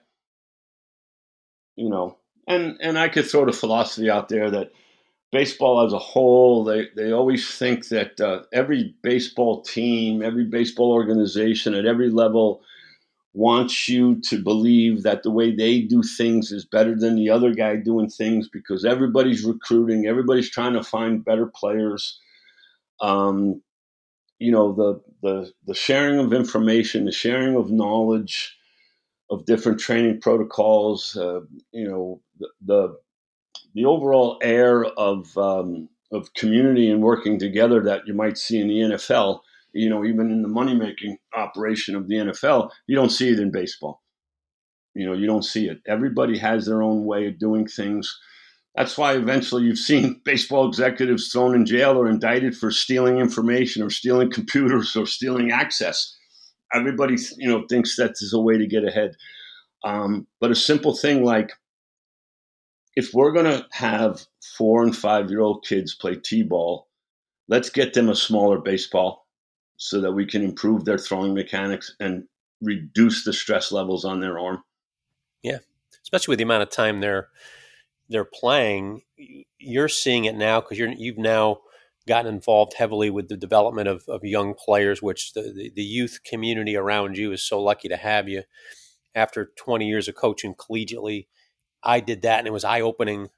you 1.77 1.89
know, 1.89 2.19
and 2.47 2.77
and 2.81 2.99
I 2.99 3.09
could 3.09 3.29
throw 3.29 3.47
the 3.47 3.53
philosophy 3.53 4.11
out 4.11 4.29
there 4.29 4.51
that 4.51 4.73
baseball 5.33 5.85
as 5.85 5.93
a 5.93 5.99
whole, 5.99 6.65
they 6.65 6.89
they 6.95 7.13
always 7.13 7.57
think 7.57 7.89
that 7.89 8.21
uh, 8.21 8.43
every 8.53 8.95
baseball 9.03 9.63
team, 9.63 10.23
every 10.23 10.45
baseball 10.45 10.93
organization 10.93 11.75
at 11.75 11.87
every 11.87 12.11
level 12.11 12.63
wants 13.33 13.87
you 13.87 14.19
to 14.23 14.43
believe 14.43 15.03
that 15.03 15.23
the 15.23 15.31
way 15.31 15.55
they 15.55 15.81
do 15.81 16.03
things 16.03 16.51
is 16.51 16.65
better 16.65 16.97
than 16.97 17.17
the 17.17 17.29
other 17.29 17.53
guy 17.53 17.77
doing 17.77 18.09
things 18.09 18.49
because 18.49 18.85
everybody's 18.85 19.45
recruiting, 19.45 20.07
everybody's 20.07 20.51
trying 20.51 20.73
to 20.73 20.83
find 20.83 21.25
better 21.25 21.47
players. 21.47 22.19
Um, 23.03 23.61
you 24.39 24.53
know 24.53 24.73
the 24.73 25.01
the 25.23 25.53
the 25.67 25.75
sharing 25.75 26.19
of 26.19 26.33
information, 26.33 27.05
the 27.05 27.13
sharing 27.13 27.57
of 27.57 27.71
knowledge, 27.71 28.57
of 29.31 29.47
different 29.47 29.81
training 29.81 30.21
protocols. 30.21 31.17
Uh, 31.17 31.41
you 31.73 31.89
know 31.89 32.21
the, 32.39 32.49
the, 32.65 32.97
the 33.75 33.85
overall 33.85 34.39
air 34.43 34.85
of 34.85 35.37
um, 35.39 35.89
of 36.13 36.33
community 36.35 36.91
and 36.91 37.03
working 37.03 37.39
together 37.39 37.83
that 37.83 38.07
you 38.07 38.15
might 38.15 38.39
see 38.39 38.61
in 38.61 38.69
the 38.69 38.97
NFL. 38.97 39.41
You 39.73 39.91
know, 39.91 40.05
even 40.05 40.31
in 40.31 40.43
the 40.43 40.49
money 40.49 40.75
making 40.75 41.19
operation 41.35 41.95
of 41.97 42.09
the 42.09 42.15
NFL, 42.15 42.71
you 42.87 42.97
don't 42.97 43.11
see 43.11 43.29
it 43.31 43.39
in 43.39 43.51
baseball. 43.51 44.03
You 44.95 45.05
know, 45.05 45.13
you 45.13 45.27
don't 45.27 45.45
see 45.45 45.69
it. 45.69 45.83
Everybody 45.87 46.39
has 46.39 46.65
their 46.65 46.83
own 46.83 47.05
way 47.05 47.27
of 47.27 47.39
doing 47.39 47.67
things 47.67 48.19
that's 48.77 48.99
why 48.99 49.15
eventually 49.15 49.65
you've 49.65 49.79
seen 49.79 50.21
baseball 50.25 50.69
executives 50.69 51.29
thrown 51.29 51.55
in 51.55 51.67
jail 51.67 51.99
or 51.99 52.09
indicted 52.09 52.57
for 52.57 52.71
stealing 52.71 53.19
information 53.19 53.83
or 53.83 53.91
stealing 53.91 54.31
computers 54.33 54.95
or 54.95 55.07
stealing 55.07 55.51
access. 55.51 56.15
Everybody, 56.75 57.17
you 57.39 57.49
know, 57.49 57.65
thinks 57.69 57.97
that 57.97 58.13
is 58.21 58.33
a 58.33 58.41
way 58.41 58.59
to 58.59 58.67
get 58.67 58.85
ahead. 58.85 59.13
Um, 59.85 60.27
but 60.41 60.51
a 60.51 60.57
simple 60.57 60.95
thing 60.95 61.25
like 61.25 61.53
if 62.97 63.13
we're 63.13 63.33
going 63.33 63.47
to 63.47 63.67
have 63.73 64.27
four 64.57 64.83
and 64.83 64.97
five 64.97 65.31
year 65.31 65.41
old 65.41 65.65
kids 65.65 65.95
play 65.95 66.17
t-ball, 66.17 66.89
let's 67.49 67.71
get 67.71 67.95
them 67.95 68.09
a 68.09 68.17
smaller 68.17 68.59
baseball 68.59 69.27
so 69.77 70.01
that 70.01 70.13
we 70.13 70.27
can 70.27 70.43
improve 70.43 70.85
their 70.85 70.99
throwing 70.99 71.35
mechanics 71.35 71.95
and 72.01 72.25
reduce 72.63 73.25
the 73.25 73.33
stress 73.33 73.71
levels 73.71 74.05
on 74.05 74.21
their 74.21 74.39
arm. 74.39 74.63
Yeah, 75.43 75.59
especially 76.03 76.33
with 76.33 76.39
the 76.39 76.45
amount 76.45 76.63
of 76.63 76.71
time 76.71 77.01
they're 77.01 77.29
they're 78.09 78.25
playing, 78.25 79.03
you're 79.59 79.89
seeing 79.89 80.25
it 80.25 80.37
now 80.37 80.61
because 80.61 80.79
you're 80.79 80.91
you've 80.91 81.19
now 81.19 81.59
gotten 82.07 82.33
involved 82.33 82.75
heavily 82.75 83.11
with 83.11 83.29
the 83.29 83.37
development 83.37 83.89
of, 83.89 84.05
of 84.09 84.25
young 84.25 84.55
players, 84.55 85.03
which 85.03 85.33
the, 85.33 85.53
the, 85.53 85.73
the 85.75 85.83
youth 85.83 86.21
community 86.25 86.77
around 86.77 87.19
you 87.19 87.33
is 87.33 87.43
so 87.43 87.61
lucky 87.61 87.89
to 87.89 87.97
have 87.97 88.29
you. 88.29 88.43
After 89.15 89.51
20 89.57 89.89
years 89.89 90.09
of 90.09 90.15
coaching 90.15 90.55
collegiately, 90.55 91.27
I 91.83 92.01
did 92.01 92.23
that 92.23 92.39
and 92.39 92.47
it 92.47 92.53
was 92.53 92.65
eye 92.65 92.81
opening 92.81 93.29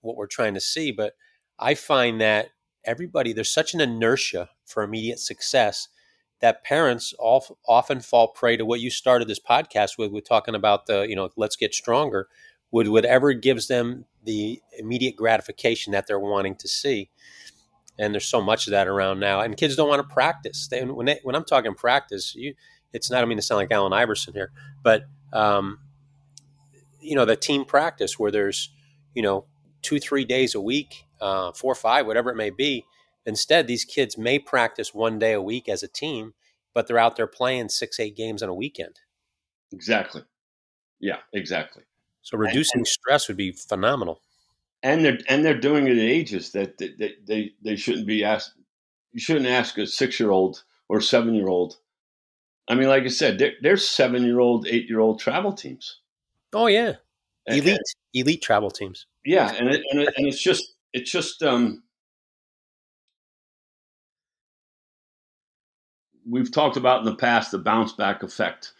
what 0.00 0.16
we're 0.16 0.26
trying 0.26 0.54
to 0.54 0.60
see. 0.60 0.90
But 0.90 1.12
I 1.58 1.74
find 1.74 2.20
that 2.20 2.48
everybody 2.84 3.32
there's 3.32 3.52
such 3.52 3.74
an 3.74 3.80
inertia 3.80 4.50
for 4.64 4.82
immediate 4.82 5.18
success 5.18 5.88
that 6.40 6.64
parents 6.64 7.14
often 7.18 8.00
fall 8.00 8.28
prey 8.28 8.56
to 8.56 8.64
what 8.64 8.80
you 8.80 8.90
started 8.90 9.26
this 9.26 9.40
podcast 9.40 9.98
with, 9.98 10.12
with 10.12 10.28
talking 10.28 10.54
about 10.54 10.86
the, 10.86 11.02
you 11.02 11.16
know, 11.16 11.30
let's 11.36 11.56
get 11.56 11.74
stronger, 11.74 12.28
with 12.70 12.88
whatever 12.88 13.32
gives 13.32 13.68
them 13.68 14.04
the 14.24 14.60
immediate 14.78 15.16
gratification 15.16 15.92
that 15.92 16.06
they're 16.06 16.18
wanting 16.18 16.56
to 16.56 16.68
see. 16.68 17.10
And 17.98 18.12
there's 18.12 18.26
so 18.26 18.42
much 18.42 18.66
of 18.66 18.72
that 18.72 18.88
around 18.88 19.20
now, 19.20 19.40
and 19.40 19.56
kids 19.56 19.76
don't 19.76 19.88
want 19.88 20.06
to 20.06 20.14
practice. 20.14 20.68
They, 20.68 20.84
when 20.84 21.06
they, 21.06 21.20
when 21.22 21.34
I'm 21.34 21.44
talking 21.44 21.74
practice, 21.74 22.34
you, 22.34 22.54
it's 22.92 23.10
not. 23.10 23.22
I 23.22 23.26
mean 23.26 23.38
to 23.38 23.42
sound 23.42 23.56
like 23.56 23.72
Allen 23.72 23.92
Iverson 23.92 24.34
here, 24.34 24.52
but 24.82 25.04
um, 25.32 25.78
you 27.00 27.14
know, 27.14 27.24
the 27.24 27.36
team 27.36 27.64
practice 27.64 28.18
where 28.18 28.30
there's, 28.30 28.70
you 29.14 29.22
know, 29.22 29.46
two 29.80 29.98
three 29.98 30.26
days 30.26 30.54
a 30.54 30.60
week, 30.60 31.06
uh, 31.22 31.52
four 31.52 31.74
five, 31.74 32.06
whatever 32.06 32.30
it 32.30 32.36
may 32.36 32.50
be, 32.50 32.84
Instead, 33.26 33.66
these 33.66 33.84
kids 33.84 34.16
may 34.16 34.38
practice 34.38 34.94
one 34.94 35.18
day 35.18 35.32
a 35.32 35.42
week 35.42 35.68
as 35.68 35.82
a 35.82 35.88
team, 35.88 36.34
but 36.72 36.86
they're 36.86 36.98
out 36.98 37.16
there 37.16 37.26
playing 37.26 37.68
six, 37.68 37.98
eight 37.98 38.16
games 38.16 38.40
on 38.40 38.48
a 38.48 38.54
weekend. 38.54 39.00
Exactly. 39.72 40.22
Yeah, 41.00 41.18
exactly. 41.32 41.82
So 42.26 42.36
reducing 42.36 42.80
and, 42.80 42.88
stress 42.88 43.28
would 43.28 43.36
be 43.36 43.52
phenomenal. 43.52 44.20
And 44.82 45.04
they're 45.04 45.18
and 45.28 45.44
they're 45.44 45.60
doing 45.60 45.86
it 45.86 45.92
at 45.92 45.98
ages 45.98 46.50
that 46.52 46.76
they 46.76 47.14
they, 47.24 47.52
they 47.62 47.76
shouldn't 47.76 48.04
be 48.04 48.24
asked. 48.24 48.54
You 49.12 49.20
shouldn't 49.20 49.46
ask 49.46 49.78
a 49.78 49.86
six 49.86 50.18
year 50.18 50.32
old 50.32 50.64
or 50.88 51.00
seven 51.00 51.34
year 51.34 51.46
old. 51.46 51.76
I 52.66 52.74
mean, 52.74 52.88
like 52.88 53.04
I 53.04 53.08
said, 53.08 53.38
there, 53.38 53.52
there's 53.62 53.88
seven 53.88 54.24
year 54.24 54.40
old, 54.40 54.66
eight 54.66 54.88
year 54.88 54.98
old 54.98 55.20
travel 55.20 55.52
teams. 55.52 56.00
Oh 56.52 56.66
yeah, 56.66 56.94
elite 57.46 57.68
and, 57.68 57.78
elite 58.12 58.42
travel 58.42 58.72
teams. 58.72 59.06
Yeah, 59.24 59.52
and 59.52 59.68
it, 59.68 59.82
and, 59.92 60.00
it, 60.00 60.14
and 60.16 60.26
it's 60.26 60.42
just 60.42 60.74
it's 60.92 61.12
just 61.12 61.44
um 61.44 61.84
we've 66.28 66.50
talked 66.50 66.76
about 66.76 66.98
in 66.98 67.04
the 67.06 67.14
past 67.14 67.52
the 67.52 67.58
bounce 67.58 67.92
back 67.92 68.24
effect, 68.24 68.72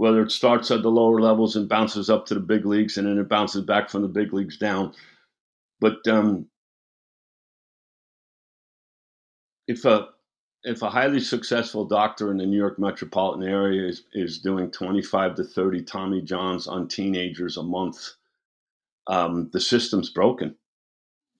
whether 0.00 0.22
it 0.22 0.32
starts 0.32 0.70
at 0.70 0.80
the 0.80 0.90
lower 0.90 1.20
levels 1.20 1.56
and 1.56 1.68
bounces 1.68 2.08
up 2.08 2.24
to 2.24 2.32
the 2.32 2.40
big 2.40 2.64
leagues 2.64 2.96
and 2.96 3.06
then 3.06 3.18
it 3.18 3.28
bounces 3.28 3.62
back 3.66 3.90
from 3.90 4.00
the 4.00 4.08
big 4.08 4.32
leagues 4.32 4.56
down. 4.56 4.94
But 5.78 5.98
um, 6.08 6.46
if 9.68 9.84
a 9.84 10.08
if 10.64 10.80
a 10.80 10.88
highly 10.88 11.20
successful 11.20 11.84
doctor 11.84 12.30
in 12.30 12.38
the 12.38 12.46
New 12.46 12.56
York 12.56 12.78
metropolitan 12.78 13.46
area 13.46 13.86
is, 13.86 14.04
is 14.14 14.38
doing 14.38 14.70
25 14.70 15.34
to 15.34 15.44
30 15.44 15.82
Tommy 15.82 16.22
Johns 16.22 16.66
on 16.66 16.88
teenagers 16.88 17.58
a 17.58 17.62
month, 17.62 18.08
um, 19.06 19.50
the 19.52 19.60
system's 19.60 20.08
broken. 20.08 20.56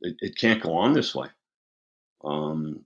It, 0.03 0.17
it, 0.21 0.37
can't 0.37 0.63
go 0.63 0.75
on 0.75 0.93
this 0.93 1.15
way. 1.15 1.29
Um, 2.23 2.85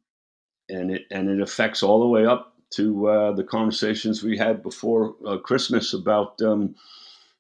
and 0.69 0.93
it 0.93 1.07
and 1.11 1.29
it 1.29 1.41
affects 1.41 1.83
all 1.83 1.99
the 1.99 2.07
way 2.07 2.27
up 2.27 2.54
to 2.77 3.09
uh, 3.09 3.33
the 3.33 3.45
conversations 3.45 4.23
we 4.23 4.37
had 4.37 4.63
before 4.63 5.15
uh, 5.27 5.39
Christmas 5.39 5.95
about 5.95 6.41
um, 6.43 6.75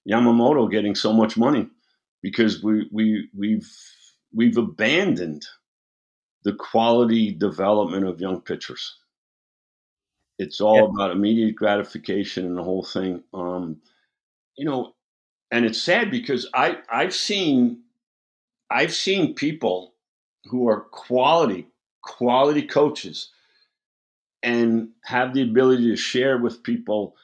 Yamamoto 0.08 0.70
getting 0.70 0.94
so 0.94 1.12
much 1.12 1.36
money 1.36 1.68
because 2.22 2.62
we 2.62 2.88
we 2.92 3.28
we've 3.36 3.70
we've 4.32 4.56
abandoned 4.56 5.46
the 6.44 6.52
quality 6.52 7.32
development 7.32 8.06
of 8.06 8.20
young 8.20 8.40
pitchers. 8.40 8.96
It's 10.38 10.60
all 10.60 10.76
yeah. 10.76 10.84
about 10.84 11.10
immediate 11.12 11.54
gratification 11.54 12.44
and 12.46 12.58
the 12.58 12.62
whole 12.62 12.84
thing. 12.84 13.22
Um, 13.32 13.78
you 14.56 14.64
know, 14.64 14.94
and 15.50 15.64
it's 15.64 15.82
sad 15.82 16.10
because 16.10 16.48
I 16.54 16.78
I've 16.90 17.14
seen 17.14 17.82
I've 18.70 18.94
seen 18.94 19.34
people 19.34 19.94
who 20.46 20.68
are 20.68 20.80
quality 20.80 21.68
quality 22.02 22.62
coaches 22.62 23.30
and 24.44 24.90
have 25.04 25.32
the 25.32 25.42
ability 25.42 25.88
to 25.90 25.96
share 25.96 26.38
with 26.38 26.62
people 26.62 27.16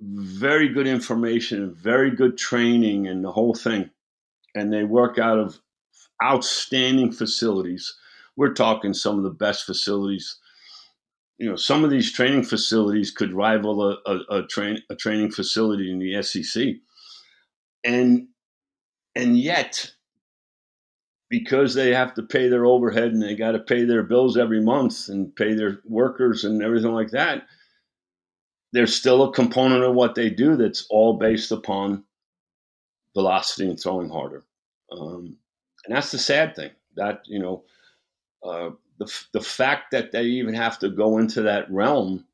very 0.00 0.68
good 0.68 0.86
information 0.86 1.74
very 1.74 2.10
good 2.10 2.36
training 2.36 3.06
and 3.06 3.24
the 3.24 3.32
whole 3.32 3.54
thing. 3.54 3.88
And 4.54 4.72
they 4.72 4.84
work 4.84 5.18
out 5.18 5.38
of 5.38 5.58
outstanding 6.22 7.12
facilities. 7.12 7.94
We're 8.36 8.52
talking 8.52 8.92
some 8.92 9.16
of 9.16 9.24
the 9.24 9.30
best 9.30 9.64
facilities. 9.64 10.36
You 11.38 11.50
know, 11.50 11.56
some 11.56 11.84
of 11.84 11.90
these 11.90 12.12
training 12.12 12.44
facilities 12.44 13.10
could 13.10 13.32
rival 13.32 13.82
a, 13.82 13.96
a, 14.06 14.38
a, 14.38 14.46
train, 14.46 14.82
a 14.90 14.96
training 14.96 15.30
facility 15.30 15.90
in 15.90 15.98
the 15.98 16.22
SEC. 16.22 16.74
And 17.84 18.28
and 19.14 19.38
yet 19.38 19.92
because 21.28 21.74
they 21.74 21.92
have 21.92 22.14
to 22.14 22.22
pay 22.22 22.48
their 22.48 22.66
overhead 22.66 23.12
and 23.12 23.22
they 23.22 23.34
got 23.34 23.52
to 23.52 23.58
pay 23.58 23.84
their 23.84 24.02
bills 24.02 24.36
every 24.36 24.62
month 24.62 25.08
and 25.08 25.34
pay 25.34 25.54
their 25.54 25.80
workers 25.84 26.44
and 26.44 26.62
everything 26.62 26.92
like 26.92 27.10
that, 27.10 27.46
there's 28.72 28.94
still 28.94 29.24
a 29.24 29.32
component 29.32 29.82
of 29.82 29.94
what 29.94 30.14
they 30.14 30.30
do 30.30 30.56
that's 30.56 30.86
all 30.90 31.14
based 31.14 31.50
upon 31.50 32.04
velocity 33.14 33.68
and 33.68 33.80
throwing 33.80 34.08
harder. 34.08 34.44
Um, 34.92 35.36
and 35.84 35.96
that's 35.96 36.12
the 36.12 36.18
sad 36.18 36.54
thing 36.54 36.70
that, 36.96 37.22
you 37.26 37.38
know, 37.38 37.64
uh, 38.44 38.70
the, 38.98 39.12
the 39.32 39.40
fact 39.40 39.90
that 39.92 40.12
they 40.12 40.24
even 40.24 40.54
have 40.54 40.78
to 40.78 40.88
go 40.88 41.18
into 41.18 41.42
that 41.42 41.70
realm 41.70 42.24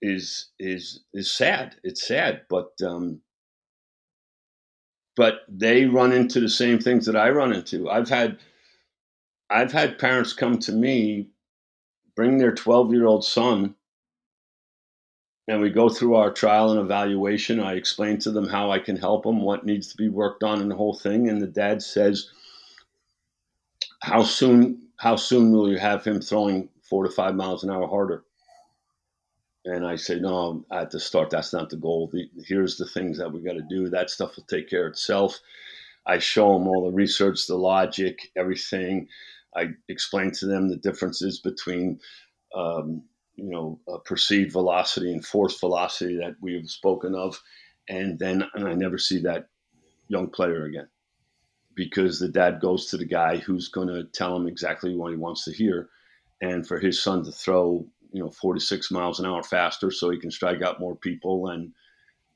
is, 0.00 0.50
is, 0.58 1.00
is 1.12 1.30
sad. 1.30 1.76
It's 1.82 2.06
sad, 2.06 2.42
but, 2.48 2.72
um, 2.84 3.20
but 5.16 5.42
they 5.48 5.84
run 5.84 6.12
into 6.12 6.40
the 6.40 6.48
same 6.48 6.78
things 6.78 7.06
that 7.06 7.16
I 7.16 7.30
run 7.30 7.52
into. 7.52 7.90
I've 7.90 8.08
had 8.08 8.38
I've 9.50 9.72
had 9.72 9.98
parents 9.98 10.32
come 10.32 10.58
to 10.60 10.72
me, 10.72 11.28
bring 12.16 12.38
their 12.38 12.54
12 12.54 12.92
year 12.92 13.06
old 13.06 13.24
son, 13.24 13.74
and 15.46 15.60
we 15.60 15.68
go 15.68 15.88
through 15.90 16.14
our 16.14 16.32
trial 16.32 16.70
and 16.70 16.80
evaluation. 16.80 17.60
I 17.60 17.74
explain 17.74 18.18
to 18.20 18.30
them 18.30 18.48
how 18.48 18.70
I 18.70 18.78
can 18.78 18.96
help 18.96 19.24
them, 19.24 19.42
what 19.42 19.66
needs 19.66 19.88
to 19.88 19.96
be 19.96 20.08
worked 20.08 20.42
on, 20.42 20.60
and 20.60 20.70
the 20.70 20.76
whole 20.76 20.94
thing. 20.94 21.28
And 21.28 21.42
the 21.42 21.46
dad 21.46 21.82
says, 21.82 22.30
"How 24.00 24.22
soon? 24.22 24.88
How 24.96 25.16
soon 25.16 25.52
will 25.52 25.70
you 25.70 25.78
have 25.78 26.04
him 26.04 26.20
throwing 26.20 26.70
four 26.80 27.04
to 27.04 27.10
five 27.10 27.34
miles 27.34 27.64
an 27.64 27.70
hour 27.70 27.86
harder?" 27.86 28.24
And 29.64 29.86
I 29.86 29.96
say, 29.96 30.18
no, 30.18 30.64
at 30.72 30.90
the 30.90 30.98
start, 30.98 31.30
that's 31.30 31.52
not 31.52 31.70
the 31.70 31.76
goal. 31.76 32.10
The, 32.12 32.28
here's 32.44 32.76
the 32.76 32.86
things 32.86 33.18
that 33.18 33.32
we 33.32 33.42
got 33.42 33.52
to 33.52 33.62
do. 33.68 33.88
That 33.88 34.10
stuff 34.10 34.36
will 34.36 34.44
take 34.44 34.68
care 34.68 34.86
of 34.86 34.92
itself. 34.92 35.38
I 36.04 36.18
show 36.18 36.54
them 36.54 36.66
all 36.66 36.86
the 36.86 36.96
research, 36.96 37.46
the 37.46 37.56
logic, 37.56 38.30
everything. 38.36 39.08
I 39.54 39.68
explain 39.88 40.32
to 40.32 40.46
them 40.46 40.68
the 40.68 40.76
differences 40.76 41.38
between, 41.38 42.00
um, 42.54 43.04
you 43.36 43.50
know, 43.50 43.80
perceived 44.04 44.52
velocity 44.52 45.12
and 45.12 45.24
force 45.24 45.60
velocity 45.60 46.16
that 46.16 46.36
we've 46.40 46.68
spoken 46.68 47.14
of. 47.14 47.40
And 47.88 48.18
then 48.18 48.44
I 48.54 48.74
never 48.74 48.98
see 48.98 49.20
that 49.20 49.48
young 50.08 50.28
player 50.28 50.64
again 50.64 50.88
because 51.74 52.18
the 52.18 52.28
dad 52.28 52.60
goes 52.60 52.86
to 52.86 52.96
the 52.96 53.04
guy 53.04 53.36
who's 53.36 53.68
going 53.68 53.88
to 53.88 54.04
tell 54.04 54.36
him 54.36 54.46
exactly 54.46 54.94
what 54.94 55.12
he 55.12 55.16
wants 55.16 55.44
to 55.44 55.52
hear. 55.52 55.88
And 56.40 56.66
for 56.66 56.78
his 56.78 57.00
son 57.00 57.24
to 57.24 57.32
throw 57.32 57.86
you 58.12 58.22
know 58.22 58.30
46 58.30 58.90
miles 58.90 59.18
an 59.18 59.26
hour 59.26 59.42
faster 59.42 59.90
so 59.90 60.10
he 60.10 60.18
can 60.18 60.30
strike 60.30 60.62
out 60.62 60.80
more 60.80 60.94
people 60.94 61.48
and 61.48 61.72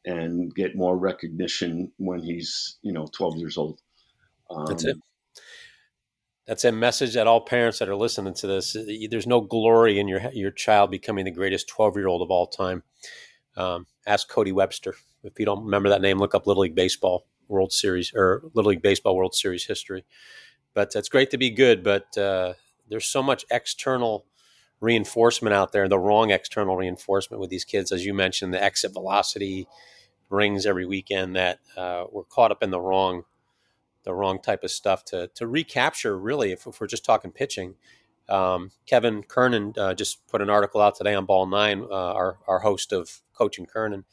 and 0.05 0.55
get 0.55 0.77
more 0.77 0.97
recognition 0.97 1.93
when 1.99 2.21
he's 2.21 2.79
you 2.83 2.93
know 2.93 3.07
12 3.13 3.37
years 3.37 3.59
old. 3.59 3.81
Um, 4.51 4.67
that's 4.67 4.85
it. 4.85 4.97
That's 6.47 6.65
a 6.65 6.71
message 6.71 7.15
that 7.15 7.27
all 7.27 7.41
parents 7.41 7.81
that 7.81 7.89
are 7.89 7.97
listening 7.97 8.35
to 8.35 8.47
this 8.47 8.77
there's 9.11 9.27
no 9.27 9.41
glory 9.41 9.99
in 9.99 10.09
your 10.09 10.21
your 10.33 10.53
child 10.53 10.91
becoming 10.91 11.25
the 11.25 11.31
greatest 11.31 11.69
12 11.69 11.97
year 11.97 12.09
old 12.09 12.23
of 12.23 12.31
all 12.31 12.47
time. 12.47 12.83
Um, 13.57 13.87
ask 14.07 14.29
cody 14.29 14.53
webster. 14.53 14.95
If 15.25 15.39
you 15.41 15.45
don't 15.45 15.65
remember 15.65 15.89
that 15.89 16.01
name 16.01 16.19
look 16.19 16.35
up 16.35 16.47
little 16.47 16.63
league 16.63 16.75
baseball 16.75 17.27
world 17.49 17.73
series 17.73 18.13
or 18.15 18.43
little 18.55 18.71
league 18.71 18.83
baseball 18.83 19.17
world 19.17 19.35
series 19.35 19.65
history. 19.67 20.05
But 20.73 20.93
it's 20.95 21.09
great 21.09 21.31
to 21.31 21.39
be 21.39 21.51
good 21.51 21.83
but 21.83 22.17
uh, 22.17 22.55
there's 22.89 23.07
so 23.07 23.23
much 23.23 23.45
external 23.51 24.27
reinforcement 24.81 25.55
out 25.55 25.73
there, 25.73 25.89
the 25.89 25.99
wrong 25.99 26.31
external 26.31 26.77
reinforcement 26.77 27.41
with 27.41 27.51
these 27.51 27.65
kids, 27.65 27.93
as 27.93 28.05
you 28.05 28.15
mentioned, 28.15 28.53
the 28.53 28.63
exit 28.63 28.93
velocity 28.93 29.67
rings 30.29 30.67
every 30.67 30.87
weekend 30.87 31.37
that 31.37 31.61
uh, 31.77 32.05
we're 32.11 32.25
caught 32.25 32.51
up 32.51 32.63
in 32.63 32.71
the 32.71 32.81
wrong 32.81 33.23
the 34.03 34.15
wrong 34.15 34.41
type 34.41 34.63
of 34.63 34.71
stuff 34.71 35.05
to 35.05 35.29
to 35.35 35.47
recapture. 35.47 36.19
Really, 36.19 36.53
if, 36.53 36.67
if 36.67 36.81
we're 36.81 36.87
just 36.87 37.05
talking 37.05 37.33
pitching, 37.33 37.75
um, 38.29 38.71
Kevin 38.87 39.23
Kernan 39.23 39.75
uh, 39.77 39.95
just 39.95 40.27
put 40.29 40.43
an 40.43 40.51
article 40.51 40.81
out 40.81 40.95
today 40.95 41.15
on 41.15 41.27
Ball 41.27 41.47
Nine, 41.47 41.83
uh, 41.91 42.13
our 42.13 42.39
our 42.47 42.61
host 42.61 42.93
of 42.93 43.23
Coaching 43.33 43.67
Kernan, 43.67 44.05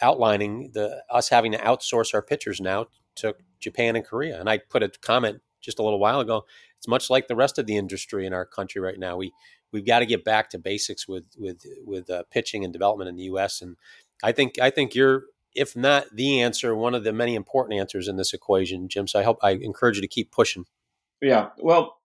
outlining 0.00 0.70
the 0.72 1.02
us 1.10 1.28
having 1.28 1.52
to 1.52 1.58
outsource 1.58 2.14
our 2.14 2.22
pitchers 2.22 2.60
now 2.60 2.86
to 3.16 3.34
Japan 3.60 3.96
and 3.96 4.04
Korea. 4.04 4.38
And 4.38 4.48
I 4.48 4.58
put 4.58 4.82
a 4.82 4.90
comment 5.00 5.40
just 5.64 5.78
a 5.78 5.82
little 5.82 5.98
while 5.98 6.20
ago 6.20 6.44
it's 6.84 6.88
much 6.88 7.08
like 7.08 7.28
the 7.28 7.36
rest 7.36 7.58
of 7.58 7.64
the 7.64 7.78
industry 7.78 8.26
in 8.26 8.34
our 8.34 8.44
country 8.44 8.78
right 8.78 8.98
now. 8.98 9.16
We 9.16 9.32
we've 9.72 9.86
got 9.86 10.00
to 10.00 10.06
get 10.06 10.22
back 10.22 10.50
to 10.50 10.58
basics 10.58 11.08
with 11.08 11.24
with 11.38 11.62
with 11.82 12.10
uh, 12.10 12.24
pitching 12.30 12.62
and 12.62 12.74
development 12.74 13.08
in 13.08 13.16
the 13.16 13.22
U.S. 13.24 13.62
And 13.62 13.76
I 14.22 14.32
think 14.32 14.58
I 14.60 14.68
think 14.68 14.94
you're 14.94 15.24
if 15.54 15.74
not 15.74 16.04
the 16.14 16.42
answer, 16.42 16.74
one 16.74 16.94
of 16.94 17.02
the 17.02 17.12
many 17.14 17.36
important 17.36 17.80
answers 17.80 18.06
in 18.06 18.16
this 18.16 18.34
equation, 18.34 18.88
Jim. 18.88 19.08
So 19.08 19.18
I 19.18 19.22
hope 19.22 19.38
I 19.42 19.52
encourage 19.52 19.96
you 19.96 20.02
to 20.02 20.08
keep 20.08 20.30
pushing. 20.30 20.66
Yeah, 21.22 21.50
well, 21.56 21.96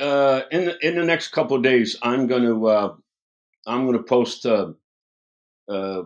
uh, 0.00 0.42
in 0.50 0.66
the, 0.66 0.86
in 0.86 0.94
the 0.94 1.04
next 1.04 1.28
couple 1.28 1.56
of 1.56 1.62
days, 1.62 1.96
I'm 2.00 2.28
going 2.28 2.44
to 2.44 2.66
uh, 2.66 2.94
I'm 3.66 3.84
going 3.84 3.98
to 3.98 4.04
post 4.04 4.46
uh, 4.46 4.72
uh, 5.68 6.02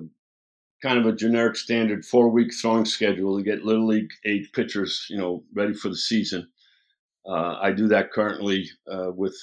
kind 0.82 0.98
of 0.98 1.06
a 1.06 1.12
generic 1.12 1.54
standard 1.54 2.04
four 2.04 2.30
week 2.30 2.52
throwing 2.52 2.84
schedule 2.84 3.36
to 3.36 3.44
get 3.44 3.64
little 3.64 3.86
league 3.86 4.10
age 4.26 4.50
pitchers, 4.52 5.06
you 5.08 5.18
know, 5.18 5.44
ready 5.54 5.72
for 5.72 5.88
the 5.88 5.96
season. 5.96 6.48
Uh, 7.26 7.58
I 7.60 7.72
do 7.72 7.88
that 7.88 8.12
currently 8.12 8.68
uh, 8.92 9.12
with 9.12 9.36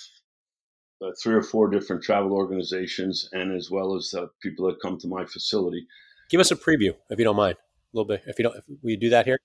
uh, 1.02 1.12
three 1.22 1.34
or 1.34 1.44
four 1.44 1.70
different 1.70 2.04
travel 2.04 2.34
organizations, 2.34 3.30
and 3.32 3.56
as 3.56 3.72
well 3.72 3.96
as 3.96 4.14
uh, 4.14 4.28
people 4.42 4.68
that 4.68 4.82
come 4.82 4.98
to 5.00 5.08
my 5.08 5.26
facility. 5.26 5.88
Give 6.30 6.42
us 6.42 6.52
a 6.52 6.56
preview, 6.56 6.94
if 7.10 7.18
you 7.18 7.26
don't 7.26 7.38
mind, 7.38 7.56
a 7.56 7.98
little 7.98 8.08
bit. 8.08 8.24
If 8.28 8.38
you 8.38 8.44
don't, 8.44 8.58
if 8.58 8.64
we 8.84 8.98
do 8.98 9.10
that 9.10 9.26
here. 9.26 9.40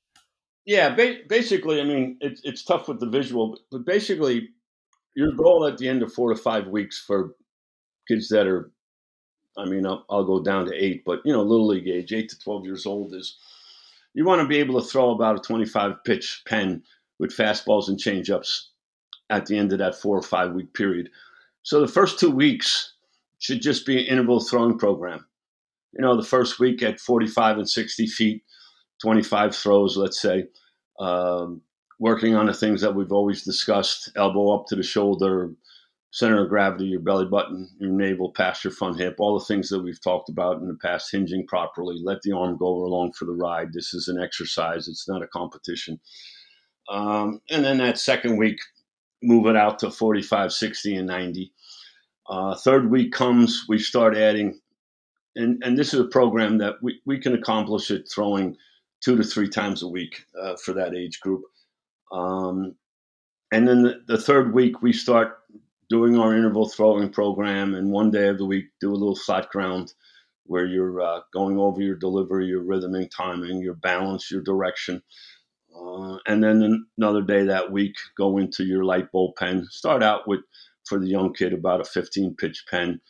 Yeah, 0.66 0.94
ba- 0.94 1.18
basically, 1.28 1.80
I 1.80 1.84
mean, 1.84 2.16
it's 2.20 2.40
it's 2.42 2.64
tough 2.64 2.88
with 2.88 2.98
the 2.98 3.08
visual, 3.08 3.58
but 3.70 3.84
basically, 3.84 4.48
your 5.14 5.32
goal 5.32 5.66
at 5.66 5.78
the 5.78 5.88
end 5.88 6.02
of 6.02 6.12
four 6.12 6.30
to 6.30 6.36
five 6.36 6.66
weeks 6.66 6.98
for 6.98 7.36
kids 8.08 8.28
that 8.30 8.46
are, 8.46 8.70
I 9.56 9.64
mean, 9.66 9.86
I'll, 9.86 10.04
I'll 10.10 10.24
go 10.24 10.42
down 10.42 10.66
to 10.66 10.74
eight, 10.74 11.04
but 11.04 11.20
you 11.24 11.32
know, 11.32 11.42
little 11.42 11.68
league 11.68 11.88
age, 11.88 12.12
eight 12.12 12.30
to 12.30 12.38
twelve 12.38 12.64
years 12.64 12.84
old 12.84 13.14
is, 13.14 13.36
you 14.12 14.24
want 14.24 14.42
to 14.42 14.48
be 14.48 14.58
able 14.58 14.80
to 14.80 14.86
throw 14.86 15.10
about 15.10 15.36
a 15.36 15.42
twenty-five 15.42 16.02
pitch 16.04 16.42
pen 16.46 16.82
with 17.18 17.36
fastballs 17.36 17.88
and 17.88 17.98
changeups 17.98 18.66
at 19.30 19.46
the 19.46 19.56
end 19.56 19.72
of 19.72 19.78
that 19.78 19.94
four 19.94 20.16
or 20.16 20.22
five 20.22 20.52
week 20.52 20.72
period. 20.74 21.10
So 21.62 21.80
the 21.80 21.88
first 21.88 22.18
two 22.18 22.30
weeks 22.30 22.94
should 23.38 23.62
just 23.62 23.86
be 23.86 23.98
an 23.98 24.06
interval 24.06 24.40
throwing 24.40 24.78
program. 24.78 25.26
You 25.92 26.02
know, 26.02 26.16
the 26.16 26.26
first 26.26 26.58
week 26.58 26.82
at 26.82 27.00
45 27.00 27.58
and 27.58 27.68
60 27.68 28.06
feet, 28.06 28.42
25 29.02 29.54
throws, 29.54 29.96
let's 29.96 30.20
say, 30.20 30.46
um, 30.98 31.62
working 31.98 32.34
on 32.34 32.46
the 32.46 32.54
things 32.54 32.80
that 32.80 32.94
we've 32.94 33.12
always 33.12 33.44
discussed 33.44 34.10
elbow 34.16 34.54
up 34.54 34.66
to 34.66 34.76
the 34.76 34.82
shoulder, 34.82 35.52
center 36.10 36.42
of 36.42 36.48
gravity, 36.48 36.84
your 36.84 37.00
belly 37.00 37.26
button, 37.26 37.68
your 37.78 37.90
navel, 37.90 38.30
past 38.30 38.62
your 38.62 38.72
front 38.72 38.98
hip, 38.98 39.16
all 39.18 39.38
the 39.38 39.44
things 39.44 39.68
that 39.68 39.82
we've 39.82 40.00
talked 40.00 40.28
about 40.28 40.60
in 40.60 40.68
the 40.68 40.76
past, 40.76 41.10
hinging 41.10 41.46
properly, 41.46 41.96
let 42.02 42.22
the 42.22 42.32
arm 42.32 42.56
go 42.56 42.66
along 42.66 43.12
for 43.12 43.24
the 43.24 43.32
ride. 43.32 43.72
This 43.72 43.94
is 43.94 44.08
an 44.08 44.22
exercise, 44.22 44.86
it's 44.86 45.08
not 45.08 45.22
a 45.22 45.26
competition. 45.26 45.98
Um, 46.88 47.40
and 47.50 47.64
then 47.64 47.78
that 47.78 47.98
second 47.98 48.36
week, 48.36 48.58
move 49.22 49.46
it 49.46 49.56
out 49.56 49.78
to 49.80 49.90
45, 49.90 50.52
60, 50.52 50.96
and 50.96 51.06
90. 51.06 51.52
Uh, 52.28 52.54
third 52.56 52.90
week 52.90 53.12
comes, 53.12 53.64
we 53.68 53.78
start 53.78 54.16
adding, 54.16 54.60
and, 55.36 55.62
and 55.64 55.78
this 55.78 55.92
is 55.92 56.00
a 56.00 56.04
program 56.04 56.58
that 56.58 56.74
we, 56.82 57.00
we 57.06 57.18
can 57.18 57.34
accomplish 57.34 57.90
it 57.90 58.08
throwing 58.12 58.56
two 59.02 59.16
to 59.16 59.22
three 59.22 59.48
times 59.48 59.82
a 59.82 59.88
week 59.88 60.24
uh, 60.40 60.56
for 60.56 60.72
that 60.72 60.94
age 60.94 61.20
group. 61.20 61.42
Um, 62.12 62.74
and 63.52 63.68
then 63.68 63.82
the, 63.82 64.00
the, 64.06 64.18
third 64.18 64.54
week, 64.54 64.82
we 64.82 64.92
start 64.92 65.38
doing 65.90 66.18
our 66.18 66.34
interval 66.34 66.68
throwing 66.68 67.10
program, 67.10 67.74
and 67.74 67.90
one 67.90 68.10
day 68.10 68.28
of 68.28 68.38
the 68.38 68.46
week, 68.46 68.66
do 68.80 68.90
a 68.90 68.94
little 68.94 69.16
flat 69.16 69.50
ground 69.50 69.92
where 70.46 70.66
you're 70.66 71.00
uh, 71.00 71.20
going 71.32 71.58
over 71.58 71.80
your 71.80 71.96
delivery, 71.96 72.46
your 72.46 72.62
rhythming, 72.62 73.08
timing, 73.08 73.60
your 73.60 73.74
balance, 73.74 74.30
your 74.30 74.42
direction. 74.42 75.02
Uh, 75.74 76.18
and 76.26 76.42
then 76.42 76.86
another 76.96 77.22
day 77.22 77.44
that 77.44 77.72
week, 77.72 77.94
go 78.16 78.38
into 78.38 78.64
your 78.64 78.84
light 78.84 79.10
bullpen. 79.12 79.66
Start 79.66 80.02
out 80.02 80.28
with, 80.28 80.40
for 80.86 80.98
the 80.98 81.08
young 81.08 81.32
kid, 81.32 81.52
about 81.52 81.80
a 81.80 81.84
15 81.84 82.36
pitch 82.36 82.64
pen. 82.70 83.00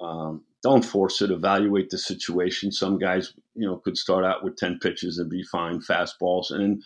Um, 0.00 0.44
don't 0.62 0.84
force 0.84 1.22
it. 1.22 1.30
Evaluate 1.30 1.90
the 1.90 1.98
situation. 1.98 2.72
Some 2.72 2.98
guys, 2.98 3.32
you 3.54 3.66
know, 3.66 3.76
could 3.76 3.96
start 3.96 4.24
out 4.24 4.44
with 4.44 4.56
10 4.56 4.78
pitches 4.80 5.18
and 5.18 5.30
be 5.30 5.42
fine, 5.42 5.80
fastballs. 5.80 6.50
And 6.50 6.82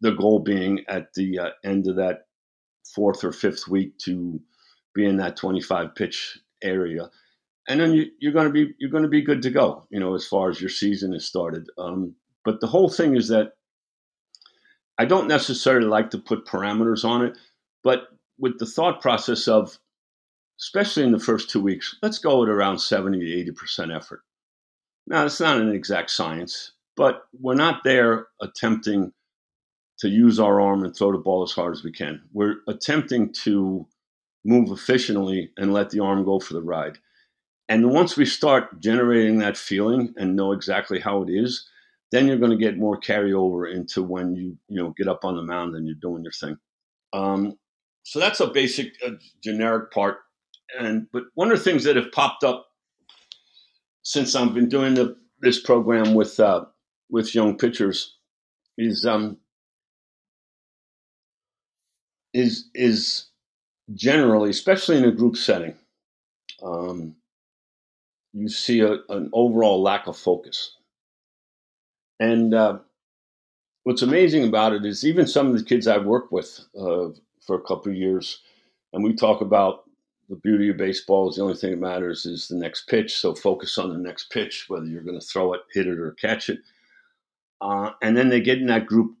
the 0.00 0.12
goal 0.12 0.40
being 0.40 0.84
at 0.88 1.12
the 1.14 1.38
uh, 1.38 1.50
end 1.64 1.86
of 1.86 1.96
that 1.96 2.26
fourth 2.94 3.24
or 3.24 3.32
fifth 3.32 3.68
week 3.68 3.96
to 3.98 4.40
be 4.94 5.04
in 5.04 5.16
that 5.18 5.36
25 5.36 5.94
pitch 5.94 6.38
area. 6.62 7.10
And 7.68 7.80
then 7.80 7.92
you, 7.92 8.06
you're 8.20 8.32
going 8.32 8.46
to 8.46 8.52
be 8.52 8.74
you're 8.78 8.90
going 8.90 9.04
to 9.04 9.08
be 9.08 9.22
good 9.22 9.42
to 9.42 9.50
go, 9.50 9.86
you 9.90 9.98
know, 9.98 10.14
as 10.14 10.26
far 10.26 10.50
as 10.50 10.60
your 10.60 10.70
season 10.70 11.14
is 11.14 11.26
started. 11.26 11.66
Um, 11.78 12.14
but 12.44 12.60
the 12.60 12.66
whole 12.66 12.90
thing 12.90 13.16
is 13.16 13.28
that 13.28 13.52
I 14.98 15.04
don't 15.04 15.28
necessarily 15.28 15.86
like 15.86 16.10
to 16.10 16.18
put 16.18 16.46
parameters 16.46 17.04
on 17.04 17.24
it, 17.24 17.36
but 17.82 18.08
with 18.38 18.58
the 18.58 18.66
thought 18.66 19.00
process 19.00 19.48
of, 19.48 19.78
especially 20.60 21.02
in 21.02 21.12
the 21.12 21.18
first 21.18 21.50
two 21.50 21.60
weeks, 21.60 21.96
let's 22.02 22.18
go 22.18 22.42
at 22.42 22.48
around 22.48 22.78
70 22.78 23.18
to 23.18 23.52
80% 23.52 23.94
effort. 23.94 24.22
Now, 25.06 25.26
it's 25.26 25.40
not 25.40 25.60
an 25.60 25.70
exact 25.72 26.10
science, 26.10 26.72
but 26.96 27.24
we're 27.38 27.54
not 27.54 27.84
there 27.84 28.28
attempting 28.40 29.12
to 29.98 30.08
use 30.08 30.40
our 30.40 30.60
arm 30.60 30.84
and 30.84 30.94
throw 30.94 31.12
the 31.12 31.18
ball 31.18 31.42
as 31.42 31.52
hard 31.52 31.72
as 31.72 31.84
we 31.84 31.92
can. 31.92 32.22
We're 32.32 32.56
attempting 32.68 33.32
to 33.44 33.86
move 34.44 34.70
efficiently 34.70 35.50
and 35.56 35.72
let 35.72 35.90
the 35.90 36.00
arm 36.00 36.24
go 36.24 36.38
for 36.40 36.54
the 36.54 36.62
ride. 36.62 36.98
And 37.68 37.90
once 37.90 38.16
we 38.16 38.26
start 38.26 38.80
generating 38.80 39.38
that 39.38 39.56
feeling 39.56 40.14
and 40.16 40.36
know 40.36 40.52
exactly 40.52 41.00
how 41.00 41.22
it 41.22 41.30
is, 41.30 41.68
then 42.14 42.28
you're 42.28 42.38
going 42.38 42.50
to 42.50 42.56
get 42.56 42.78
more 42.78 43.00
carryover 43.00 43.72
into 43.74 44.02
when 44.02 44.36
you 44.36 44.56
you 44.68 44.82
know 44.82 44.94
get 44.96 45.08
up 45.08 45.24
on 45.24 45.34
the 45.36 45.42
mound 45.42 45.74
and 45.74 45.86
you're 45.86 45.96
doing 46.00 46.22
your 46.22 46.32
thing. 46.32 46.56
Um, 47.12 47.58
so 48.04 48.20
that's 48.20 48.40
a 48.40 48.46
basic 48.46 48.92
uh, 49.04 49.12
generic 49.42 49.90
part. 49.90 50.18
And 50.78 51.08
but 51.12 51.24
one 51.34 51.50
of 51.50 51.58
the 51.58 51.64
things 51.64 51.84
that 51.84 51.96
have 51.96 52.12
popped 52.12 52.44
up 52.44 52.66
since 54.02 54.34
I've 54.36 54.54
been 54.54 54.68
doing 54.68 54.94
the, 54.94 55.16
this 55.40 55.60
program 55.60 56.14
with 56.14 56.38
uh, 56.38 56.66
with 57.10 57.34
young 57.34 57.58
pitchers 57.58 58.16
is 58.78 59.04
um, 59.04 59.38
is 62.32 62.68
is 62.74 63.26
generally, 63.92 64.50
especially 64.50 64.98
in 64.98 65.04
a 65.04 65.12
group 65.12 65.36
setting, 65.36 65.74
um, 66.62 67.16
you 68.32 68.48
see 68.48 68.80
a, 68.80 68.98
an 69.08 69.30
overall 69.32 69.82
lack 69.82 70.06
of 70.06 70.16
focus. 70.16 70.76
And 72.20 72.54
uh, 72.54 72.78
what's 73.82 74.02
amazing 74.02 74.44
about 74.44 74.72
it 74.72 74.84
is 74.84 75.04
even 75.04 75.26
some 75.26 75.48
of 75.48 75.58
the 75.58 75.64
kids 75.64 75.86
I've 75.86 76.06
worked 76.06 76.32
with 76.32 76.60
uh, 76.78 77.08
for 77.46 77.56
a 77.56 77.62
couple 77.62 77.92
of 77.92 77.98
years, 77.98 78.40
and 78.92 79.02
we 79.02 79.14
talk 79.14 79.40
about 79.40 79.84
the 80.28 80.36
beauty 80.36 80.70
of 80.70 80.76
baseball 80.76 81.28
is 81.28 81.36
the 81.36 81.42
only 81.42 81.54
thing 81.54 81.72
that 81.72 81.80
matters 81.80 82.24
is 82.24 82.48
the 82.48 82.56
next 82.56 82.88
pitch. 82.88 83.16
So 83.16 83.34
focus 83.34 83.76
on 83.76 83.90
the 83.90 83.98
next 83.98 84.30
pitch, 84.30 84.66
whether 84.68 84.86
you're 84.86 85.02
going 85.02 85.20
to 85.20 85.26
throw 85.26 85.52
it, 85.52 85.60
hit 85.72 85.86
it, 85.86 85.98
or 85.98 86.12
catch 86.12 86.48
it. 86.48 86.60
Uh, 87.60 87.90
and 88.02 88.16
then 88.16 88.30
they 88.30 88.40
get 88.40 88.58
in 88.58 88.66
that 88.66 88.86
group. 88.86 89.16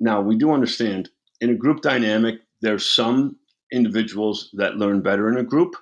Now 0.00 0.20
we 0.20 0.36
do 0.36 0.52
understand 0.52 1.08
in 1.40 1.50
a 1.50 1.54
group 1.54 1.80
dynamic, 1.80 2.40
there's 2.60 2.86
some 2.86 3.36
individuals 3.72 4.50
that 4.54 4.76
learn 4.76 5.02
better 5.02 5.28
in 5.28 5.38
a 5.38 5.42
group 5.42 5.76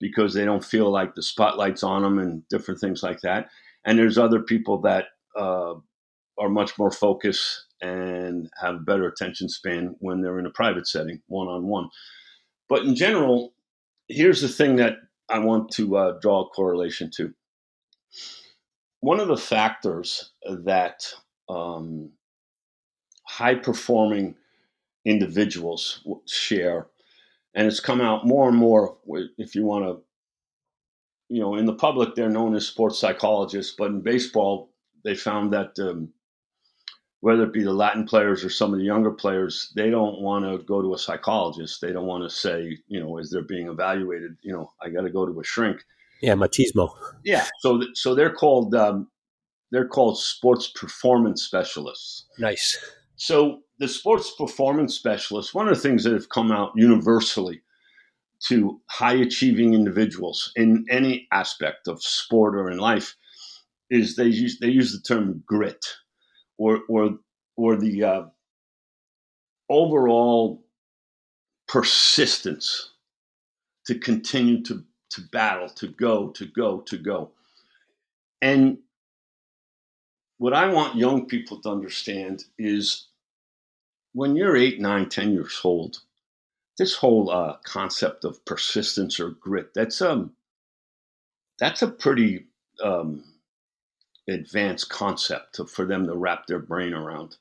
because 0.00 0.34
they 0.34 0.44
don't 0.44 0.64
feel 0.64 0.90
like 0.90 1.14
the 1.14 1.22
spotlight's 1.22 1.82
on 1.82 2.02
them 2.02 2.18
and 2.18 2.46
different 2.48 2.80
things 2.80 3.02
like 3.02 3.20
that. 3.22 3.48
And 3.84 3.98
there's 3.98 4.18
other 4.18 4.40
people 4.40 4.80
that 4.82 5.06
uh, 5.38 5.74
are 6.38 6.48
much 6.48 6.78
more 6.78 6.90
focused 6.90 7.66
and 7.80 8.50
have 8.60 8.84
better 8.84 9.06
attention 9.06 9.48
span 9.48 9.94
when 10.00 10.20
they're 10.20 10.38
in 10.38 10.46
a 10.46 10.50
private 10.50 10.86
setting, 10.86 11.20
one 11.26 11.48
on 11.48 11.66
one. 11.66 11.88
But 12.68 12.82
in 12.82 12.94
general, 12.94 13.54
here's 14.08 14.42
the 14.42 14.48
thing 14.48 14.76
that 14.76 14.96
I 15.28 15.38
want 15.38 15.70
to 15.72 15.96
uh, 15.96 16.18
draw 16.20 16.42
a 16.42 16.48
correlation 16.48 17.10
to. 17.16 17.32
One 19.00 19.20
of 19.20 19.28
the 19.28 19.36
factors 19.36 20.32
that 20.44 21.06
um, 21.48 22.10
high 23.24 23.54
performing 23.54 24.34
individuals 25.04 26.06
share, 26.26 26.88
and 27.54 27.66
it's 27.66 27.80
come 27.80 28.00
out 28.00 28.26
more 28.26 28.48
and 28.48 28.56
more. 28.56 28.96
If 29.38 29.54
you 29.54 29.64
want 29.64 29.84
to, 29.84 30.02
you 31.28 31.40
know, 31.40 31.54
in 31.54 31.66
the 31.66 31.74
public, 31.74 32.14
they're 32.14 32.28
known 32.28 32.54
as 32.54 32.66
sports 32.66 32.98
psychologists, 32.98 33.74
but 33.76 33.90
in 33.90 34.00
baseball, 34.00 34.70
they 35.04 35.14
found 35.14 35.52
that 35.52 35.78
um, 35.78 36.12
whether 37.20 37.44
it 37.44 37.52
be 37.52 37.64
the 37.64 37.72
Latin 37.72 38.04
players 38.04 38.44
or 38.44 38.50
some 38.50 38.72
of 38.72 38.78
the 38.78 38.84
younger 38.84 39.10
players, 39.10 39.72
they 39.74 39.90
don't 39.90 40.20
want 40.20 40.44
to 40.44 40.64
go 40.64 40.80
to 40.80 40.94
a 40.94 40.98
psychologist. 40.98 41.80
They 41.80 41.92
don't 41.92 42.06
want 42.06 42.24
to 42.24 42.34
say, 42.34 42.78
you 42.86 43.00
know, 43.00 43.18
as 43.18 43.30
they're 43.30 43.42
being 43.42 43.68
evaluated, 43.68 44.36
you 44.42 44.52
know, 44.52 44.72
I 44.80 44.88
got 44.88 45.02
to 45.02 45.10
go 45.10 45.26
to 45.26 45.40
a 45.40 45.44
shrink. 45.44 45.84
Yeah, 46.22 46.34
machismo. 46.34 46.90
Yeah, 47.24 47.46
so 47.60 47.80
so 47.94 48.14
they're 48.14 48.32
called 48.32 48.74
um, 48.74 49.08
they're 49.70 49.86
called 49.86 50.18
sports 50.18 50.68
performance 50.68 51.42
specialists. 51.42 52.26
Nice. 52.38 52.78
So 53.16 53.60
the 53.78 53.88
sports 53.88 54.32
performance 54.36 54.94
specialists, 54.94 55.54
one 55.54 55.68
of 55.68 55.74
the 55.74 55.80
things 55.80 56.04
that 56.04 56.12
have 56.12 56.28
come 56.28 56.50
out 56.50 56.72
universally 56.76 57.62
to 58.46 58.80
high 58.88 59.14
achieving 59.14 59.74
individuals 59.74 60.52
in 60.54 60.86
any 60.90 61.26
aspect 61.32 61.88
of 61.88 62.02
sport 62.02 62.54
or 62.54 62.70
in 62.70 62.78
life 62.78 63.16
is 63.90 64.16
they 64.16 64.26
use 64.26 64.58
they 64.58 64.68
use 64.68 64.92
the 64.92 65.00
term 65.00 65.42
grit 65.46 65.84
or 66.58 66.80
or 66.88 67.18
or 67.56 67.76
the 67.76 68.04
uh, 68.04 68.22
overall 69.68 70.64
persistence 71.68 72.90
to 73.86 73.98
continue 73.98 74.62
to 74.62 74.84
to 75.10 75.22
battle 75.32 75.68
to 75.68 75.88
go 75.88 76.28
to 76.30 76.46
go 76.46 76.80
to 76.82 76.98
go. 76.98 77.30
And 78.42 78.78
what 80.38 80.54
i 80.54 80.66
want 80.72 80.96
young 80.96 81.26
people 81.26 81.60
to 81.60 81.68
understand 81.70 82.44
is 82.58 83.08
when 84.12 84.36
you're 84.36 84.56
eight 84.56 84.80
nine 84.80 85.08
ten 85.08 85.32
years 85.32 85.60
old 85.64 85.98
this 86.78 86.94
whole 86.94 87.30
uh, 87.30 87.56
concept 87.64 88.24
of 88.24 88.44
persistence 88.44 89.20
or 89.20 89.30
grit 89.30 89.74
that's 89.74 90.00
um 90.00 90.32
that's 91.58 91.82
a 91.82 91.88
pretty 91.88 92.46
um, 92.82 93.24
advanced 94.28 94.90
concept 94.90 95.54
to, 95.56 95.66
for 95.66 95.84
them 95.84 96.06
to 96.06 96.14
wrap 96.16 96.46
their 96.46 96.58
brain 96.58 96.92
around. 96.92 97.36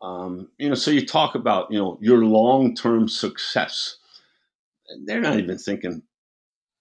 Um, 0.00 0.48
you 0.58 0.68
know, 0.68 0.74
so 0.74 0.90
you 0.90 1.04
talk 1.04 1.34
about 1.34 1.70
you 1.70 1.78
know 1.78 1.98
your 2.00 2.24
long 2.24 2.74
term 2.74 3.08
success. 3.08 3.96
They're 5.04 5.20
not 5.20 5.38
even 5.38 5.58
thinking 5.58 6.02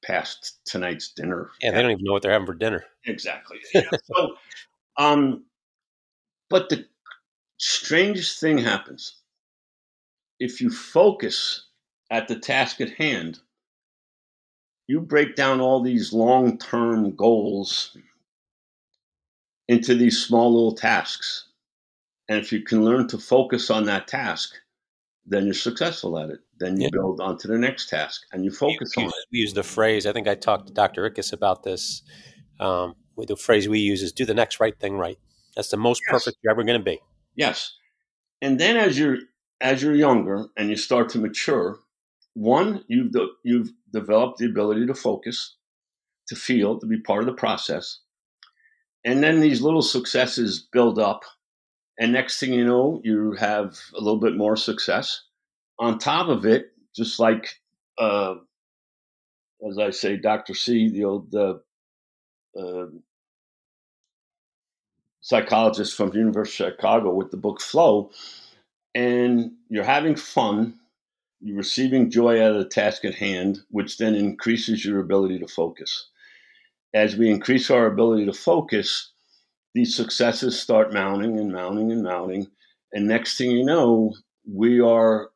past 0.04 0.60
tonight's 0.66 1.12
dinner. 1.12 1.50
Yeah, 1.62 1.72
they 1.72 1.82
don't 1.82 1.92
even 1.92 2.04
know 2.04 2.14
what 2.14 2.22
they're 2.22 2.32
having 2.32 2.46
for 2.46 2.54
dinner. 2.54 2.86
Exactly. 3.06 3.58
Yeah. 3.74 3.90
so, 4.04 4.36
um, 4.98 5.44
but 6.50 6.70
the 6.70 6.86
strangest 7.58 8.40
thing 8.40 8.58
happens 8.60 9.18
if 10.40 10.62
you 10.62 10.70
focus 10.70 11.68
at 12.10 12.28
the 12.28 12.38
task 12.38 12.82
at 12.82 12.92
hand. 12.92 13.40
You 14.88 15.02
break 15.02 15.36
down 15.36 15.60
all 15.60 15.84
these 15.84 16.14
long 16.14 16.58
term 16.58 17.14
goals 17.16 17.98
into 19.68 19.96
these 19.96 20.24
small 20.24 20.54
little 20.54 20.76
tasks. 20.76 21.50
And 22.30 22.40
if 22.40 22.52
you 22.52 22.62
can 22.62 22.84
learn 22.84 23.08
to 23.10 23.18
focus 23.18 23.70
on 23.70 23.86
that 23.86 24.08
task, 24.08 24.56
then 25.26 25.46
you're 25.46 25.54
successful 25.54 26.18
at 26.20 26.30
it. 26.30 26.40
Then 26.60 26.78
you 26.78 26.84
yeah. 26.86 26.90
build 26.94 27.22
on 27.22 27.38
to 27.40 27.48
the 27.48 27.58
next 27.58 27.90
task 27.90 28.22
and 28.32 28.44
you 28.44 28.52
focus 28.52 28.94
we 28.96 29.04
on 29.04 29.06
use, 29.06 29.14
it. 29.14 29.28
We 29.32 29.40
use 29.40 29.54
the 29.54 29.64
phrase, 29.64 30.06
I 30.06 30.14
think 30.14 30.28
I 30.28 30.36
talked 30.36 30.68
to 30.68 30.74
Dr. 30.74 31.10
Ickes 31.10 31.34
about 31.34 31.64
this. 31.64 32.02
Um, 32.60 32.96
the 33.18 33.36
phrase 33.36 33.68
we 33.68 33.80
use 33.80 34.02
is 34.02 34.12
do 34.12 34.26
the 34.26 34.34
next 34.34 34.60
right 34.60 34.78
thing 34.80 34.98
right. 34.98 35.18
That's 35.56 35.70
the 35.70 35.78
most 35.78 36.02
yes. 36.06 36.12
perfect 36.12 36.38
you're 36.44 36.52
ever 36.52 36.64
going 36.64 36.80
to 36.80 36.84
be. 36.84 37.00
Yes. 37.36 37.74
And 38.42 38.60
then 38.60 38.78
as 38.78 38.98
you're 38.98 39.18
as 39.60 39.82
you're 39.82 39.96
younger 39.96 40.48
and 40.56 40.70
you 40.70 40.76
start 40.76 41.10
to 41.10 41.20
mature, 41.20 41.80
one, 42.36 42.84
you've 42.88 43.12
de- 43.12 43.34
you've 43.44 43.72
developed 43.92 44.38
the 44.38 44.46
ability 44.46 44.86
to 44.86 44.94
focus, 44.94 45.56
to 46.28 46.36
feel, 46.36 46.80
to 46.80 46.86
be 46.86 47.00
part 47.00 47.22
of 47.22 47.26
the 47.26 47.34
process. 47.34 48.00
And 49.06 49.24
then 49.24 49.40
these 49.40 49.62
little 49.62 49.82
successes 49.82 50.68
build 50.72 51.00
up. 51.00 51.24
And 52.00 52.12
next 52.12 52.40
thing 52.40 52.54
you 52.54 52.66
know, 52.66 53.02
you 53.04 53.34
have 53.34 53.78
a 53.96 54.00
little 54.00 54.20
bit 54.20 54.36
more 54.36 54.56
success. 54.56 55.24
On 55.80 55.98
top 55.98 56.28
of 56.28 56.46
it, 56.46 56.72
just 56.96 57.20
like, 57.20 57.56
uh, 57.98 58.36
as 59.68 59.80
I 59.80 59.92
say, 59.92 60.18
Dr. 60.18 60.54
C, 60.54 60.90
the 60.90 61.06
old 61.06 61.34
uh, 61.34 61.56
uh, 62.60 62.88
psychologist 65.22 65.96
from 65.96 66.10
the 66.10 66.20
University 66.20 66.64
of 66.64 66.74
Chicago 66.74 67.14
with 67.14 67.32
the 67.32 67.38
book 67.38 67.62
Flow, 67.62 68.12
and 68.94 69.52
you're 69.70 69.84
having 69.84 70.16
fun, 70.16 70.76
you're 71.40 71.58
receiving 71.58 72.10
joy 72.10 72.44
out 72.44 72.54
of 72.54 72.58
the 72.58 72.70
task 72.70 73.06
at 73.06 73.16
hand, 73.16 73.60
which 73.70 73.98
then 73.98 74.16
increases 74.16 74.84
your 74.84 75.00
ability 75.00 75.40
to 75.40 75.48
focus 75.48 76.10
as 76.94 77.16
we 77.16 77.30
increase 77.30 77.70
our 77.70 77.86
ability 77.86 78.26
to 78.26 78.34
focus, 78.34 79.12
these 79.74 79.96
successes 79.96 80.60
start 80.60 80.94
mounting 80.94 81.40
and 81.40 81.52
mounting 81.52 81.92
and 81.92 82.04
mounting. 82.04 82.48
And 82.94 83.08
next 83.08 83.38
thing 83.38 83.52
you 83.52 83.66
know, 83.66 84.14
we 84.52 84.80
are 84.80 85.30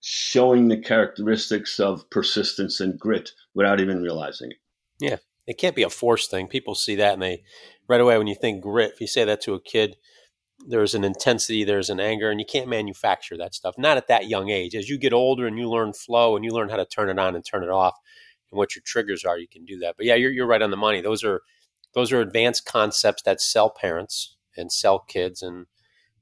showing 0.00 0.68
the 0.68 0.80
characteristics 0.80 1.78
of 1.78 2.08
persistence 2.10 2.80
and 2.80 2.98
grit 2.98 3.30
without 3.54 3.80
even 3.80 4.02
realizing 4.02 4.50
it. 4.50 4.56
Yeah. 5.00 5.16
It 5.46 5.58
can't 5.58 5.76
be 5.76 5.82
a 5.82 5.90
force 5.90 6.26
thing. 6.26 6.48
People 6.48 6.74
see 6.74 6.94
that 6.96 7.14
and 7.14 7.22
they 7.22 7.42
right 7.88 8.00
away 8.00 8.16
when 8.18 8.26
you 8.26 8.34
think 8.34 8.62
grit, 8.62 8.92
if 8.94 9.00
you 9.00 9.06
say 9.06 9.24
that 9.24 9.42
to 9.42 9.54
a 9.54 9.60
kid, 9.60 9.96
there's 10.66 10.94
an 10.94 11.04
intensity, 11.04 11.64
there's 11.64 11.90
an 11.90 12.00
anger, 12.00 12.30
and 12.30 12.40
you 12.40 12.46
can't 12.46 12.68
manufacture 12.68 13.36
that 13.36 13.54
stuff. 13.54 13.74
Not 13.76 13.96
at 13.96 14.08
that 14.08 14.28
young 14.28 14.50
age. 14.50 14.74
As 14.74 14.88
you 14.88 14.98
get 14.98 15.12
older 15.12 15.46
and 15.46 15.58
you 15.58 15.68
learn 15.68 15.92
flow 15.92 16.36
and 16.36 16.44
you 16.44 16.52
learn 16.52 16.70
how 16.70 16.76
to 16.76 16.86
turn 16.86 17.10
it 17.10 17.18
on 17.18 17.34
and 17.34 17.44
turn 17.44 17.62
it 17.62 17.70
off, 17.70 17.94
and 18.54 18.58
what 18.58 18.76
your 18.76 18.82
triggers 18.86 19.24
are, 19.24 19.36
you 19.36 19.48
can 19.48 19.64
do 19.64 19.80
that. 19.80 19.96
But 19.96 20.06
yeah, 20.06 20.14
you're 20.14 20.30
you're 20.30 20.46
right 20.46 20.62
on 20.62 20.70
the 20.70 20.76
money. 20.76 21.00
Those 21.00 21.24
are 21.24 21.42
those 21.92 22.12
are 22.12 22.20
advanced 22.20 22.64
concepts 22.64 23.22
that 23.22 23.40
sell 23.40 23.68
parents 23.68 24.36
and 24.56 24.70
sell 24.70 25.00
kids, 25.00 25.42
and 25.42 25.62
it 25.62 25.66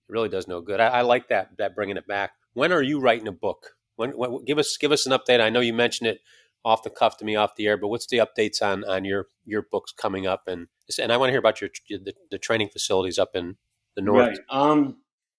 really 0.08 0.30
does 0.30 0.48
no 0.48 0.62
good. 0.62 0.80
I, 0.80 0.86
I 0.86 1.00
like 1.02 1.28
that 1.28 1.58
that 1.58 1.74
bringing 1.74 1.98
it 1.98 2.06
back. 2.06 2.32
When 2.54 2.72
are 2.72 2.82
you 2.82 3.00
writing 3.00 3.28
a 3.28 3.32
book? 3.32 3.72
When, 3.96 4.12
when, 4.12 4.44
give 4.46 4.58
us 4.58 4.78
give 4.78 4.92
us 4.92 5.04
an 5.06 5.12
update. 5.12 5.40
I 5.40 5.50
know 5.50 5.60
you 5.60 5.74
mentioned 5.74 6.08
it 6.08 6.20
off 6.64 6.82
the 6.82 6.90
cuff 6.90 7.18
to 7.18 7.24
me 7.24 7.36
off 7.36 7.56
the 7.56 7.66
air, 7.66 7.76
but 7.76 7.88
what's 7.88 8.06
the 8.06 8.18
updates 8.18 8.62
on 8.62 8.82
on 8.84 9.04
your 9.04 9.26
your 9.44 9.66
books 9.70 9.92
coming 9.92 10.26
up? 10.26 10.44
And 10.46 10.68
and 10.98 11.12
I 11.12 11.18
want 11.18 11.28
to 11.28 11.32
hear 11.32 11.40
about 11.40 11.60
your 11.60 11.68
the, 11.90 12.14
the 12.30 12.38
training 12.38 12.70
facilities 12.70 13.18
up 13.18 13.36
in 13.36 13.56
the 13.94 14.02
north. 14.02 14.28
Right. 14.28 14.38
Um. 14.48 14.96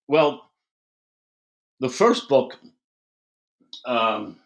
Well, 0.07 0.51
the 1.79 1.89
first 1.89 2.29
book. 2.29 2.59
Um, 3.85 4.37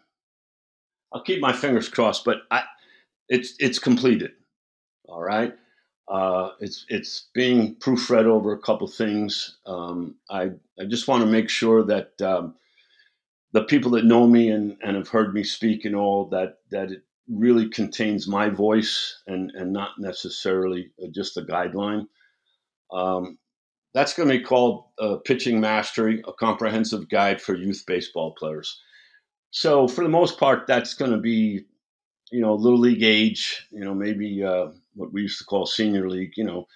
I'll 1.12 1.22
keep 1.22 1.40
my 1.40 1.52
fingers 1.52 1.88
crossed, 1.88 2.24
but 2.24 2.38
I, 2.50 2.64
it's 3.28 3.54
it's 3.58 3.78
completed. 3.78 4.32
All 5.08 5.22
right. 5.22 5.54
Uh, 6.08 6.52
it's 6.60 6.86
it's 6.88 7.28
being 7.34 7.76
proofread 7.76 8.24
over 8.24 8.52
a 8.52 8.60
couple 8.60 8.88
things. 8.88 9.58
Um, 9.66 10.16
I 10.30 10.50
I 10.80 10.84
just 10.88 11.08
want 11.08 11.22
to 11.22 11.30
make 11.30 11.50
sure 11.50 11.82
that 11.84 12.20
um, 12.22 12.54
the 13.52 13.64
people 13.64 13.90
that 13.92 14.04
know 14.04 14.26
me 14.26 14.50
and, 14.50 14.76
and 14.82 14.96
have 14.96 15.08
heard 15.08 15.34
me 15.34 15.44
speak 15.44 15.84
and 15.84 15.94
all 15.94 16.26
that 16.30 16.58
that 16.70 16.90
it 16.92 17.02
really 17.28 17.68
contains 17.68 18.26
my 18.26 18.48
voice 18.48 19.22
and 19.26 19.50
and 19.54 19.72
not 19.72 19.98
necessarily 19.98 20.90
just 21.10 21.36
a 21.36 21.42
guideline. 21.42 22.06
Um, 22.90 23.38
that's 23.94 24.14
going 24.14 24.28
to 24.28 24.38
be 24.38 24.44
called 24.44 24.84
uh, 24.98 25.16
Pitching 25.24 25.60
Mastery, 25.60 26.22
a 26.26 26.32
comprehensive 26.32 27.08
guide 27.08 27.40
for 27.40 27.54
youth 27.54 27.84
baseball 27.86 28.34
players. 28.38 28.80
So 29.50 29.88
for 29.88 30.04
the 30.04 30.10
most 30.10 30.38
part, 30.38 30.66
that's 30.66 30.94
going 30.94 31.10
to 31.10 31.18
be, 31.18 31.64
you 32.30 32.40
know, 32.40 32.54
little 32.54 32.78
league 32.78 33.02
age, 33.02 33.66
you 33.70 33.80
know, 33.80 33.94
maybe 33.94 34.44
uh, 34.44 34.68
what 34.94 35.12
we 35.12 35.22
used 35.22 35.38
to 35.38 35.44
call 35.44 35.66
senior 35.66 36.08
league, 36.08 36.32
you 36.36 36.44
know. 36.44 36.66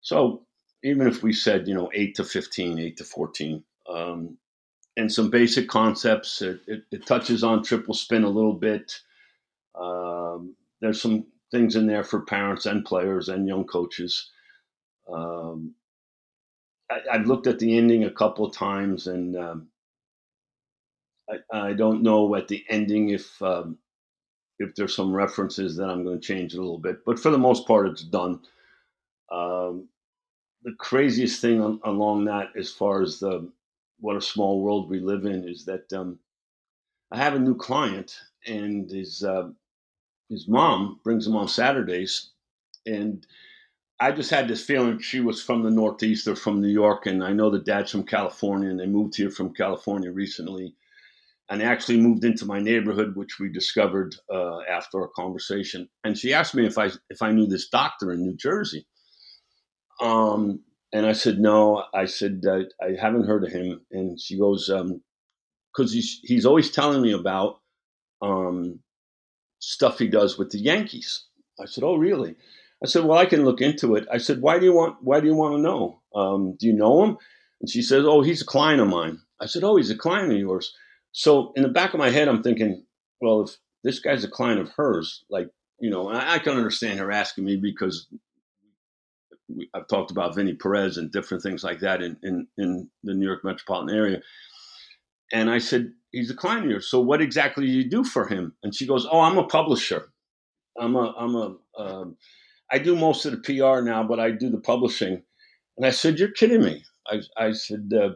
So 0.00 0.46
even 0.84 1.06
if 1.08 1.22
we 1.22 1.32
said, 1.32 1.66
you 1.66 1.74
know, 1.74 1.90
eight 1.94 2.14
to 2.16 2.24
15, 2.24 2.78
eight 2.78 2.96
to 2.98 3.04
14, 3.04 3.64
um, 3.88 4.36
and 4.96 5.12
some 5.12 5.30
basic 5.30 5.68
concepts, 5.68 6.42
it, 6.42 6.60
it, 6.66 6.82
it, 6.90 7.06
touches 7.06 7.42
on 7.42 7.62
triple 7.62 7.94
spin 7.94 8.24
a 8.24 8.28
little 8.28 8.52
bit. 8.52 9.00
Um, 9.74 10.54
there's 10.80 11.00
some 11.00 11.26
things 11.50 11.76
in 11.76 11.86
there 11.86 12.04
for 12.04 12.20
parents 12.20 12.66
and 12.66 12.84
players 12.84 13.28
and 13.28 13.48
young 13.48 13.64
coaches. 13.64 14.30
Um, 15.10 15.74
I, 16.90 17.16
have 17.16 17.26
looked 17.26 17.46
at 17.46 17.58
the 17.58 17.76
ending 17.76 18.04
a 18.04 18.10
couple 18.10 18.44
of 18.44 18.54
times 18.54 19.06
and 19.06 19.36
um, 19.36 19.68
I, 21.52 21.72
don't 21.72 22.02
know 22.02 22.34
at 22.34 22.48
the 22.48 22.64
ending 22.68 23.10
if 23.10 23.40
um, 23.42 23.78
if 24.58 24.74
there's 24.74 24.94
some 24.94 25.14
references 25.14 25.76
that 25.76 25.88
I'm 25.88 26.04
going 26.04 26.20
to 26.20 26.26
change 26.26 26.54
a 26.54 26.60
little 26.60 26.78
bit, 26.78 27.04
but 27.04 27.18
for 27.18 27.30
the 27.30 27.38
most 27.38 27.66
part, 27.66 27.88
it's 27.88 28.02
done. 28.02 28.40
Um, 29.30 29.88
the 30.62 30.74
craziest 30.78 31.40
thing 31.40 31.60
on, 31.60 31.80
along 31.84 32.26
that, 32.26 32.50
as 32.56 32.70
far 32.70 33.02
as 33.02 33.18
the 33.18 33.50
what 34.00 34.16
a 34.16 34.20
small 34.20 34.60
world 34.60 34.90
we 34.90 35.00
live 35.00 35.24
in, 35.24 35.48
is 35.48 35.64
that 35.64 35.92
um, 35.92 36.18
I 37.10 37.18
have 37.18 37.34
a 37.34 37.38
new 37.38 37.56
client, 37.56 38.18
and 38.46 38.90
his 38.90 39.24
uh, 39.24 39.48
his 40.28 40.48
mom 40.48 41.00
brings 41.04 41.26
him 41.26 41.36
on 41.36 41.48
Saturdays, 41.48 42.30
and 42.86 43.26
I 44.00 44.12
just 44.12 44.30
had 44.30 44.48
this 44.48 44.64
feeling 44.64 44.98
she 44.98 45.20
was 45.20 45.42
from 45.42 45.62
the 45.62 45.70
Northeast 45.70 46.26
or 46.26 46.36
from 46.36 46.60
New 46.60 46.68
York, 46.68 47.06
and 47.06 47.22
I 47.22 47.32
know 47.32 47.50
the 47.50 47.58
dad's 47.58 47.92
from 47.92 48.04
California, 48.04 48.68
and 48.68 48.78
they 48.78 48.86
moved 48.86 49.16
here 49.16 49.30
from 49.30 49.54
California 49.54 50.10
recently 50.10 50.74
and 51.52 51.62
actually 51.62 52.00
moved 52.00 52.24
into 52.24 52.46
my 52.46 52.58
neighborhood, 52.58 53.14
which 53.14 53.38
we 53.38 53.52
discovered 53.52 54.16
uh, 54.32 54.60
after 54.60 55.02
our 55.02 55.08
conversation. 55.08 55.86
And 56.02 56.16
she 56.16 56.32
asked 56.32 56.54
me 56.54 56.64
if 56.64 56.78
I 56.78 56.88
if 57.10 57.20
I 57.20 57.30
knew 57.30 57.46
this 57.46 57.68
doctor 57.68 58.10
in 58.10 58.22
New 58.22 58.34
Jersey. 58.34 58.86
Um, 60.00 60.60
and 60.94 61.04
I 61.04 61.12
said 61.12 61.38
no. 61.38 61.84
I 61.92 62.06
said 62.06 62.42
uh, 62.48 62.60
I 62.82 62.98
haven't 62.98 63.26
heard 63.26 63.44
of 63.44 63.52
him. 63.52 63.82
And 63.90 64.18
she 64.18 64.38
goes, 64.38 64.68
because 64.68 65.90
um, 65.90 65.94
he's 65.94 66.20
he's 66.24 66.46
always 66.46 66.70
telling 66.70 67.02
me 67.02 67.12
about 67.12 67.60
um, 68.22 68.80
stuff 69.58 69.98
he 69.98 70.08
does 70.08 70.38
with 70.38 70.52
the 70.52 70.58
Yankees. 70.58 71.26
I 71.60 71.66
said, 71.66 71.84
oh 71.84 71.96
really? 71.96 72.34
I 72.82 72.86
said, 72.86 73.04
well, 73.04 73.18
I 73.18 73.26
can 73.26 73.44
look 73.44 73.60
into 73.60 73.94
it. 73.96 74.08
I 74.10 74.16
said, 74.16 74.40
why 74.40 74.58
do 74.58 74.64
you 74.64 74.72
want 74.72 75.02
why 75.02 75.20
do 75.20 75.26
you 75.26 75.34
want 75.34 75.56
to 75.56 75.60
know? 75.60 76.00
Um, 76.14 76.56
do 76.58 76.66
you 76.66 76.72
know 76.72 77.04
him? 77.04 77.18
And 77.60 77.68
she 77.68 77.82
says, 77.82 78.06
oh, 78.06 78.22
he's 78.22 78.40
a 78.40 78.46
client 78.46 78.80
of 78.80 78.88
mine. 78.88 79.18
I 79.38 79.44
said, 79.44 79.64
oh, 79.64 79.76
he's 79.76 79.90
a 79.90 79.96
client 79.96 80.32
of 80.32 80.38
yours. 80.38 80.74
So 81.12 81.52
in 81.56 81.62
the 81.62 81.68
back 81.68 81.92
of 81.94 81.98
my 81.98 82.10
head, 82.10 82.28
I'm 82.28 82.42
thinking, 82.42 82.84
well, 83.20 83.42
if 83.42 83.56
this 83.84 84.00
guy's 84.00 84.24
a 84.24 84.28
client 84.28 84.60
of 84.60 84.70
hers, 84.70 85.24
like, 85.30 85.48
you 85.78 85.90
know, 85.90 86.08
I, 86.08 86.34
I 86.34 86.38
can 86.38 86.56
understand 86.56 86.98
her 86.98 87.12
asking 87.12 87.44
me 87.44 87.56
because 87.56 88.08
we, 89.48 89.68
I've 89.74 89.88
talked 89.88 90.10
about 90.10 90.34
Vinnie 90.34 90.54
Perez 90.54 90.96
and 90.96 91.12
different 91.12 91.42
things 91.42 91.62
like 91.62 91.80
that 91.80 92.02
in, 92.02 92.16
in, 92.22 92.46
in 92.56 92.88
the 93.04 93.14
New 93.14 93.26
York 93.26 93.44
metropolitan 93.44 93.94
area. 93.94 94.22
And 95.32 95.50
I 95.50 95.58
said, 95.58 95.92
he's 96.12 96.30
a 96.30 96.34
client 96.34 96.64
of 96.64 96.70
yours. 96.70 96.90
So 96.90 97.00
what 97.00 97.20
exactly 97.20 97.66
do 97.66 97.72
you 97.72 97.88
do 97.88 98.04
for 98.04 98.26
him? 98.26 98.54
And 98.62 98.74
she 98.74 98.86
goes, 98.86 99.06
oh, 99.10 99.20
I'm 99.20 99.38
a 99.38 99.46
publisher. 99.46 100.12
I'm 100.78 100.96
a, 100.96 101.14
I'm 101.18 101.34
a, 101.34 101.56
um, 101.78 102.16
I 102.70 102.78
do 102.78 102.96
most 102.96 103.26
of 103.26 103.32
the 103.32 103.38
PR 103.38 103.82
now, 103.82 104.02
but 104.02 104.18
I 104.18 104.30
do 104.30 104.48
the 104.48 104.60
publishing. 104.60 105.22
And 105.76 105.86
I 105.86 105.90
said, 105.90 106.18
you're 106.18 106.30
kidding 106.30 106.62
me. 106.62 106.84
I, 107.06 107.20
I 107.36 107.52
said, 107.52 107.92
uh, 107.94 108.10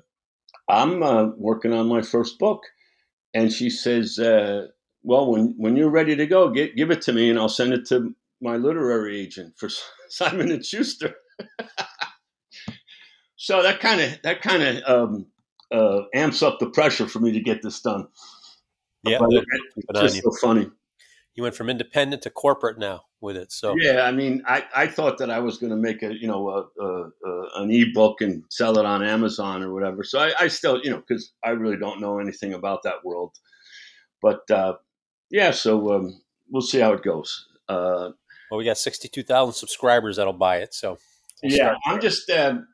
I'm 0.68 1.02
uh, 1.02 1.26
working 1.36 1.72
on 1.72 1.88
my 1.88 2.02
first 2.02 2.38
book 2.38 2.62
and 3.36 3.52
she 3.52 3.68
says, 3.68 4.18
uh, 4.18 4.68
"Well, 5.02 5.30
when 5.30 5.54
when 5.58 5.76
you're 5.76 5.90
ready 5.90 6.16
to 6.16 6.26
go, 6.26 6.48
get, 6.48 6.74
give 6.74 6.90
it 6.90 7.02
to 7.02 7.12
me, 7.12 7.28
and 7.28 7.38
I'll 7.38 7.50
send 7.50 7.74
it 7.74 7.84
to 7.88 8.14
my 8.40 8.56
literary 8.56 9.20
agent 9.20 9.58
for 9.58 9.68
Simon 10.08 10.50
and 10.50 10.64
Schuster." 10.64 11.14
so 13.36 13.62
that 13.62 13.80
kind 13.80 14.00
of 14.00 14.22
that 14.22 14.40
kind 14.40 14.62
of 14.62 14.82
um, 14.90 15.26
uh, 15.70 16.04
amps 16.14 16.42
up 16.42 16.58
the 16.58 16.70
pressure 16.70 17.06
for 17.06 17.20
me 17.20 17.30
to 17.32 17.40
get 17.40 17.60
this 17.62 17.82
done. 17.82 18.08
Yeah, 19.04 19.18
it's 19.20 20.14
just 20.14 20.22
so 20.22 20.30
funny. 20.40 20.70
You 21.36 21.42
went 21.42 21.54
from 21.54 21.68
independent 21.70 22.22
to 22.22 22.30
corporate 22.30 22.78
now 22.78 23.02
with 23.20 23.36
it. 23.36 23.52
So 23.52 23.76
Yeah, 23.78 24.02
I 24.02 24.10
mean, 24.10 24.42
I, 24.46 24.64
I 24.74 24.86
thought 24.86 25.18
that 25.18 25.30
I 25.30 25.38
was 25.38 25.58
going 25.58 25.70
to 25.70 25.76
make 25.76 26.02
a 26.02 26.12
you 26.14 26.26
know 26.26 26.48
a, 26.48 26.82
a, 26.82 27.10
a, 27.24 27.62
an 27.62 27.70
ebook 27.70 28.22
and 28.22 28.42
sell 28.50 28.78
it 28.78 28.86
on 28.86 29.04
Amazon 29.04 29.62
or 29.62 29.72
whatever. 29.72 30.02
So 30.02 30.18
I, 30.18 30.32
I 30.40 30.48
still 30.48 30.80
you 30.82 30.90
know 30.90 31.02
because 31.06 31.32
I 31.44 31.50
really 31.50 31.76
don't 31.76 32.00
know 32.00 32.18
anything 32.18 32.54
about 32.54 32.82
that 32.84 33.04
world. 33.04 33.34
But 34.22 34.50
uh, 34.50 34.74
yeah, 35.30 35.50
so 35.50 35.94
um, 35.94 36.20
we'll 36.50 36.62
see 36.62 36.80
how 36.80 36.94
it 36.94 37.02
goes. 37.02 37.46
Uh, 37.68 38.10
well, 38.50 38.58
we 38.58 38.64
got 38.64 38.78
sixty-two 38.78 39.22
thousand 39.22 39.54
subscribers 39.54 40.16
that'll 40.16 40.32
buy 40.32 40.58
it. 40.58 40.72
So 40.72 40.98
we'll 41.42 41.52
yeah, 41.52 41.74
I'm 41.84 42.00
just 42.00 42.30
um 42.30 42.66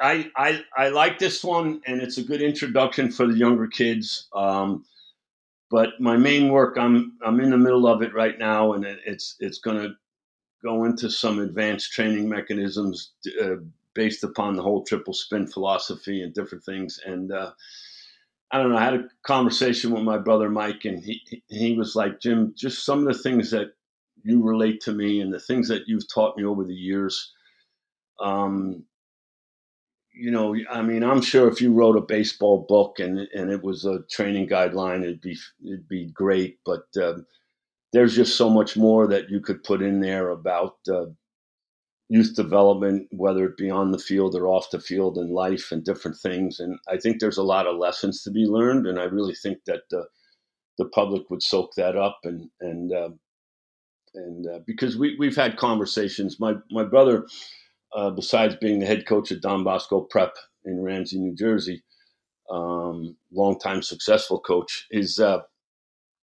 I 0.00 0.30
I 0.36 0.64
I 0.76 0.88
like 0.88 1.18
this 1.18 1.44
one, 1.44 1.82
and 1.86 2.00
it's 2.00 2.16
a 2.16 2.22
good 2.22 2.40
introduction 2.40 3.10
for 3.10 3.26
the 3.26 3.36
younger 3.36 3.66
kids. 3.66 4.28
Um, 4.34 4.84
but 5.70 6.00
my 6.00 6.16
main 6.16 6.48
work, 6.50 6.76
I'm 6.78 7.14
I'm 7.24 7.40
in 7.40 7.50
the 7.50 7.58
middle 7.58 7.86
of 7.86 8.02
it 8.02 8.14
right 8.14 8.38
now, 8.38 8.74
and 8.74 8.84
it, 8.84 9.00
it's 9.06 9.36
it's 9.40 9.58
going 9.58 9.78
to 9.78 9.94
go 10.64 10.84
into 10.84 11.10
some 11.10 11.40
advanced 11.40 11.92
training 11.92 12.28
mechanisms 12.28 13.12
uh, 13.42 13.56
based 13.94 14.24
upon 14.24 14.56
the 14.56 14.62
whole 14.62 14.84
triple 14.84 15.14
spin 15.14 15.46
philosophy 15.46 16.22
and 16.22 16.34
different 16.34 16.64
things. 16.64 17.00
And 17.06 17.32
uh, 17.32 17.52
I 18.50 18.58
don't 18.58 18.70
know. 18.70 18.78
I 18.78 18.84
had 18.84 18.94
a 18.94 19.08
conversation 19.26 19.90
with 19.92 20.02
my 20.04 20.18
brother 20.18 20.48
Mike, 20.50 20.84
and 20.84 21.02
he 21.02 21.20
he- 21.48 21.76
was 21.76 21.96
like, 21.96 22.20
Jim, 22.20 22.54
just 22.56 22.84
some 22.84 23.06
of 23.06 23.14
the 23.14 23.22
things 23.22 23.50
that 23.50 23.74
you 24.22 24.42
relate 24.42 24.80
to 24.82 24.92
me 24.92 25.20
and 25.20 25.32
the 25.32 25.40
things 25.40 25.68
that 25.68 25.82
you've 25.86 26.12
taught 26.12 26.36
me 26.36 26.44
over 26.44 26.64
the 26.64 26.74
years. 26.74 27.32
Um, 28.20 28.84
you 30.14 30.30
know, 30.30 30.56
I 30.70 30.82
mean, 30.82 31.02
I'm 31.02 31.20
sure 31.20 31.48
if 31.48 31.60
you 31.60 31.72
wrote 31.72 31.96
a 31.96 32.00
baseball 32.00 32.64
book 32.68 32.98
and 33.00 33.18
and 33.34 33.50
it 33.50 33.62
was 33.62 33.84
a 33.84 34.02
training 34.10 34.48
guideline, 34.48 35.02
it'd 35.02 35.20
be 35.20 35.36
it'd 35.64 35.88
be 35.88 36.06
great. 36.06 36.58
But 36.64 36.84
um, 37.02 37.26
there's 37.92 38.14
just 38.14 38.36
so 38.36 38.48
much 38.48 38.76
more 38.76 39.06
that 39.08 39.30
you 39.30 39.40
could 39.40 39.64
put 39.64 39.82
in 39.82 40.00
there 40.00 40.30
about 40.30 40.76
uh, 40.88 41.06
youth 42.08 42.34
development, 42.36 43.08
whether 43.10 43.44
it 43.44 43.56
be 43.56 43.70
on 43.70 43.90
the 43.90 43.98
field 43.98 44.34
or 44.34 44.46
off 44.46 44.70
the 44.70 44.80
field 44.80 45.18
in 45.18 45.30
life 45.30 45.72
and 45.72 45.84
different 45.84 46.16
things. 46.18 46.60
And 46.60 46.78
I 46.88 46.96
think 46.96 47.18
there's 47.18 47.38
a 47.38 47.42
lot 47.42 47.66
of 47.66 47.76
lessons 47.76 48.22
to 48.22 48.30
be 48.30 48.46
learned, 48.46 48.86
and 48.86 48.98
I 49.00 49.04
really 49.04 49.34
think 49.34 49.58
that 49.66 49.82
the 49.90 50.06
the 50.78 50.86
public 50.86 51.30
would 51.30 51.42
soak 51.42 51.74
that 51.76 51.96
up 51.96 52.18
and 52.24 52.48
and 52.60 52.92
um 52.92 53.18
and 54.14 54.46
uh, 54.46 54.58
because 54.66 54.96
we 54.96 55.16
we've 55.18 55.36
had 55.36 55.56
conversations. 55.56 56.38
My 56.38 56.54
my 56.70 56.84
brother 56.84 57.26
uh, 57.94 58.10
besides 58.10 58.56
being 58.56 58.80
the 58.80 58.86
head 58.86 59.06
coach 59.06 59.30
at 59.32 59.40
Don 59.40 59.64
Bosco 59.64 60.00
Prep 60.00 60.34
in 60.64 60.82
Ramsey, 60.82 61.18
New 61.18 61.34
Jersey, 61.34 61.82
um, 62.50 63.16
longtime 63.32 63.82
successful 63.82 64.40
coach, 64.40 64.86
is 64.90 65.18
uh, 65.18 65.40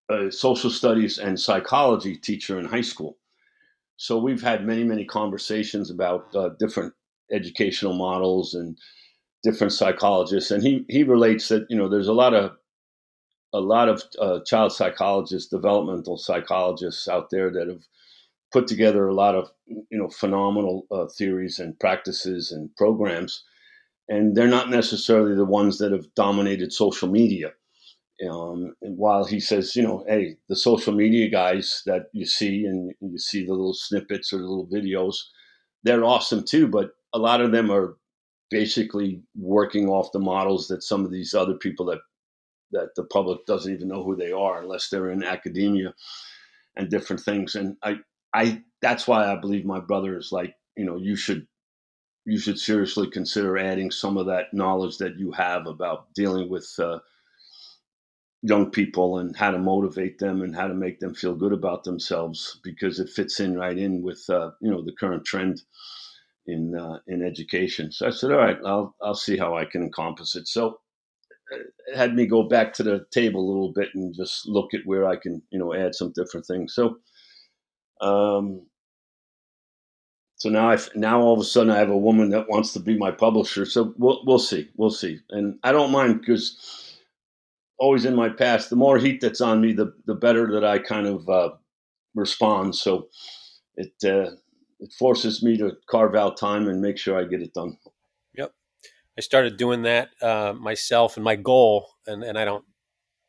a 0.10 0.32
social 0.32 0.70
studies 0.70 1.18
and 1.18 1.40
psychology 1.40 2.16
teacher 2.16 2.60
in 2.60 2.66
high 2.66 2.82
school. 2.82 3.18
So 3.98 4.18
we've 4.18 4.42
had 4.42 4.66
many, 4.66 4.84
many 4.84 5.06
conversations 5.06 5.90
about 5.90 6.36
uh, 6.36 6.50
different 6.60 6.94
educational 7.32 7.94
models 7.94 8.54
and 8.54 8.78
different 9.44 9.74
psychologists, 9.74 10.52
and 10.52 10.64
he 10.64 10.86
he 10.90 11.04
relates 11.04 11.48
that 11.50 11.66
you 11.70 11.78
know 11.78 11.88
there's 11.88 12.08
a 12.08 12.14
lot 12.14 12.34
of 12.34 12.52
a 13.54 13.60
lot 13.60 13.90
of 13.90 14.04
uh, 14.20 14.40
child 14.46 14.72
psychologists, 14.72 15.50
developmental 15.50 16.18
psychologists 16.18 17.08
out 17.08 17.30
there 17.30 17.52
that 17.52 17.68
have 17.68 17.84
put 18.52 18.68
together 18.68 19.08
a 19.08 19.14
lot 19.14 19.36
of 19.36 19.49
you 19.68 19.97
know 19.97 20.10
phenomenal 20.10 20.86
uh, 20.91 21.08
theories 21.08 21.60
and 21.60 21.80
practices 21.80 22.52
and 22.52 22.76
programs, 22.76 23.43
and 24.08 24.36
they're 24.36 24.47
not 24.47 24.70
necessarily 24.70 25.36
the 25.36 25.45
ones 25.45 25.78
that 25.78 25.91
have 25.91 26.14
dominated 26.16 26.74
social 26.74 27.10
media. 27.10 27.52
Um, 28.30 28.76
and 28.84 28.97
while 28.97 29.26
he 29.26 29.39
says, 29.39 29.76
you 29.76 29.82
know, 29.82 30.06
hey, 30.08 30.36
the 30.47 30.56
social 30.56 30.93
media 30.93 31.28
guys 31.30 31.82
that 31.88 32.04
you 32.14 32.26
see 32.26 32.66
and 32.66 32.93
you 32.99 33.18
see 33.18 33.45
the 33.45 33.52
little 33.52 33.74
snippets 33.74 34.32
or 34.32 34.38
the 34.38 34.43
little 34.43 34.68
videos, 34.68 35.16
they're 35.84 36.04
awesome 36.04 36.43
too. 36.43 36.68
But 36.68 36.91
a 37.14 37.18
lot 37.18 37.41
of 37.41 37.52
them 37.52 37.72
are 37.72 37.97
basically 38.52 39.24
working 39.36 39.88
off 39.88 40.12
the 40.12 40.20
models 40.20 40.68
that 40.68 40.84
some 40.84 41.04
of 41.04 41.12
these 41.12 41.34
other 41.34 41.56
people 41.56 41.86
that 41.88 41.99
that 42.72 42.89
the 42.95 43.04
public 43.06 43.45
doesn't 43.45 43.74
even 43.74 43.88
know 43.88 44.04
who 44.04 44.16
they 44.16 44.32
are 44.32 44.62
unless 44.62 44.89
they're 44.89 45.12
in 45.12 45.24
academia 45.24 45.93
and 46.78 46.89
different 46.89 47.22
things. 47.22 47.56
And 47.56 47.76
I, 47.84 47.95
I 48.34 48.64
that's 48.82 49.08
why 49.08 49.32
I 49.32 49.36
believe 49.36 49.66
my 49.66 49.80
brother 49.80 50.18
is 50.18 50.32
like, 50.32 50.56
you 50.78 50.86
know, 50.86 50.98
you 50.98 51.16
should 51.16 51.48
you 52.26 52.38
should 52.40 52.60
seriously 52.60 53.10
consider 53.10 53.58
adding 53.58 53.92
some 53.92 54.18
of 54.18 54.28
that 54.28 54.54
knowledge 54.54 54.98
that 55.00 55.18
you 55.20 55.32
have 55.32 55.68
about 55.68 56.14
dealing 56.14 56.50
with 56.50 56.70
uh, 56.80 57.00
young 58.44 58.72
people 58.72 59.20
and 59.20 59.36
how 59.36 59.52
to 59.52 59.60
motivate 59.60 60.18
them 60.20 60.42
and 60.42 60.56
how 60.56 60.68
to 60.68 60.74
make 60.74 61.00
them 61.00 61.14
feel 61.14 61.36
good 61.36 61.54
about 61.54 61.84
themselves 61.84 62.60
because 62.64 63.00
it 63.00 63.10
fits 63.10 63.40
in 63.40 63.58
right 63.58 63.78
in 63.78 64.02
with 64.02 64.24
uh, 64.30 64.52
you 64.62 64.72
know 64.72 64.82
the 64.84 64.94
current 65.00 65.26
trend 65.26 65.62
in 66.48 66.76
uh, 66.76 67.00
in 67.08 67.24
education. 67.24 67.92
So 67.92 68.08
I 68.08 68.12
said, 68.12 68.32
all 68.32 68.38
right, 68.40 68.58
I'll 68.66 68.96
I'll 69.02 69.16
see 69.16 69.38
how 69.38 69.58
I 69.58 69.66
can 69.66 69.84
encompass 69.84 70.36
it. 70.36 70.48
So 70.48 70.80
it 71.88 71.98
had 71.98 72.16
me 72.16 72.26
go 72.26 72.44
back 72.44 72.74
to 72.74 72.84
the 72.84 73.06
table 73.12 73.42
a 73.42 73.50
little 73.50 73.74
bit 73.74 73.90
and 73.96 74.14
just 74.16 74.48
look 74.48 74.74
at 74.74 74.86
where 74.86 75.08
I 75.08 75.16
can 75.18 75.42
you 75.52 75.60
know 75.60 75.74
add 75.74 75.96
some 75.96 76.14
different 76.16 76.46
things. 76.46 76.74
So 76.74 77.00
um, 78.02 78.66
so 80.36 80.49
now 80.49 80.72
I 80.72 80.78
now 80.95 81.22
all 81.22 81.34
of 81.34 81.39
a 81.39 81.43
sudden 81.43 81.72
I 81.72 81.78
have 81.78 81.91
a 81.91 81.97
woman 81.97 82.30
that 82.32 82.49
wants 82.49 82.74
to 82.74 82.80
be 82.80 82.97
my 82.97 83.12
publisher. 83.12 83.66
So 83.66 83.93
we'll 83.97 84.24
we'll 84.26 84.39
see, 84.39 84.70
we'll 84.76 84.89
see. 84.89 85.20
And 85.30 85.60
I 85.64 85.72
don't 85.72 85.91
mind 85.91 86.20
because 86.20 86.97
always 87.78 88.06
in 88.06 88.16
my 88.16 88.30
past, 88.30 88.70
the 88.70 88.76
more 88.76 88.97
heat 88.97 89.22
that's 89.22 89.41
on 89.41 89.62
me, 89.62 89.74
the 89.74 89.93
the 90.06 90.16
better 90.16 90.52
that 90.54 90.66
I 90.66 90.80
kind 90.80 91.08
of 91.08 91.30
uh, 91.30 91.52
respond. 92.16 92.76
So 92.76 93.10
it 93.76 93.93
uh, 94.04 94.32
it 94.80 94.91
forces 94.97 95.43
me 95.43 95.58
to 95.58 95.74
carve 95.88 96.16
out 96.16 96.38
time 96.38 96.68
and 96.68 96.82
make 96.82 96.97
sure 96.97 97.18
I 97.18 97.24
get 97.26 97.41
it 97.41 97.54
done. 97.54 97.78
Yep. 98.36 98.52
I 99.18 99.22
started 99.22 99.58
doing 99.58 99.84
that 99.84 100.10
uh, 100.22 100.54
myself, 100.60 101.18
and 101.18 101.24
my 101.24 101.36
goal, 101.36 101.88
and, 102.08 102.24
and 102.24 102.38
I 102.38 102.45
don't 102.45 102.66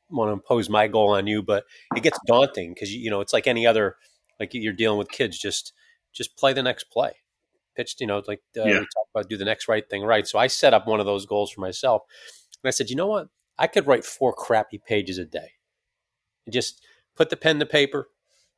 want 0.09 0.29
to 0.29 0.33
impose 0.33 0.69
my 0.71 0.89
goal 0.89 1.11
on 1.11 1.27
you, 1.27 1.43
but 1.43 1.65
it 1.97 2.03
gets 2.03 2.19
daunting 2.27 2.73
because 2.75 2.93
you 2.93 3.11
know 3.11 3.21
it's 3.21 3.33
like 3.33 3.47
any 3.47 3.67
other, 3.67 3.97
like 4.43 4.55
you're 4.55 4.73
dealing 4.73 4.99
with 4.99 5.11
kids. 5.11 5.39
Just 5.39 5.73
just 6.13 6.37
play 6.37 6.53
the 6.53 6.63
next 6.63 6.85
play, 6.91 7.13
pitched. 7.77 8.01
You 8.01 8.07
know, 8.07 8.23
like 8.27 8.43
uh, 8.57 8.63
Yeah. 8.65 8.81
we 8.81 8.87
talk 8.87 9.07
about, 9.15 9.29
do 9.29 9.37
the 9.37 9.45
next 9.45 9.69
right 9.69 9.89
thing 9.89 10.03
right. 10.03 10.27
So 10.27 10.39
I 10.39 10.47
set 10.49 10.75
up 10.75 10.87
one 10.87 11.01
of 11.01 11.07
those 11.07 11.27
goals 11.27 11.51
for 11.53 11.61
myself, 11.61 12.03
and 12.63 12.69
I 12.69 12.71
said, 12.71 12.91
you 12.91 12.97
know 12.97 13.07
what, 13.07 13.29
I 13.59 13.67
could 13.67 13.87
write 13.87 14.05
four 14.05 14.33
crappy 14.33 14.81
pages 14.87 15.19
a 15.19 15.25
day. 15.25 15.53
and 16.47 16.53
Just 16.53 16.83
put 17.17 17.31
the 17.31 17.37
pen 17.37 17.59
to 17.61 17.67
paper. 17.67 18.09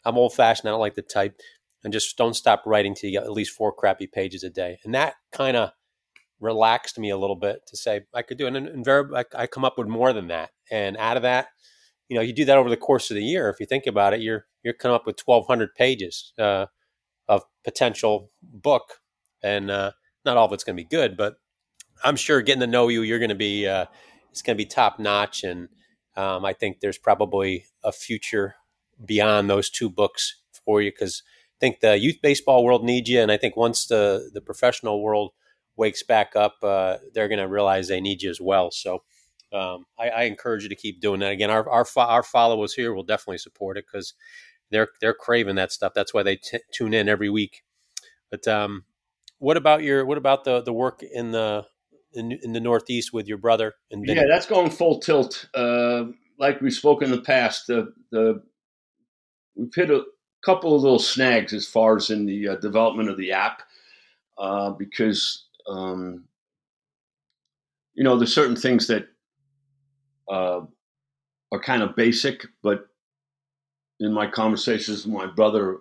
I'm 0.05 0.17
old 0.19 0.35
fashioned. 0.35 0.69
I 0.69 0.73
don't 0.73 0.81
like 0.81 0.95
to 0.95 1.03
type, 1.03 1.41
and 1.83 1.93
just 1.93 2.17
don't 2.17 2.35
stop 2.35 2.63
writing 2.67 2.95
till 2.95 3.11
you 3.11 3.19
get 3.19 3.25
at 3.27 3.33
least 3.33 3.53
four 3.57 3.73
crappy 3.73 4.07
pages 4.07 4.43
a 4.43 4.51
day. 4.51 4.79
And 4.85 4.95
that 4.95 5.15
kind 5.33 5.57
of 5.57 5.71
relaxed 6.41 6.99
me 6.99 7.11
a 7.11 7.17
little 7.17 7.37
bit 7.37 7.61
to 7.69 7.77
say 7.77 8.03
I 8.15 8.23
could 8.23 8.39
do 8.39 8.47
it. 8.47 8.57
And 8.57 8.69
invariably, 8.69 9.19
I, 9.35 9.43
I 9.43 9.47
come 9.47 9.65
up 9.65 9.79
with 9.79 9.87
more 9.89 10.13
than 10.13 10.29
that. 10.29 10.51
And 10.71 10.97
out 10.97 11.17
of 11.17 11.23
that, 11.23 11.49
you 12.09 12.17
know, 12.17 12.23
you 12.23 12.33
do 12.33 12.45
that 12.45 12.59
over 12.59 12.71
the 12.71 12.77
course 12.77 13.11
of 13.11 13.17
the 13.17 13.25
year. 13.25 13.49
If 13.49 13.61
you 13.61 13.67
think 13.67 13.87
about 13.87 14.15
it, 14.15 14.21
you're 14.21 14.47
you're 14.63 14.75
coming 14.75 14.95
up 14.95 15.07
with 15.07 15.21
1,200 15.25 15.75
pages 15.75 16.33
uh, 16.39 16.67
of 17.29 17.43
potential 17.65 18.31
book, 18.43 19.01
and 19.43 19.71
uh, 19.71 19.93
not 20.25 20.37
all 20.37 20.47
of 20.47 20.53
it's 20.53 20.65
going 20.65 20.77
to 20.77 20.83
be 20.83 20.89
good, 20.89 21.17
but 21.17 21.37
I'm 22.03 22.17
sure 22.17 22.43
getting 22.43 22.61
to 22.61 22.67
know 22.67 22.89
you, 22.89 23.03
you're 23.03 23.19
going 23.19 23.29
to 23.31 23.35
be 23.35 23.67
uh, 23.67 23.87
it's 24.31 24.43
going 24.43 24.57
to 24.57 24.63
be 24.63 24.69
top 24.69 24.99
notch. 24.99 25.45
And 25.45 25.69
um, 26.17 26.45
I 26.45 26.53
think 26.53 26.81
there's 26.81 26.99
probably 26.99 27.67
a 27.83 27.93
future 27.93 28.57
beyond 29.05 29.49
those 29.49 29.71
two 29.71 29.91
books 29.91 30.41
for 30.65 30.83
you 30.83 30.91
because 30.91 31.23
I 31.27 31.59
think 31.61 31.81
the 31.81 31.99
youth 31.99 32.17
baseball 32.23 32.65
world 32.65 32.85
needs 32.85 33.09
you, 33.09 33.21
and 33.21 33.33
I 33.33 33.37
think 33.37 33.57
once 33.57 33.87
the 33.87 34.31
the 34.33 34.41
professional 34.41 35.03
world 35.03 35.33
wakes 35.77 36.03
back 36.03 36.37
up, 36.37 36.57
uh, 36.63 36.99
they're 37.15 37.29
going 37.29 37.41
to 37.41 37.49
realize 37.49 37.89
they 37.89 38.01
need 38.01 38.23
you 38.23 38.31
as 38.31 38.41
well. 38.41 38.71
So 38.71 39.03
um, 39.55 39.87
I, 39.99 40.09
I 40.09 40.23
encourage 40.25 40.63
you 40.65 40.69
to 40.69 40.77
keep 40.77 41.01
doing 41.01 41.21
that. 41.21 41.33
Again, 41.33 41.51
our 41.51 41.69
our, 41.69 41.85
fo- 41.85 42.01
our 42.01 42.23
followers 42.23 42.75
here 42.75 42.93
will 42.93 43.03
definitely 43.05 43.39
support 43.39 43.79
it 43.79 43.85
because 43.91 44.15
they're 44.71 44.89
they're 45.01 45.15
craving 45.15 45.57
that 45.57 45.73
stuff. 45.73 45.93
That's 45.95 46.13
why 46.13 46.23
they 46.23 46.37
t- 46.37 46.59
tune 46.73 46.95
in 46.95 47.09
every 47.09 47.31
week. 47.31 47.63
But 48.31 48.49
um, 48.49 48.85
what 49.39 49.57
about 49.57 49.83
your 49.83 50.05
what 50.05 50.19
about 50.19 50.45
the 50.45 50.63
the 50.63 50.73
work 50.73 51.03
in 51.03 51.31
the 51.31 51.67
in, 52.13 52.33
in 52.33 52.53
the 52.53 52.61
Northeast 52.61 53.13
with 53.13 53.29
your 53.29 53.39
brother 53.39 53.75
and? 53.91 54.05
Yeah, 54.07 54.25
that's 54.29 54.47
going 54.47 54.71
full 54.71 54.99
tilt. 55.01 55.49
Uh, 55.55 56.07
like 56.39 56.61
we 56.61 56.71
spoke 56.71 57.03
in 57.03 57.11
the 57.11 57.21
past, 57.21 57.67
the 57.69 57.93
the 58.11 58.43
we've 59.55 59.75
hit 59.75 59.91
a 59.91 60.03
couple 60.45 60.75
of 60.75 60.83
little 60.83 60.99
snags 60.99 61.53
as 61.53 61.67
far 61.67 61.97
as 61.97 62.11
in 62.11 62.27
the 62.27 62.49
uh, 62.49 62.57
development 62.57 63.09
of 63.09 63.17
the 63.17 63.33
app 63.33 63.63
uh, 64.39 64.71
because 64.71 65.47
um, 65.69 66.25
you 67.95 68.05
know 68.05 68.17
there's 68.17 68.35
certain 68.35 68.57
things 68.57 68.87
that 68.89 69.09
uh, 70.29 70.61
are 71.53 71.61
kind 71.61 71.83
of 71.83 71.97
basic, 71.97 72.47
but 72.63 72.89
in 74.01 74.13
my 74.13 74.27
conversations 74.27 75.07
with 75.07 75.15
my 75.15 75.27
brother, 75.27 75.79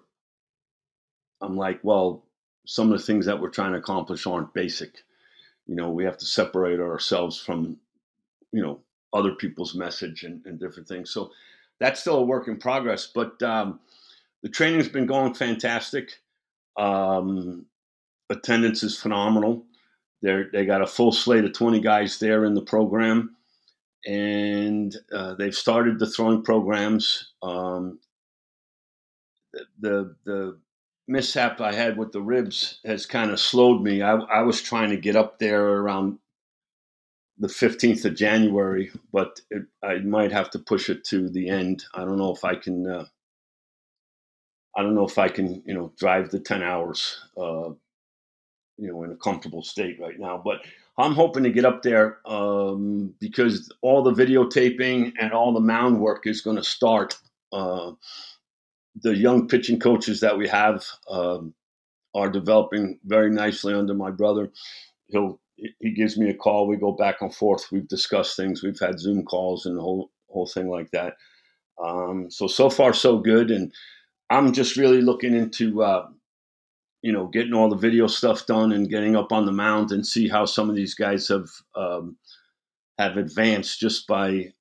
I'm 1.41 1.57
like, 1.57 1.79
well, 1.83 2.23
some 2.65 2.91
of 2.91 2.99
the 2.99 3.05
things 3.05 3.25
that 3.25 3.41
we're 3.41 3.49
trying 3.49 3.73
to 3.73 3.79
accomplish 3.79 4.25
aren't 4.25 4.53
basic. 4.53 5.03
You 5.67 5.75
know, 5.75 5.89
we 5.89 6.05
have 6.05 6.17
to 6.17 6.25
separate 6.25 6.79
ourselves 6.79 7.39
from, 7.39 7.77
you 8.51 8.61
know, 8.61 8.79
other 9.13 9.33
people's 9.33 9.75
message 9.75 10.23
and, 10.23 10.45
and 10.45 10.59
different 10.59 10.87
things. 10.87 11.11
So 11.11 11.31
that's 11.79 11.99
still 11.99 12.17
a 12.17 12.23
work 12.23 12.47
in 12.47 12.57
progress. 12.57 13.07
But 13.07 13.41
um, 13.43 13.79
the 14.41 14.49
training's 14.49 14.89
been 14.89 15.05
going 15.05 15.33
fantastic. 15.33 16.19
Um, 16.77 17.65
attendance 18.29 18.83
is 18.83 18.99
phenomenal. 18.99 19.65
They 20.21 20.43
they 20.51 20.65
got 20.65 20.81
a 20.81 20.87
full 20.87 21.11
slate 21.11 21.43
of 21.43 21.53
20 21.53 21.81
guys 21.81 22.19
there 22.19 22.45
in 22.45 22.53
the 22.53 22.61
program, 22.61 23.35
and 24.05 24.95
uh, 25.13 25.35
they've 25.35 25.55
started 25.55 25.99
the 25.99 26.07
throwing 26.09 26.43
programs. 26.43 27.33
Um, 27.41 27.99
the 29.79 30.15
the 30.25 30.59
mishap 31.07 31.61
I 31.61 31.73
had 31.73 31.97
with 31.97 32.11
the 32.11 32.21
ribs 32.21 32.79
has 32.85 33.05
kind 33.05 33.31
of 33.31 33.39
slowed 33.39 33.81
me. 33.81 34.01
I, 34.01 34.13
I 34.15 34.41
was 34.41 34.61
trying 34.61 34.89
to 34.91 34.97
get 34.97 35.15
up 35.15 35.39
there 35.39 35.65
around 35.65 36.19
the 37.39 37.47
15th 37.47 38.05
of 38.05 38.15
January, 38.15 38.91
but 39.11 39.39
it, 39.51 39.63
I 39.83 39.97
might 39.99 40.31
have 40.31 40.49
to 40.51 40.59
push 40.59 40.89
it 40.89 41.03
to 41.05 41.29
the 41.29 41.49
end. 41.49 41.83
I 41.93 42.01
don't 42.05 42.17
know 42.17 42.33
if 42.33 42.43
I 42.45 42.55
can. 42.55 42.89
Uh, 42.89 43.05
I 44.75 44.81
don't 44.83 44.95
know 44.95 45.05
if 45.07 45.17
I 45.17 45.27
can, 45.29 45.61
you 45.65 45.73
know, 45.73 45.93
drive 45.99 46.31
the 46.31 46.39
10 46.39 46.63
hours, 46.63 47.19
uh, 47.37 47.69
you 48.77 48.91
know, 48.91 49.03
in 49.03 49.11
a 49.11 49.15
comfortable 49.17 49.63
state 49.63 49.99
right 49.99 50.19
now. 50.19 50.41
But 50.43 50.61
I'm 50.97 51.13
hoping 51.13 51.43
to 51.43 51.49
get 51.49 51.65
up 51.65 51.81
there 51.81 52.19
um, 52.25 53.13
because 53.19 53.71
all 53.81 54.03
the 54.03 54.13
videotaping 54.13 55.13
and 55.19 55.33
all 55.33 55.53
the 55.53 55.59
mound 55.59 55.99
work 55.99 56.27
is 56.27 56.41
going 56.41 56.57
to 56.57 56.63
start. 56.63 57.17
Uh, 57.51 57.93
the 59.01 59.15
young 59.15 59.47
pitching 59.47 59.79
coaches 59.79 60.19
that 60.19 60.37
we 60.37 60.47
have 60.47 60.85
um, 61.09 61.53
are 62.13 62.29
developing 62.29 62.99
very 63.05 63.31
nicely 63.31 63.73
under 63.73 63.95
my 63.95 64.11
brother. 64.11 64.51
He'll 65.07 65.39
he 65.55 65.91
gives 65.91 66.17
me 66.17 66.29
a 66.29 66.33
call. 66.33 66.67
We 66.67 66.77
go 66.77 66.91
back 66.91 67.21
and 67.21 67.33
forth. 67.33 67.71
We've 67.71 67.87
discussed 67.87 68.35
things. 68.35 68.63
We've 68.63 68.79
had 68.79 68.99
Zoom 68.99 69.23
calls 69.23 69.65
and 69.65 69.77
the 69.77 69.81
whole 69.81 70.11
whole 70.29 70.47
thing 70.47 70.67
like 70.67 70.91
that. 70.91 71.15
Um, 71.83 72.29
so 72.29 72.47
so 72.47 72.69
far 72.69 72.93
so 72.93 73.17
good, 73.17 73.51
and 73.51 73.71
I'm 74.29 74.51
just 74.51 74.77
really 74.77 75.01
looking 75.01 75.35
into 75.35 75.83
uh, 75.83 76.07
you 77.03 77.11
know 77.11 77.27
getting 77.27 77.53
all 77.53 77.69
the 77.69 77.75
video 77.75 78.07
stuff 78.07 78.47
done 78.47 78.71
and 78.71 78.89
getting 78.89 79.15
up 79.15 79.31
on 79.31 79.45
the 79.45 79.51
mound 79.51 79.91
and 79.91 80.07
see 80.07 80.27
how 80.27 80.45
some 80.45 80.69
of 80.69 80.75
these 80.75 80.95
guys 80.95 81.27
have 81.27 81.49
um, 81.75 82.17
have 82.97 83.17
advanced 83.17 83.79
just 83.79 84.07
by 84.07 84.51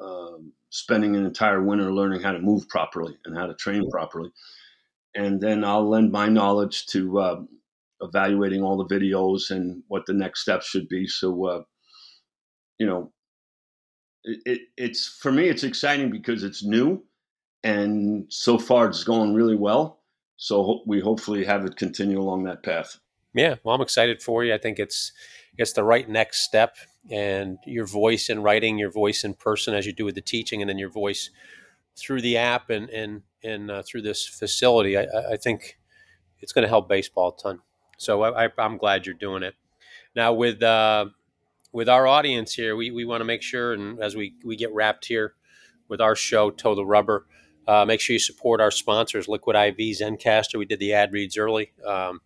um, 0.00 0.52
spending 0.70 1.14
an 1.14 1.26
entire 1.26 1.62
winter 1.62 1.92
learning 1.92 2.22
how 2.22 2.32
to 2.32 2.40
move 2.40 2.68
properly 2.68 3.16
and 3.24 3.36
how 3.36 3.46
to 3.46 3.54
train 3.54 3.88
properly. 3.90 4.32
And 5.14 5.40
then 5.40 5.62
I'll 5.62 5.88
lend 5.88 6.10
my 6.10 6.28
knowledge 6.28 6.86
to 6.86 7.18
uh, 7.18 7.40
evaluating 8.00 8.62
all 8.62 8.76
the 8.76 8.94
videos 8.94 9.50
and 9.50 9.82
what 9.88 10.06
the 10.06 10.14
next 10.14 10.40
steps 10.40 10.66
should 10.66 10.88
be. 10.88 11.06
So, 11.06 11.46
uh, 11.46 11.62
you 12.78 12.86
know, 12.86 13.12
it, 14.24 14.40
it, 14.46 14.60
it's 14.76 15.06
for 15.06 15.32
me, 15.32 15.48
it's 15.48 15.64
exciting 15.64 16.10
because 16.10 16.44
it's 16.44 16.64
new, 16.64 17.04
and 17.62 18.26
so 18.30 18.58
far 18.58 18.86
it's 18.86 19.04
going 19.04 19.34
really 19.34 19.56
well. 19.56 19.99
So 20.40 20.80
we 20.86 21.00
hopefully 21.00 21.44
have 21.44 21.66
it 21.66 21.76
continue 21.76 22.18
along 22.18 22.44
that 22.44 22.62
path. 22.62 22.98
Yeah, 23.34 23.56
well, 23.62 23.74
I'm 23.74 23.82
excited 23.82 24.22
for 24.22 24.42
you. 24.42 24.54
I 24.54 24.58
think 24.58 24.78
it's 24.78 25.12
it's 25.58 25.74
the 25.74 25.84
right 25.84 26.08
next 26.08 26.44
step, 26.44 26.76
and 27.10 27.58
your 27.66 27.84
voice 27.84 28.30
in 28.30 28.42
writing, 28.42 28.78
your 28.78 28.90
voice 28.90 29.22
in 29.22 29.34
person, 29.34 29.74
as 29.74 29.84
you 29.84 29.92
do 29.92 30.06
with 30.06 30.14
the 30.14 30.22
teaching, 30.22 30.62
and 30.62 30.68
then 30.68 30.78
your 30.78 30.88
voice 30.88 31.28
through 31.94 32.22
the 32.22 32.38
app 32.38 32.70
and 32.70 32.88
and 32.88 33.22
and 33.44 33.70
uh, 33.70 33.82
through 33.82 34.00
this 34.00 34.26
facility. 34.26 34.96
I, 34.96 35.06
I 35.32 35.36
think 35.36 35.78
it's 36.40 36.52
going 36.52 36.62
to 36.62 36.68
help 36.68 36.88
baseball 36.88 37.36
a 37.38 37.42
ton. 37.42 37.60
So 37.98 38.22
I, 38.22 38.48
am 38.56 38.78
glad 38.78 39.04
you're 39.04 39.14
doing 39.14 39.42
it. 39.42 39.54
Now 40.16 40.32
with 40.32 40.62
uh, 40.62 41.06
with 41.70 41.90
our 41.90 42.06
audience 42.06 42.54
here, 42.54 42.76
we, 42.76 42.90
we 42.90 43.04
want 43.04 43.20
to 43.20 43.26
make 43.26 43.42
sure, 43.42 43.74
and 43.74 44.00
as 44.00 44.16
we 44.16 44.36
we 44.42 44.56
get 44.56 44.72
wrapped 44.72 45.04
here 45.04 45.34
with 45.86 46.00
our 46.00 46.16
show, 46.16 46.50
Toe 46.50 46.74
the 46.74 46.86
Rubber. 46.86 47.26
Uh, 47.70 47.84
make 47.84 48.00
sure 48.00 48.14
you 48.14 48.18
support 48.18 48.60
our 48.60 48.72
sponsors, 48.72 49.28
Liquid 49.28 49.54
IV, 49.54 49.76
Zencastr. 49.76 50.58
We 50.58 50.64
did 50.64 50.80
the 50.80 50.92
ad 50.92 51.12
reads 51.12 51.38
early. 51.38 51.70
Um, 51.86 52.20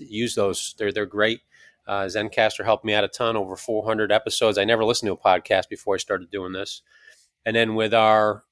use 0.00 0.34
those; 0.34 0.74
they're 0.78 0.90
they're 0.90 1.06
great. 1.06 1.42
Uh, 1.86 2.06
Zencastr 2.06 2.64
helped 2.64 2.84
me 2.84 2.92
out 2.92 3.04
a 3.04 3.08
ton, 3.08 3.36
over 3.36 3.54
400 3.54 4.10
episodes. 4.10 4.58
I 4.58 4.64
never 4.64 4.84
listened 4.84 5.06
to 5.06 5.12
a 5.12 5.16
podcast 5.16 5.68
before 5.68 5.94
I 5.94 5.98
started 5.98 6.32
doing 6.32 6.52
this. 6.52 6.82
And 7.46 7.54
then 7.54 7.76
with 7.76 7.94
our 7.94 8.42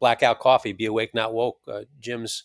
blackout 0.00 0.40
coffee, 0.40 0.72
be 0.72 0.86
awake, 0.86 1.12
not 1.12 1.34
woke. 1.34 1.58
Uh, 1.68 1.82
Jim's 2.00 2.44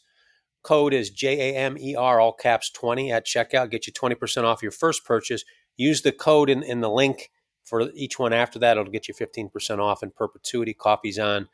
code 0.62 0.94
is 0.94 1.10
J 1.10 1.54
A 1.54 1.58
M 1.58 1.78
E 1.78 1.96
R, 1.96 2.20
all 2.20 2.34
caps 2.34 2.70
20 2.70 3.14
at 3.14 3.26
checkout. 3.26 3.72
Get 3.72 3.88
you 3.88 3.94
20% 3.94 4.44
off 4.44 4.62
your 4.62 4.74
first 4.74 5.06
purchase. 5.06 5.46
Use 5.78 6.02
the 6.02 6.12
code 6.12 6.50
in, 6.50 6.64
in 6.64 6.82
the 6.82 6.90
link 6.90 7.32
for 7.64 7.90
each 7.96 8.20
one 8.20 8.34
after 8.34 8.60
that. 8.60 8.76
It'll 8.78 8.92
get 8.92 9.08
you 9.08 9.14
15% 9.14 9.80
off 9.80 10.04
in 10.04 10.12
perpetuity. 10.12 10.74
Coffee's 10.74 11.18
on. 11.18 11.48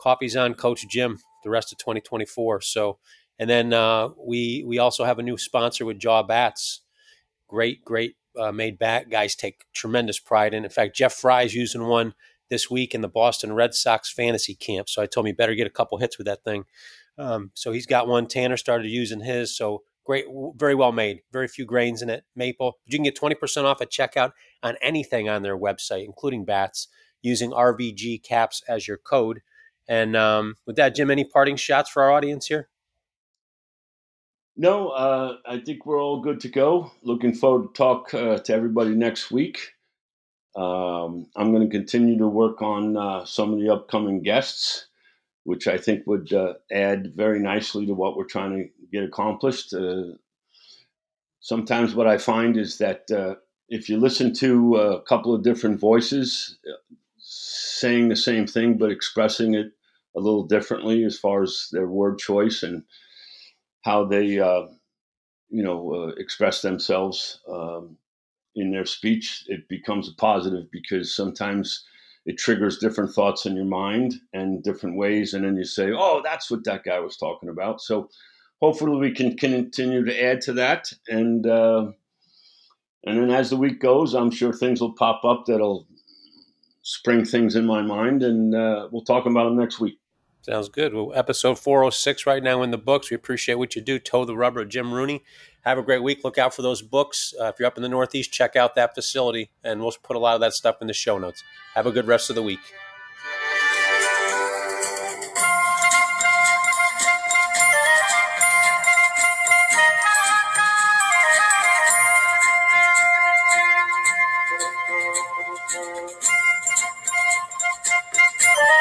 Coffee's 0.00 0.36
on 0.36 0.54
Coach 0.54 0.86
Jim 0.88 1.18
the 1.42 1.50
rest 1.50 1.72
of 1.72 1.78
2024. 1.78 2.60
So, 2.62 2.98
and 3.38 3.48
then 3.48 3.72
uh, 3.72 4.08
we 4.18 4.64
we 4.66 4.78
also 4.78 5.04
have 5.04 5.18
a 5.18 5.22
new 5.22 5.38
sponsor 5.38 5.84
with 5.84 5.98
Jaw 5.98 6.22
Bats. 6.22 6.82
Great, 7.48 7.84
great 7.84 8.16
uh, 8.38 8.52
made 8.52 8.78
bat. 8.78 9.10
Guys 9.10 9.34
take 9.34 9.64
tremendous 9.74 10.18
pride 10.18 10.54
in. 10.54 10.64
In 10.64 10.70
fact, 10.70 10.96
Jeff 10.96 11.14
Frye's 11.14 11.54
using 11.54 11.84
one 11.84 12.14
this 12.48 12.70
week 12.70 12.94
in 12.94 13.00
the 13.00 13.08
Boston 13.08 13.52
Red 13.52 13.74
Sox 13.74 14.12
fantasy 14.12 14.54
camp. 14.54 14.88
So 14.88 15.02
I 15.02 15.06
told 15.06 15.24
me 15.24 15.32
better 15.32 15.54
get 15.54 15.66
a 15.66 15.70
couple 15.70 15.98
hits 15.98 16.18
with 16.18 16.26
that 16.26 16.44
thing. 16.44 16.64
Um, 17.18 17.50
so 17.54 17.72
he's 17.72 17.86
got 17.86 18.08
one. 18.08 18.26
Tanner 18.26 18.56
started 18.56 18.88
using 18.88 19.20
his. 19.20 19.56
So 19.56 19.82
great, 20.04 20.26
very 20.56 20.74
well 20.74 20.92
made. 20.92 21.22
Very 21.32 21.48
few 21.48 21.64
grains 21.64 22.02
in 22.02 22.10
it. 22.10 22.24
Maple. 22.36 22.78
But 22.84 22.92
you 22.92 22.98
can 22.98 23.04
get 23.04 23.18
20% 23.18 23.64
off 23.64 23.80
at 23.80 23.90
checkout 23.90 24.32
on 24.62 24.76
anything 24.82 25.28
on 25.28 25.42
their 25.42 25.58
website, 25.58 26.04
including 26.04 26.44
bats, 26.44 26.88
using 27.22 27.50
RVG 27.50 28.22
caps 28.22 28.62
as 28.68 28.86
your 28.86 28.96
code. 28.96 29.40
And 29.90 30.16
um, 30.16 30.56
with 30.66 30.76
that, 30.76 30.94
Jim, 30.94 31.10
any 31.10 31.24
parting 31.24 31.56
shots 31.56 31.90
for 31.90 32.02
our 32.02 32.12
audience 32.12 32.46
here? 32.46 32.70
No, 34.56 34.88
uh, 34.88 35.36
I 35.44 35.58
think 35.58 35.84
we're 35.84 36.00
all 36.00 36.22
good 36.22 36.40
to 36.40 36.48
go. 36.48 36.92
Looking 37.02 37.34
forward 37.34 37.68
to 37.68 37.78
talk 37.78 38.14
uh, 38.14 38.38
to 38.38 38.54
everybody 38.54 38.90
next 38.90 39.30
week. 39.30 39.72
Um, 40.56 41.26
I'm 41.36 41.52
going 41.52 41.68
to 41.68 41.76
continue 41.76 42.16
to 42.18 42.28
work 42.28 42.62
on 42.62 42.96
uh, 42.96 43.26
some 43.26 43.52
of 43.52 43.60
the 43.60 43.70
upcoming 43.70 44.22
guests 44.22 44.86
which 45.44 45.66
I 45.66 45.78
think 45.78 46.06
would 46.06 46.32
uh, 46.32 46.54
add 46.70 47.12
very 47.16 47.40
nicely 47.40 47.86
to 47.86 47.94
what 47.94 48.16
we're 48.16 48.24
trying 48.24 48.56
to 48.56 48.68
get 48.92 49.04
accomplished. 49.04 49.72
Uh, 49.72 50.14
sometimes 51.40 51.94
what 51.94 52.06
I 52.06 52.18
find 52.18 52.56
is 52.56 52.78
that 52.78 53.10
uh, 53.10 53.36
if 53.68 53.88
you 53.88 53.98
listen 53.98 54.34
to 54.34 54.76
a 54.76 55.02
couple 55.02 55.34
of 55.34 55.42
different 55.42 55.80
voices 55.80 56.58
saying 57.18 58.08
the 58.08 58.16
same 58.16 58.46
thing 58.46 58.76
but 58.76 58.90
expressing 58.90 59.54
it 59.54 59.72
a 60.16 60.20
little 60.20 60.46
differently 60.46 61.04
as 61.04 61.18
far 61.18 61.42
as 61.42 61.68
their 61.72 61.86
word 61.86 62.18
choice 62.18 62.62
and 62.62 62.82
how 63.82 64.04
they, 64.04 64.38
uh, 64.38 64.66
you 65.48 65.62
know, 65.62 65.94
uh, 65.94 66.06
express 66.18 66.62
themselves 66.62 67.40
um, 67.48 67.96
in 68.54 68.70
their 68.70 68.84
speech, 68.84 69.44
it 69.46 69.68
becomes 69.68 70.08
a 70.08 70.14
positive 70.14 70.70
because 70.70 71.14
sometimes 71.14 71.84
it 72.26 72.38
triggers 72.38 72.78
different 72.78 73.12
thoughts 73.12 73.46
in 73.46 73.56
your 73.56 73.64
mind 73.64 74.14
and 74.32 74.62
different 74.62 74.96
ways 74.96 75.32
and 75.32 75.44
then 75.44 75.56
you 75.56 75.64
say 75.64 75.90
oh 75.90 76.20
that's 76.22 76.50
what 76.50 76.64
that 76.64 76.84
guy 76.84 77.00
was 77.00 77.16
talking 77.16 77.48
about. 77.48 77.80
So 77.80 78.10
hopefully 78.60 78.98
we 78.98 79.12
can 79.12 79.36
continue 79.36 80.04
to 80.04 80.22
add 80.22 80.40
to 80.42 80.52
that 80.54 80.92
and 81.08 81.46
uh, 81.46 81.90
and 83.04 83.18
then 83.18 83.30
as 83.30 83.50
the 83.50 83.56
week 83.56 83.80
goes 83.80 84.14
i'm 84.14 84.30
sure 84.30 84.52
things 84.52 84.80
will 84.80 84.94
pop 84.94 85.24
up 85.24 85.44
that'll 85.46 85.86
spring 86.82 87.24
things 87.24 87.56
in 87.56 87.66
my 87.66 87.82
mind 87.82 88.22
and 88.22 88.54
uh, 88.54 88.88
we'll 88.90 89.04
talk 89.04 89.26
about 89.26 89.44
them 89.44 89.56
next 89.56 89.80
week 89.80 89.98
sounds 90.42 90.68
good. 90.68 90.94
Well 90.94 91.12
episode 91.14 91.58
406 91.58 92.26
right 92.26 92.42
now 92.42 92.62
in 92.62 92.70
the 92.70 92.78
books. 92.78 93.10
We 93.10 93.14
appreciate 93.14 93.56
what 93.56 93.74
you 93.76 93.82
do. 93.82 93.98
Toe 93.98 94.24
the 94.24 94.36
rubber 94.36 94.64
jim 94.64 94.92
rooney. 94.92 95.22
Have 95.62 95.78
a 95.78 95.82
great 95.82 96.02
week. 96.02 96.24
Look 96.24 96.38
out 96.38 96.54
for 96.54 96.62
those 96.62 96.82
books. 96.82 97.34
Uh, 97.38 97.46
if 97.46 97.58
you're 97.58 97.66
up 97.66 97.76
in 97.76 97.82
the 97.82 97.88
northeast 97.88 98.32
check 98.32 98.56
out 98.56 98.74
that 98.74 98.94
facility 98.94 99.50
and 99.62 99.80
we'll 99.80 99.92
put 100.02 100.16
a 100.16 100.20
lot 100.20 100.34
of 100.34 100.40
that 100.40 100.54
stuff 100.54 100.76
in 100.80 100.86
the 100.86 100.94
show 100.94 101.18
notes. 101.18 101.42
Have 101.74 101.86
a 101.86 101.92
good 101.92 102.06
rest 102.06 102.30
of 102.30 102.36
the 102.36 102.42
week. 102.42 102.60